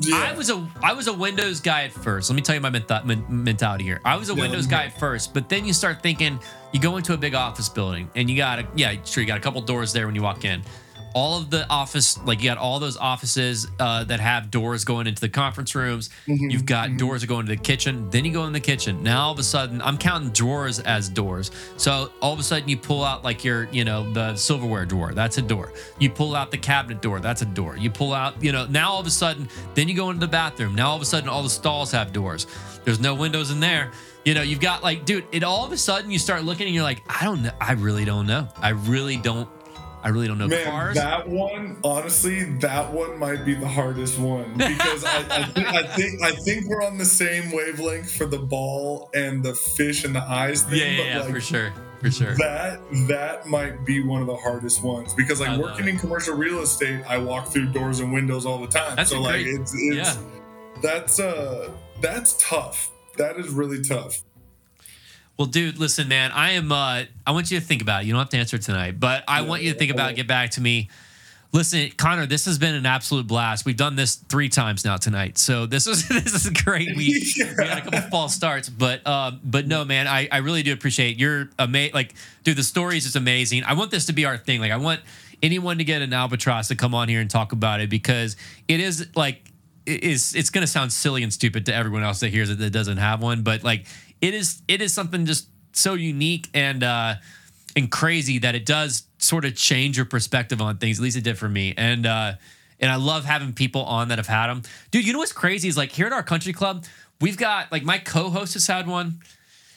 Yeah. 0.00 0.16
I 0.16 0.32
was 0.36 0.50
a 0.50 0.66
I 0.82 0.92
was 0.92 1.06
a 1.06 1.12
Windows 1.12 1.60
guy 1.60 1.84
at 1.84 1.92
first. 1.92 2.28
Let 2.28 2.36
me 2.36 2.42
tell 2.42 2.54
you 2.54 2.60
my 2.60 2.70
menta- 2.70 3.04
men- 3.04 3.24
mentality 3.28 3.84
here. 3.84 4.00
I 4.04 4.16
was 4.16 4.28
a 4.30 4.34
Yeah, 4.34 4.42
Windows 4.42 4.66
guy 4.66 4.84
at 4.84 4.98
first, 4.98 5.32
but 5.32 5.48
then 5.48 5.64
you 5.64 5.72
start 5.72 6.02
thinking 6.02 6.38
you 6.72 6.80
go 6.80 6.96
into 6.98 7.14
a 7.14 7.16
big 7.16 7.34
office 7.34 7.68
building 7.68 8.10
and 8.14 8.28
you 8.28 8.36
got 8.36 8.58
a 8.58 8.66
yeah 8.74 8.94
sure 9.04 9.22
you 9.22 9.26
got 9.26 9.38
a 9.38 9.40
couple 9.40 9.60
doors 9.62 9.92
there 9.92 10.06
when 10.06 10.14
you 10.14 10.22
walk 10.22 10.44
in. 10.44 10.62
All 11.14 11.38
of 11.38 11.50
the 11.50 11.66
office 11.68 12.18
like 12.24 12.40
you 12.42 12.50
got 12.50 12.58
all 12.58 12.78
those 12.78 12.96
offices 12.96 13.66
uh, 13.80 14.04
that 14.04 14.20
have 14.20 14.50
doors 14.50 14.84
going 14.84 15.06
into 15.06 15.20
the 15.20 15.28
conference 15.28 15.74
rooms. 15.74 16.10
Mm-hmm, 16.26 16.50
You've 16.50 16.66
got 16.66 16.96
doors 16.96 17.22
that 17.22 17.26
go 17.26 17.40
into 17.40 17.50
the 17.54 17.60
kitchen. 17.60 18.08
Then 18.10 18.24
you 18.24 18.32
go 18.32 18.44
in 18.44 18.52
the 18.52 18.60
kitchen. 18.60 19.02
Now 19.02 19.24
all 19.26 19.32
of 19.32 19.38
a 19.38 19.42
sudden 19.42 19.80
I'm 19.82 19.98
counting 19.98 20.30
drawers 20.30 20.78
as 20.80 21.08
doors. 21.08 21.50
So 21.76 22.12
all 22.20 22.32
of 22.32 22.38
a 22.38 22.42
sudden 22.42 22.68
you 22.68 22.76
pull 22.76 23.04
out 23.04 23.24
like 23.24 23.42
your 23.44 23.68
you 23.70 23.84
know 23.84 24.10
the 24.12 24.36
silverware 24.36 24.84
drawer. 24.86 25.12
That's 25.14 25.38
a 25.38 25.42
door. 25.42 25.72
You 25.98 26.10
pull 26.10 26.36
out 26.36 26.50
the 26.50 26.58
cabinet 26.58 27.02
door. 27.02 27.20
That's 27.20 27.42
a 27.42 27.46
door. 27.46 27.76
You 27.76 27.90
pull 27.90 28.12
out 28.12 28.42
you 28.42 28.52
know 28.52 28.66
now 28.66 28.90
all 28.92 29.00
of 29.00 29.06
a 29.06 29.10
sudden 29.10 29.48
then 29.74 29.88
you 29.88 29.94
go 29.94 30.10
into 30.10 30.20
the 30.20 30.28
bathroom. 30.28 30.74
Now 30.74 30.90
all 30.90 30.96
of 30.96 31.02
a 31.02 31.06
sudden 31.06 31.28
all 31.28 31.42
the 31.42 31.50
stalls 31.50 31.90
have 31.92 32.12
doors. 32.12 32.46
There's 32.84 33.00
no 33.00 33.14
windows 33.14 33.50
in 33.50 33.60
there. 33.60 33.92
You 34.24 34.34
know 34.34 34.42
you've 34.42 34.60
got 34.60 34.82
like 34.82 35.04
dude. 35.04 35.24
It 35.32 35.42
all 35.42 35.64
of 35.64 35.72
a 35.72 35.76
sudden 35.78 36.10
you 36.10 36.18
start 36.18 36.44
looking 36.44 36.66
and 36.66 36.74
you're 36.74 36.84
like 36.84 37.02
I 37.08 37.24
don't 37.24 37.42
know. 37.42 37.52
I 37.60 37.72
really 37.72 38.04
don't 38.04 38.26
know. 38.26 38.48
I 38.56 38.70
really 38.70 39.16
don't. 39.16 39.48
I 40.02 40.10
really 40.10 40.28
don't 40.28 40.38
know 40.38 40.46
Man, 40.46 40.64
cars. 40.64 40.94
that 40.96 41.28
one, 41.28 41.78
honestly, 41.82 42.44
that 42.60 42.92
one 42.92 43.18
might 43.18 43.44
be 43.44 43.54
the 43.54 43.66
hardest 43.68 44.18
one 44.18 44.52
because 44.56 45.04
I, 45.04 45.18
I, 45.28 45.42
think, 45.44 45.66
I 45.66 45.82
think 45.82 46.22
I 46.22 46.30
think 46.32 46.66
we're 46.68 46.84
on 46.84 46.98
the 46.98 47.04
same 47.04 47.50
wavelength 47.50 48.12
for 48.12 48.26
the 48.26 48.38
ball 48.38 49.10
and 49.14 49.42
the 49.42 49.54
fish 49.54 50.04
and 50.04 50.14
the 50.14 50.22
eyes 50.22 50.62
thing. 50.62 50.78
yeah, 50.78 50.84
yeah, 50.84 50.96
but 50.96 51.06
yeah 51.06 51.20
like, 51.20 51.34
for 51.34 51.40
sure, 51.40 51.72
for 52.00 52.10
sure. 52.10 52.34
That 52.36 52.80
that 53.08 53.46
might 53.46 53.84
be 53.84 54.02
one 54.04 54.20
of 54.20 54.28
the 54.28 54.36
hardest 54.36 54.82
ones 54.82 55.14
because 55.14 55.40
like 55.40 55.58
working 55.58 55.88
it. 55.88 55.90
in 55.90 55.98
commercial 55.98 56.36
real 56.36 56.60
estate, 56.60 57.02
I 57.08 57.18
walk 57.18 57.48
through 57.48 57.72
doors 57.72 58.00
and 58.00 58.12
windows 58.12 58.46
all 58.46 58.58
the 58.58 58.68
time. 58.68 58.94
That's 58.96 59.10
so 59.10 59.20
like 59.20 59.44
great- 59.44 59.60
it's, 59.60 59.74
it's 59.74 59.96
yeah. 59.96 60.16
that's 60.80 61.18
uh 61.18 61.72
that's 62.00 62.34
tough. 62.38 62.90
That 63.16 63.36
is 63.36 63.48
really 63.48 63.82
tough. 63.82 64.22
Well, 65.38 65.46
dude, 65.46 65.78
listen, 65.78 66.08
man. 66.08 66.32
I 66.32 66.52
am. 66.52 66.72
Uh, 66.72 67.04
I 67.24 67.30
want 67.30 67.50
you 67.50 67.60
to 67.60 67.64
think 67.64 67.80
about 67.80 68.02
it. 68.02 68.06
You 68.06 68.12
don't 68.12 68.18
have 68.18 68.28
to 68.30 68.38
answer 68.38 68.58
tonight, 68.58 68.98
but 68.98 69.22
I 69.28 69.42
want 69.42 69.62
you 69.62 69.72
to 69.72 69.78
think 69.78 69.92
about 69.92 70.10
it. 70.10 70.16
Get 70.16 70.26
back 70.26 70.50
to 70.52 70.60
me. 70.60 70.88
Listen, 71.52 71.90
Conner. 71.96 72.26
This 72.26 72.44
has 72.46 72.58
been 72.58 72.74
an 72.74 72.84
absolute 72.84 73.26
blast. 73.28 73.64
We've 73.64 73.76
done 73.76 73.94
this 73.94 74.16
three 74.16 74.48
times 74.48 74.84
now 74.84 74.96
tonight, 74.96 75.38
so 75.38 75.64
this 75.64 75.86
is 75.86 76.08
this 76.08 76.34
is 76.34 76.46
a 76.46 76.52
great. 76.52 76.88
We 76.96 77.32
we 77.36 77.64
had 77.64 77.78
a 77.78 77.82
couple 77.82 78.00
false 78.10 78.34
starts, 78.34 78.68
but 78.68 79.00
uh, 79.06 79.30
but 79.44 79.68
no, 79.68 79.84
man. 79.84 80.08
I 80.08 80.28
I 80.30 80.38
really 80.38 80.64
do 80.64 80.72
appreciate 80.72 81.18
your 81.18 81.50
amazing. 81.56 81.94
Like, 81.94 82.14
dude, 82.42 82.56
the 82.56 82.64
story 82.64 82.96
is 82.96 83.04
just 83.04 83.16
amazing. 83.16 83.62
I 83.62 83.74
want 83.74 83.92
this 83.92 84.06
to 84.06 84.12
be 84.12 84.24
our 84.24 84.36
thing. 84.36 84.60
Like, 84.60 84.72
I 84.72 84.76
want 84.76 85.00
anyone 85.40 85.78
to 85.78 85.84
get 85.84 86.02
an 86.02 86.12
albatross 86.12 86.66
to 86.68 86.74
come 86.74 86.94
on 86.94 87.08
here 87.08 87.20
and 87.20 87.30
talk 87.30 87.52
about 87.52 87.80
it 87.80 87.88
because 87.88 88.36
it 88.66 88.80
is 88.80 89.06
like 89.14 89.40
it 89.86 90.02
is 90.02 90.34
it's 90.34 90.50
going 90.50 90.62
to 90.62 90.70
sound 90.70 90.92
silly 90.92 91.22
and 91.22 91.32
stupid 91.32 91.66
to 91.66 91.74
everyone 91.74 92.02
else 92.02 92.20
that 92.20 92.28
hears 92.28 92.50
it 92.50 92.58
that 92.58 92.70
doesn't 92.70 92.98
have 92.98 93.22
one 93.22 93.42
but 93.42 93.62
like 93.62 93.86
it 94.20 94.34
is 94.34 94.62
it 94.68 94.82
is 94.82 94.92
something 94.92 95.26
just 95.26 95.48
so 95.72 95.94
unique 95.94 96.48
and 96.54 96.82
uh 96.82 97.14
and 97.76 97.90
crazy 97.90 98.38
that 98.38 98.54
it 98.54 98.66
does 98.66 99.04
sort 99.18 99.44
of 99.44 99.54
change 99.54 99.96
your 99.96 100.06
perspective 100.06 100.60
on 100.60 100.78
things. 100.78 100.98
At 100.98 101.02
least 101.02 101.16
it 101.16 101.24
did 101.24 101.38
for 101.38 101.48
me. 101.48 101.74
And 101.76 102.06
uh 102.06 102.32
and 102.80 102.90
i 102.90 102.94
love 102.94 103.24
having 103.24 103.52
people 103.52 103.82
on 103.82 104.08
that 104.08 104.18
have 104.18 104.28
had 104.28 104.46
them 104.46 104.62
dude 104.92 105.04
you 105.04 105.12
know 105.12 105.18
what's 105.18 105.32
crazy 105.32 105.66
is 105.66 105.76
like 105.76 105.90
here 105.90 106.06
at 106.06 106.12
our 106.12 106.22
country 106.22 106.52
club 106.52 106.84
we've 107.20 107.36
got 107.36 107.70
like 107.72 107.82
my 107.82 107.98
co-host 107.98 108.54
has 108.54 108.66
had 108.66 108.86
one. 108.86 109.20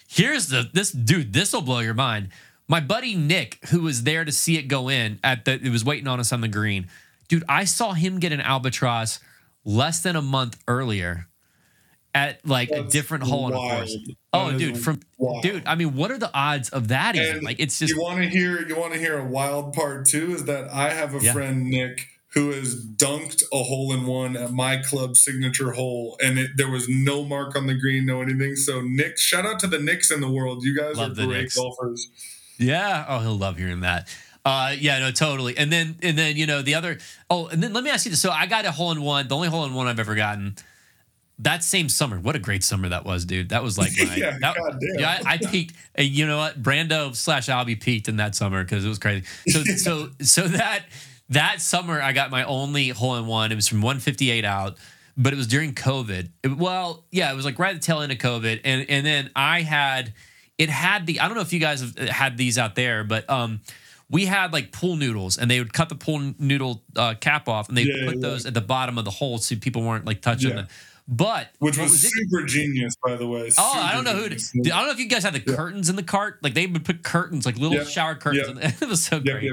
Here's 0.08 0.48
the 0.48 0.70
this 0.74 0.92
dude 0.92 1.34
this 1.34 1.54
will 1.54 1.62
blow 1.62 1.80
your 1.80 1.94
mind. 1.94 2.30
My 2.68 2.80
buddy 2.80 3.16
nick 3.16 3.60
who 3.70 3.82
was 3.82 4.04
there 4.04 4.26
to 4.26 4.32
see 4.32 4.58
it 4.58 4.64
go 4.64 4.90
in 4.90 5.20
at 5.24 5.46
the 5.46 5.54
it 5.54 5.70
was 5.70 5.84
waiting 5.84 6.08
on 6.08 6.20
us 6.20 6.32
on 6.32 6.42
the 6.42 6.48
green. 6.48 6.88
Dude 7.28 7.44
i 7.48 7.64
saw 7.64 7.94
him 7.94 8.20
get 8.20 8.32
an 8.32 8.42
albatross 8.42 9.20
less 9.64 10.02
than 10.02 10.16
a 10.16 10.22
month 10.22 10.62
earlier 10.68 11.28
at 12.14 12.46
like 12.46 12.70
a 12.72 12.84
different 12.84 13.24
hole 13.24 13.48
in 13.48 13.54
a 13.54 13.58
course 13.58 13.94
That 13.94 14.16
oh 14.34 14.58
dude 14.58 14.78
from 14.78 15.00
wild. 15.18 15.44
dude 15.44 15.64
i 15.66 15.76
mean 15.76 15.96
what 15.96 16.12
are 16.12 16.18
the 16.18 16.30
odds 16.34 16.70
of 16.70 16.90
that 16.90 17.16
even 17.16 17.38
And 17.38 17.44
like 17.44 17.60
it's 17.60 17.80
just 17.80 17.94
you 17.94 18.02
want 18.02 18.18
to 18.22 18.28
hear 18.30 18.68
you 18.68 18.76
want 18.76 18.94
to 18.94 19.00
hear 19.00 19.18
a 19.18 19.26
wild 19.26 19.74
part 19.74 20.06
too 20.08 20.34
is 20.36 20.46
that 20.46 20.70
I 20.74 20.90
have 20.90 21.16
a 21.16 21.20
Yeah. 21.24 21.34
friend 21.34 21.70
Nick 21.70 22.08
who 22.34 22.52
has 22.52 22.76
dunked 22.76 23.44
a 23.54 23.64
hole 23.64 23.92
in 23.94 24.06
one 24.06 24.36
at 24.38 24.52
my 24.52 24.78
club 24.78 25.16
signature 25.18 25.72
hole 25.72 26.18
and 26.24 26.38
it, 26.40 26.52
there 26.58 26.70
was 26.70 26.88
no 26.90 27.24
mark 27.24 27.56
on 27.56 27.68
the 27.68 27.76
green 27.76 28.06
no 28.06 28.22
anything 28.22 28.56
so 28.56 28.82
Nick 28.82 29.18
shout 29.18 29.46
out 29.46 29.60
to 29.60 29.68
the 29.68 29.80
Nicks 29.80 30.12
in 30.12 30.20
the 30.22 30.30
world 30.30 30.64
you 30.64 30.76
guys 30.78 30.98
Love 30.98 31.12
are 31.12 31.14
the 31.14 31.26
great 31.28 31.42
Nicks. 31.44 31.56
golfers 31.58 32.10
Yeah. 32.58 33.06
Oh, 33.08 33.20
he'll 33.20 33.38
love 33.38 33.58
hearing 33.58 33.80
that. 33.82 34.08
Uh, 34.46 34.74
yeah, 34.78 35.00
no, 35.00 35.12
totally. 35.12 35.58
And 35.58 35.72
then, 35.72 35.96
and 36.02 36.18
then, 36.18 36.36
you 36.36 36.46
know, 36.48 36.62
the 36.64 36.76
other. 36.76 36.98
Oh, 37.30 37.48
and 37.48 37.62
then 37.62 37.74
let 37.74 37.84
me 37.84 37.90
ask 37.92 38.06
you 38.06 38.12
this. 38.12 38.22
So 38.22 38.30
I 38.32 38.46
got 38.48 38.66
a 38.66 38.72
hole 38.72 38.92
in 38.92 39.02
one. 39.02 39.28
The 39.28 39.36
only 39.36 39.48
hole 39.50 39.66
in 39.66 39.74
one 39.74 39.88
I've 39.88 40.00
ever 40.00 40.14
gotten. 40.16 40.56
That 41.42 41.64
same 41.64 41.90
summer. 41.90 42.20
What 42.20 42.36
a 42.36 42.40
great 42.40 42.64
summer 42.64 42.90
that 42.90 43.04
was, 43.04 43.26
dude. 43.26 43.50
That 43.50 43.64
was 43.64 43.78
like 43.78 43.92
my. 43.98 44.16
Yeah, 44.16 44.38
that, 44.42 44.56
yeah, 45.00 45.22
I, 45.26 45.34
I 45.34 45.38
peaked. 45.38 45.76
You 45.98 46.28
know 46.28 46.38
what? 46.38 46.62
Brando 46.62 47.16
slash 47.16 47.48
Albie 47.48 47.80
peaked 47.82 48.08
in 48.08 48.18
that 48.18 48.36
summer 48.36 48.64
because 48.64 48.86
it 48.86 48.90
was 48.90 49.00
crazy. 49.00 49.26
So, 49.48 49.64
so, 49.78 50.10
so 50.22 50.48
that 50.48 50.84
that 51.30 51.60
summer 51.62 52.02
I 52.02 52.12
got 52.14 52.30
my 52.32 52.44
only 52.44 52.90
hole 52.90 53.16
in 53.18 53.26
one. 53.26 53.52
It 53.52 53.56
was 53.56 53.68
from 53.68 53.82
158 53.82 54.46
out. 54.46 54.78
But 55.18 55.34
it 55.34 55.36
was 55.36 55.48
during 55.48 55.74
COVID. 55.74 56.30
It- 56.44 56.58
well, 56.58 57.04
yeah, 57.12 57.32
it 57.32 57.36
was 57.36 57.44
like 57.44 57.60
right 57.60 57.76
at 57.76 57.82
the 57.82 57.86
tail 57.86 58.02
end 58.02 58.12
of 58.14 58.18
COVID, 58.18 58.62
and 58.64 58.86
and 58.90 59.06
then 59.06 59.30
I 59.36 59.62
had 59.62 60.14
it 60.58 60.70
had 60.70 61.06
the 61.06 61.20
I 61.20 61.28
don't 61.28 61.36
know 61.36 61.42
if 61.42 61.52
you 61.54 61.60
guys 61.60 61.82
have 61.82 61.98
had 62.10 62.38
these 62.38 62.58
out 62.58 62.76
there, 62.76 63.04
but 63.04 63.30
um, 63.30 63.60
we 64.10 64.26
had 64.26 64.54
like 64.54 64.72
pool 64.72 64.96
noodles, 64.96 65.38
and 65.38 65.52
they 65.52 65.60
would 65.60 65.74
cut 65.74 65.90
the 65.90 65.96
pool 65.96 66.34
noodle 66.40 66.84
uh, 66.96 67.16
cap 67.20 67.50
off, 67.50 67.68
and 67.68 67.78
they 67.78 67.84
Yeah, 67.84 68.06
put 68.06 68.16
yeah. 68.16 68.22
those 68.22 68.46
at 68.46 68.54
the 68.54 68.62
bottom 68.62 68.98
of 68.98 69.04
the 69.06 69.12
hole 69.12 69.38
so 69.38 69.56
people 69.58 69.82
weren't 69.84 70.06
like 70.06 70.22
touching 70.22 70.52
Yeah. 70.52 70.56
them. 70.56 70.68
But 71.08 71.50
which 71.60 71.78
was, 71.78 72.04
it- 72.04 72.10
super 72.12 72.46
genius 72.46 72.96
by 73.04 73.16
the 73.16 73.28
way 73.28 73.52
Oh, 73.58 73.72
I 73.76 73.94
don't 73.94 74.04
know 74.04 74.14
who. 74.14 74.30
genius. 74.30 74.54
I 74.56 74.78
don't 74.78 74.86
know 74.88 74.92
if 74.92 75.00
you 75.00 75.08
guys 75.10 75.24
had 75.24 75.34
the 75.34 75.40
curtains 75.42 75.90
in 75.90 75.96
the 75.96 76.04
cart. 76.04 76.40
Like 76.42 76.54
they 76.54 76.68
would 76.68 76.86
put 76.86 77.04
curtains, 77.04 77.46
like 77.46 77.58
little 77.58 77.78
Yep. 77.78 77.88
shower 77.88 78.16
curtains. 78.16 78.48
In 78.50 78.58
it 78.82 78.88
was 78.88 79.04
so 79.04 79.20
great. 79.20 79.52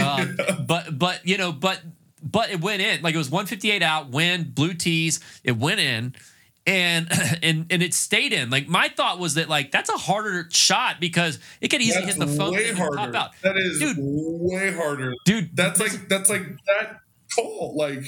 Um, 0.00 0.36
but 0.66 0.98
but 0.98 1.26
you 1.26 1.38
know, 1.38 1.52
but 1.52 1.80
but 2.22 2.50
it 2.50 2.60
went 2.60 2.82
in. 2.82 3.02
Like 3.02 3.14
it 3.14 3.18
was 3.18 3.30
158 3.30 3.82
out, 3.82 4.10
wind, 4.10 4.54
blue 4.54 4.74
tees. 4.74 5.20
It 5.42 5.56
went 5.56 5.80
in. 5.80 6.14
And 6.66 7.08
and 7.42 7.66
and 7.70 7.82
it 7.82 7.94
stayed 7.94 8.32
in. 8.34 8.50
Like 8.50 8.68
my 8.68 8.88
thought 8.90 9.18
was 9.18 9.34
that 9.34 9.48
like 9.48 9.72
that's 9.72 9.88
a 9.88 9.96
harder 9.96 10.46
shot 10.50 11.00
because 11.00 11.38
it 11.62 11.68
could 11.68 11.80
easily 11.80 12.04
that's 12.04 12.18
hit 12.18 12.26
the 12.26 12.32
phone 12.36 12.54
and 12.58 12.76
pop 12.76 13.14
out. 13.14 13.30
that 13.42 13.56
is 13.56 13.78
Dude. 13.80 13.96
way 13.98 14.72
harder 14.72 15.14
Dude, 15.24 15.56
that's 15.56 15.80
like 15.80 16.08
that's 16.08 16.28
like 16.28 16.42
that 16.66 17.00
call 17.34 17.74
like 17.76 18.04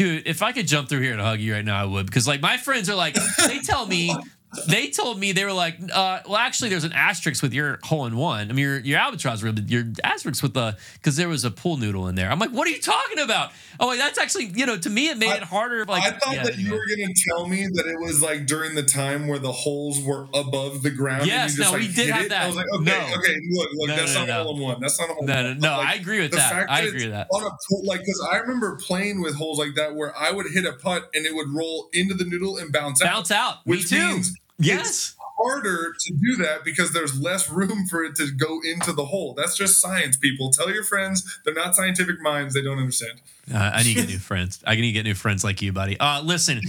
Dude, 0.00 0.26
if 0.26 0.40
I 0.40 0.52
could 0.52 0.66
jump 0.66 0.88
through 0.88 1.00
here 1.00 1.12
and 1.12 1.20
hug 1.20 1.40
you 1.40 1.52
right 1.52 1.62
now, 1.62 1.78
I 1.78 1.84
would. 1.84 2.06
Because 2.06 2.26
like 2.26 2.40
my 2.40 2.56
friends 2.56 2.88
are 2.88 2.94
like, 2.94 3.18
they 3.46 3.58
tell 3.58 3.84
me 3.84 4.16
they 4.66 4.90
told 4.90 5.18
me 5.20 5.32
they 5.32 5.44
were 5.44 5.52
like, 5.52 5.76
uh, 5.92 6.20
well, 6.26 6.36
actually, 6.36 6.70
there's 6.70 6.84
an 6.84 6.92
asterisk 6.92 7.42
with 7.42 7.52
your 7.54 7.78
hole 7.84 8.06
in 8.06 8.16
one. 8.16 8.50
I 8.50 8.52
mean, 8.52 8.64
your 8.64 8.78
your 8.80 8.98
albatross 8.98 9.42
rib, 9.42 9.70
your 9.70 9.84
asterisk 10.02 10.42
with 10.42 10.54
the 10.54 10.76
because 10.94 11.16
there 11.16 11.28
was 11.28 11.44
a 11.44 11.50
pool 11.50 11.76
noodle 11.76 12.08
in 12.08 12.14
there. 12.16 12.30
I'm 12.30 12.38
like, 12.38 12.50
what 12.50 12.66
are 12.66 12.70
you 12.70 12.80
talking 12.80 13.20
about? 13.20 13.52
Oh, 13.78 13.88
wait, 13.88 13.98
that's 13.98 14.18
actually, 14.18 14.46
you 14.46 14.66
know, 14.66 14.76
to 14.76 14.90
me, 14.90 15.08
it 15.08 15.18
made 15.18 15.28
I- 15.30 15.36
it 15.36 15.42
harder. 15.44 15.84
Like, 15.84 16.02
I 16.02 16.18
thought 16.18 16.34
yeah, 16.34 16.42
that 16.44 16.58
you 16.58 16.72
were 16.72 16.78
gonna 16.86 17.14
tell 17.28 17.46
me 17.46 17.66
that 17.74 17.86
it 17.86 17.98
was 18.00 18.20
like 18.22 18.46
during 18.46 18.74
the 18.74 18.82
time 18.82 19.28
where 19.28 19.38
the 19.38 19.52
holes 19.52 20.02
were 20.02 20.26
above 20.34 20.82
the 20.82 20.90
ground. 20.90 21.26
Yes, 21.26 21.50
and 21.50 21.50
you 21.52 21.56
just, 21.64 21.72
no, 21.72 21.78
like, 21.78 21.88
we 21.88 21.94
did 21.94 22.10
have 22.10 22.24
it. 22.24 22.28
that. 22.30 22.42
I 22.42 22.46
was 22.48 22.56
like, 22.56 22.66
okay, 22.74 22.84
No. 22.84 23.18
okay, 23.18 23.36
look, 23.50 23.68
look, 23.74 23.88
No, 23.88 23.96
that's 23.96 24.14
no, 24.14 24.24
not 24.26 24.42
hole 24.46 24.56
in 24.56 24.62
one. 24.62 24.80
That's 24.80 24.98
not 25.00 25.10
a 25.10 25.14
hole 25.14 25.24
No, 25.26 25.32
in 25.38 25.44
no, 25.44 25.48
one. 25.50 25.60
no, 25.60 25.70
like, 25.78 25.88
I 25.88 25.94
agree 25.94 26.20
with 26.20 26.32
that. 26.32 26.68
I 26.68 26.80
that 26.80 26.88
agree 26.88 27.04
with 27.04 27.12
that. 27.12 27.28
On 27.32 27.42
a 27.46 27.50
pool, 27.70 27.82
like, 27.86 28.00
because 28.00 28.28
I 28.30 28.36
remember 28.38 28.76
playing 28.84 29.20
with 29.22 29.34
holes 29.36 29.58
like 29.58 29.74
that 29.76 29.94
where 29.94 30.16
I 30.16 30.32
would 30.32 30.46
hit 30.52 30.64
a 30.66 30.72
putt 30.72 31.08
and 31.14 31.24
it 31.24 31.34
would 31.34 31.48
roll 31.54 31.88
into 31.92 32.14
the 32.14 32.24
noodle 32.24 32.56
and 32.58 32.72
bounce, 32.72 33.00
Bounce 33.00 33.02
out. 33.02 33.14
Bounce 33.14 33.30
out. 33.30 33.66
Me 33.66 33.70
Which 33.76 33.88
too. 33.90 33.98
means 33.98 34.34
Yes. 34.60 34.88
it's 34.88 35.16
harder 35.38 35.94
to 35.98 36.12
do 36.12 36.36
that 36.36 36.64
because 36.64 36.92
there's 36.92 37.18
less 37.20 37.50
room 37.50 37.86
for 37.86 38.04
it 38.04 38.14
to 38.16 38.30
go 38.30 38.60
into 38.62 38.92
the 38.92 39.06
hole. 39.06 39.34
That's 39.34 39.56
just 39.56 39.80
science, 39.80 40.16
people. 40.16 40.50
Tell 40.50 40.70
your 40.70 40.84
friends 40.84 41.40
they're 41.44 41.54
not 41.54 41.74
scientific 41.74 42.20
minds. 42.20 42.54
They 42.54 42.62
don't 42.62 42.78
understand. 42.78 43.20
Uh, 43.52 43.56
I 43.74 43.82
need 43.82 43.94
to 43.94 44.00
get 44.02 44.08
new 44.08 44.18
friends. 44.30 44.62
I 44.66 44.74
need 44.76 44.82
to 44.82 44.92
get 44.92 45.04
new 45.04 45.14
friends 45.14 45.42
like 45.42 45.60
you, 45.62 45.72
buddy. 45.72 45.98
Uh, 45.98 46.22
listen, 46.22 46.62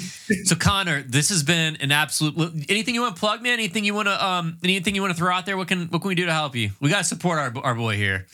so 0.46 0.56
Conner, 0.56 1.04
this 1.04 1.30
has 1.30 1.44
been 1.44 1.76
an 1.78 1.92
absolute. 1.92 2.36
Anything 2.70 2.96
you 2.96 3.02
want 3.02 3.16
to 3.16 3.20
plug, 3.20 3.44
man? 3.44 3.54
Anything 3.54 3.84
you 3.84 3.94
want 3.94 4.08
to 4.08 4.26
um? 4.26 4.58
Anything 4.64 4.96
you 4.96 5.02
want 5.02 5.14
to 5.14 5.18
throw 5.18 5.34
out 5.34 5.46
there? 5.46 5.58
What 5.58 5.68
can 5.68 5.88
what 5.88 6.02
can 6.02 6.08
we 6.08 6.16
do 6.16 6.26
to 6.26 6.34
help 6.34 6.56
you? 6.56 6.72
We 6.80 6.90
got 6.90 7.00
to 7.00 7.04
support 7.04 7.38
our 7.40 7.64
our 7.64 7.76
boy 7.76 7.98
here. 7.98 8.26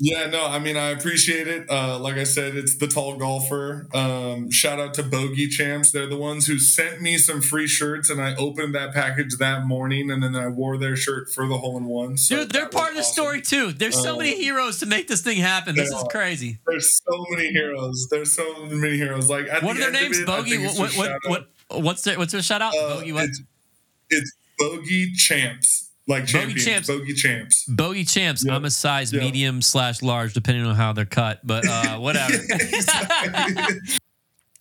Yeah, 0.00 0.26
no, 0.26 0.44
I 0.44 0.58
mean, 0.58 0.76
I 0.76 0.88
appreciate 0.90 1.46
it. 1.46 1.70
Uh, 1.70 2.00
like 2.00 2.16
I 2.16 2.24
said, 2.24 2.56
it's 2.56 2.76
the 2.76 2.88
tall 2.88 3.16
golfer. 3.16 3.86
Um, 3.94 4.50
shout 4.50 4.80
out 4.80 4.92
to 4.94 5.04
Bogey 5.04 5.46
Champs. 5.46 5.92
They're 5.92 6.08
the 6.08 6.16
ones 6.16 6.46
who 6.48 6.58
sent 6.58 7.00
me 7.00 7.16
some 7.16 7.40
free 7.40 7.68
shirts, 7.68 8.10
and 8.10 8.20
I 8.20 8.34
opened 8.34 8.74
that 8.74 8.92
package 8.92 9.36
that 9.38 9.66
morning, 9.66 10.10
and 10.10 10.20
then 10.20 10.34
I 10.34 10.48
wore 10.48 10.78
their 10.78 10.96
shirt 10.96 11.30
for 11.30 11.46
the 11.46 11.58
hole 11.58 11.76
in 11.76 11.84
one. 11.84 12.16
So 12.16 12.38
Dude, 12.38 12.50
they're 12.50 12.68
part 12.68 12.88
of 12.88 12.94
the 12.96 13.02
awesome. 13.02 13.12
story 13.12 13.40
too. 13.40 13.72
There's 13.72 13.94
so 13.94 14.14
Uh, 14.16 14.18
many 14.18 14.34
heroes 14.34 14.80
to 14.80 14.86
make 14.86 15.06
this 15.06 15.22
thing 15.22 15.36
happen. 15.38 15.76
This 15.76 15.88
is 15.88 15.94
are. 15.94 16.08
crazy. 16.08 16.58
There's 16.66 17.00
so 17.08 17.24
many 17.30 17.50
heroes. 17.52 18.08
There's 18.10 18.32
so 18.34 18.66
many 18.66 18.96
heroes. 18.96 19.30
Like, 19.30 19.46
at 19.46 19.62
What 19.62 19.76
are 19.76 19.80
their 19.80 19.92
names? 19.92 20.18
it, 20.18 20.26
Bogey. 20.26 20.58
What 20.58 20.76
what 20.76 20.96
what, 20.96 21.46
what 21.70 21.82
what's 21.82 22.02
their 22.02 22.18
what's 22.18 22.32
their 22.32 22.42
shout 22.42 22.62
out? 22.62 22.74
out. 22.74 22.80
Uh, 22.84 22.94
Bogey 22.96 23.12
what? 23.12 23.24
It's, 23.28 23.42
it's 24.10 24.32
Bogey 24.58 25.12
Champs, 25.12 25.83
like 26.06 26.30
Bogey. 26.30 26.54
Champs. 26.54 26.88
Bogey 26.88 27.14
Champs. 27.14 27.64
Bogey 27.66 28.04
champs. 28.04 28.44
Yeah. 28.44 28.54
I'm 28.56 28.64
a 28.64 28.70
size 28.70 29.12
Yeah. 29.12 29.20
medium 29.20 29.62
slash 29.62 30.02
large, 30.02 30.34
depending 30.34 30.64
on 30.66 30.74
how 30.74 30.92
they're 30.92 31.04
cut. 31.06 31.40
But 31.44 31.66
uh, 31.66 31.96
whatever. 31.98 32.34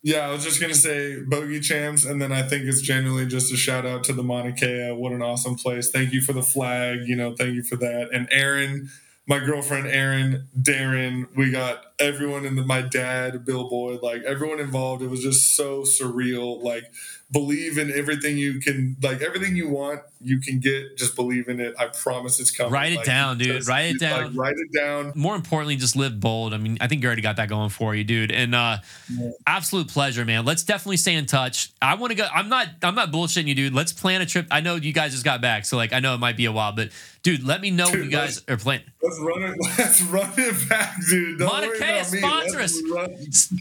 Yeah, 0.05 0.27
I 0.27 0.31
was 0.33 0.43
just 0.43 0.59
gonna 0.59 0.73
say 0.73 1.21
bogey 1.21 1.61
champs, 1.61 2.03
and 2.03 2.21
then 2.21 2.33
I 2.33 2.43
think 2.43 2.65
it's 2.65 2.81
genuinely 2.81 3.25
just 3.25 3.53
a 3.53 3.55
shout 3.55 3.85
out 3.85 4.03
to 4.03 4.13
the 4.13 4.21
Mauna 4.21 4.51
Kea. 4.51 4.91
What 4.91 5.13
an 5.13 5.21
awesome 5.21 5.55
place! 5.55 5.91
Thank 5.91 6.11
you 6.11 6.19
for 6.21 6.33
the 6.33 6.43
flag. 6.43 7.07
You 7.07 7.15
know, 7.15 7.33
thank 7.37 7.55
you 7.55 7.63
for 7.63 7.77
that. 7.77 8.09
And 8.11 8.27
Aaron, 8.29 8.89
my 9.27 9.39
girlfriend 9.39 9.87
Aaron, 9.87 10.49
Darren, 10.61 11.27
we 11.37 11.51
got 11.51 11.85
everyone 11.99 12.43
in 12.43 12.57
the 12.57 12.63
my 12.65 12.81
dad, 12.81 13.45
Bill 13.45 13.69
Boyd, 13.69 14.01
like 14.03 14.23
everyone 14.23 14.59
involved. 14.59 15.01
It 15.03 15.07
was 15.09 15.21
just 15.21 15.55
so 15.55 15.83
surreal. 15.83 16.61
Like 16.61 16.83
believe 17.31 17.77
in 17.77 17.89
everything 17.89 18.37
you 18.37 18.59
can, 18.59 18.97
like 19.01 19.21
everything 19.21 19.55
you 19.55 19.69
want, 19.69 20.01
you 20.23 20.39
can 20.39 20.59
get. 20.59 20.97
Just 20.97 21.15
believe 21.15 21.47
in 21.49 21.59
it. 21.59 21.75
I 21.79 21.87
promise 21.87 22.39
it's 22.39 22.51
coming. 22.51 22.71
Write 22.71 22.93
it 22.93 22.97
Like, 22.97 23.05
down, 23.05 23.37
dude. 23.37 23.57
just- 23.57 23.69
Write 23.69 23.95
it 23.95 24.01
like, 24.01 24.11
down. 24.11 24.35
write 24.35 24.55
it 24.57 24.77
down. 24.77 25.11
more 25.15 25.35
importantly, 25.35 25.75
just 25.75 25.95
live 25.95 26.19
bold. 26.19 26.53
I 26.53 26.57
mean, 26.57 26.77
I 26.81 26.87
think 26.87 27.01
you 27.01 27.07
already 27.07 27.21
got 27.21 27.35
that 27.37 27.49
going 27.49 27.69
for 27.69 27.93
you, 27.95 28.03
dude. 28.03 28.31
And 28.31 28.55
uh 28.55 28.77
Yeah. 29.09 29.29
absolute 29.47 29.87
pleasure, 29.89 30.25
man. 30.25 30.45
Let's 30.45 30.63
definitely 30.63 30.97
stay 30.97 31.15
in 31.15 31.25
touch. 31.25 31.71
I 31.81 31.95
want 31.95 32.11
to 32.11 32.15
go. 32.15 32.27
I'm 32.33 32.49
not. 32.49 32.67
I'm 32.81 32.95
not 32.95 33.11
bullshitting 33.11 33.47
you, 33.47 33.55
dude. 33.55 33.73
Let's 33.73 33.91
plan 33.93 34.21
a 34.21 34.25
trip. 34.25 34.47
I 34.51 34.61
know 34.61 34.75
you 34.75 34.93
guys 34.93 35.11
just 35.11 35.25
got 35.25 35.41
back, 35.41 35.65
so 35.65 35.77
like 35.77 35.93
I 35.93 35.99
know 35.99 36.13
it 36.13 36.19
might 36.19 36.37
be 36.37 36.45
a 36.45 36.51
while, 36.51 36.71
but 36.71 36.89
dude, 37.23 37.43
let 37.43 37.61
me 37.61 37.71
know 37.71 37.89
when 37.89 38.03
you 38.03 38.09
guys 38.09 38.41
are 38.49 38.57
playing. 38.57 38.81
Let's 39.01 39.19
run 39.21 39.43
it. 39.43 39.55
Let's 39.77 40.01
run 40.03 40.31
it 40.37 40.69
back, 40.69 40.95
dude. 41.09 41.39
Don't 41.39 41.47
Mauna 41.49 41.67
Kea, 41.77 42.03
sponsor 42.03 42.61
Yeah, 42.61 43.07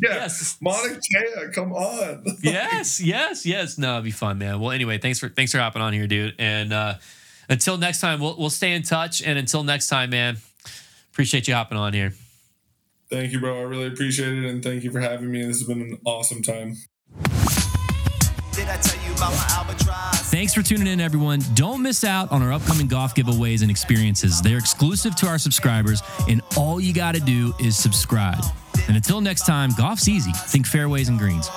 Yes. 0.02 0.56
Mauna 0.60 0.94
Kea, 0.94 1.48
come 1.52 1.72
on. 1.72 2.24
yes, 2.42 3.00
yes, 3.00 3.44
yes. 3.46 3.78
No, 3.78 3.94
it'd 3.94 4.04
be 4.04 4.10
fun, 4.10 4.38
man. 4.38 4.60
Well, 4.60 4.70
anyway, 4.70 4.98
thanks 4.98 5.18
for 5.18 5.28
thanks 5.28 5.52
for 5.52 5.58
hopping 5.58 5.82
on 5.82 5.92
here, 5.92 6.06
dude. 6.06 6.34
And 6.38 6.51
uh 6.54 6.98
until 7.48 7.76
next 7.78 8.00
time, 8.00 8.20
we'll 8.20 8.36
we'll 8.36 8.50
stay 8.50 8.72
in 8.72 8.82
touch. 8.82 9.22
And 9.22 9.38
until 9.38 9.62
next 9.62 9.88
time, 9.88 10.10
man, 10.10 10.38
appreciate 11.12 11.48
you 11.48 11.54
hopping 11.54 11.78
on 11.78 11.92
here. 11.92 12.12
Thank 13.10 13.32
you, 13.32 13.40
bro. 13.40 13.58
I 13.58 13.62
really 13.62 13.86
appreciate 13.88 14.32
it, 14.32 14.44
and 14.44 14.62
thank 14.62 14.84
you 14.84 14.90
for 14.90 15.00
having 15.00 15.30
me. 15.30 15.44
This 15.44 15.58
has 15.58 15.68
been 15.68 15.82
an 15.82 15.98
awesome 16.06 16.42
time. 16.42 16.76
Did 18.52 18.68
I 18.68 18.76
tell 18.78 19.06
you 19.06 19.14
about 19.14 19.32
my 19.32 19.46
albatross? 19.50 20.30
Thanks 20.30 20.54
for 20.54 20.62
tuning 20.62 20.86
in, 20.86 20.98
everyone. 20.98 21.40
Don't 21.52 21.82
miss 21.82 22.04
out 22.04 22.32
on 22.32 22.42
our 22.42 22.52
upcoming 22.52 22.86
golf 22.86 23.14
giveaways 23.14 23.60
and 23.60 23.70
experiences. 23.70 24.40
They're 24.40 24.56
exclusive 24.56 25.14
to 25.16 25.26
our 25.26 25.38
subscribers, 25.38 26.02
and 26.26 26.40
all 26.56 26.80
you 26.80 26.94
got 26.94 27.14
to 27.14 27.20
do 27.20 27.52
is 27.60 27.76
subscribe. 27.76 28.42
And 28.88 28.96
until 28.96 29.20
next 29.20 29.44
time, 29.44 29.70
golf's 29.76 30.08
easy. 30.08 30.32
Think 30.32 30.66
fairways 30.66 31.10
and 31.10 31.18
greens. 31.18 31.50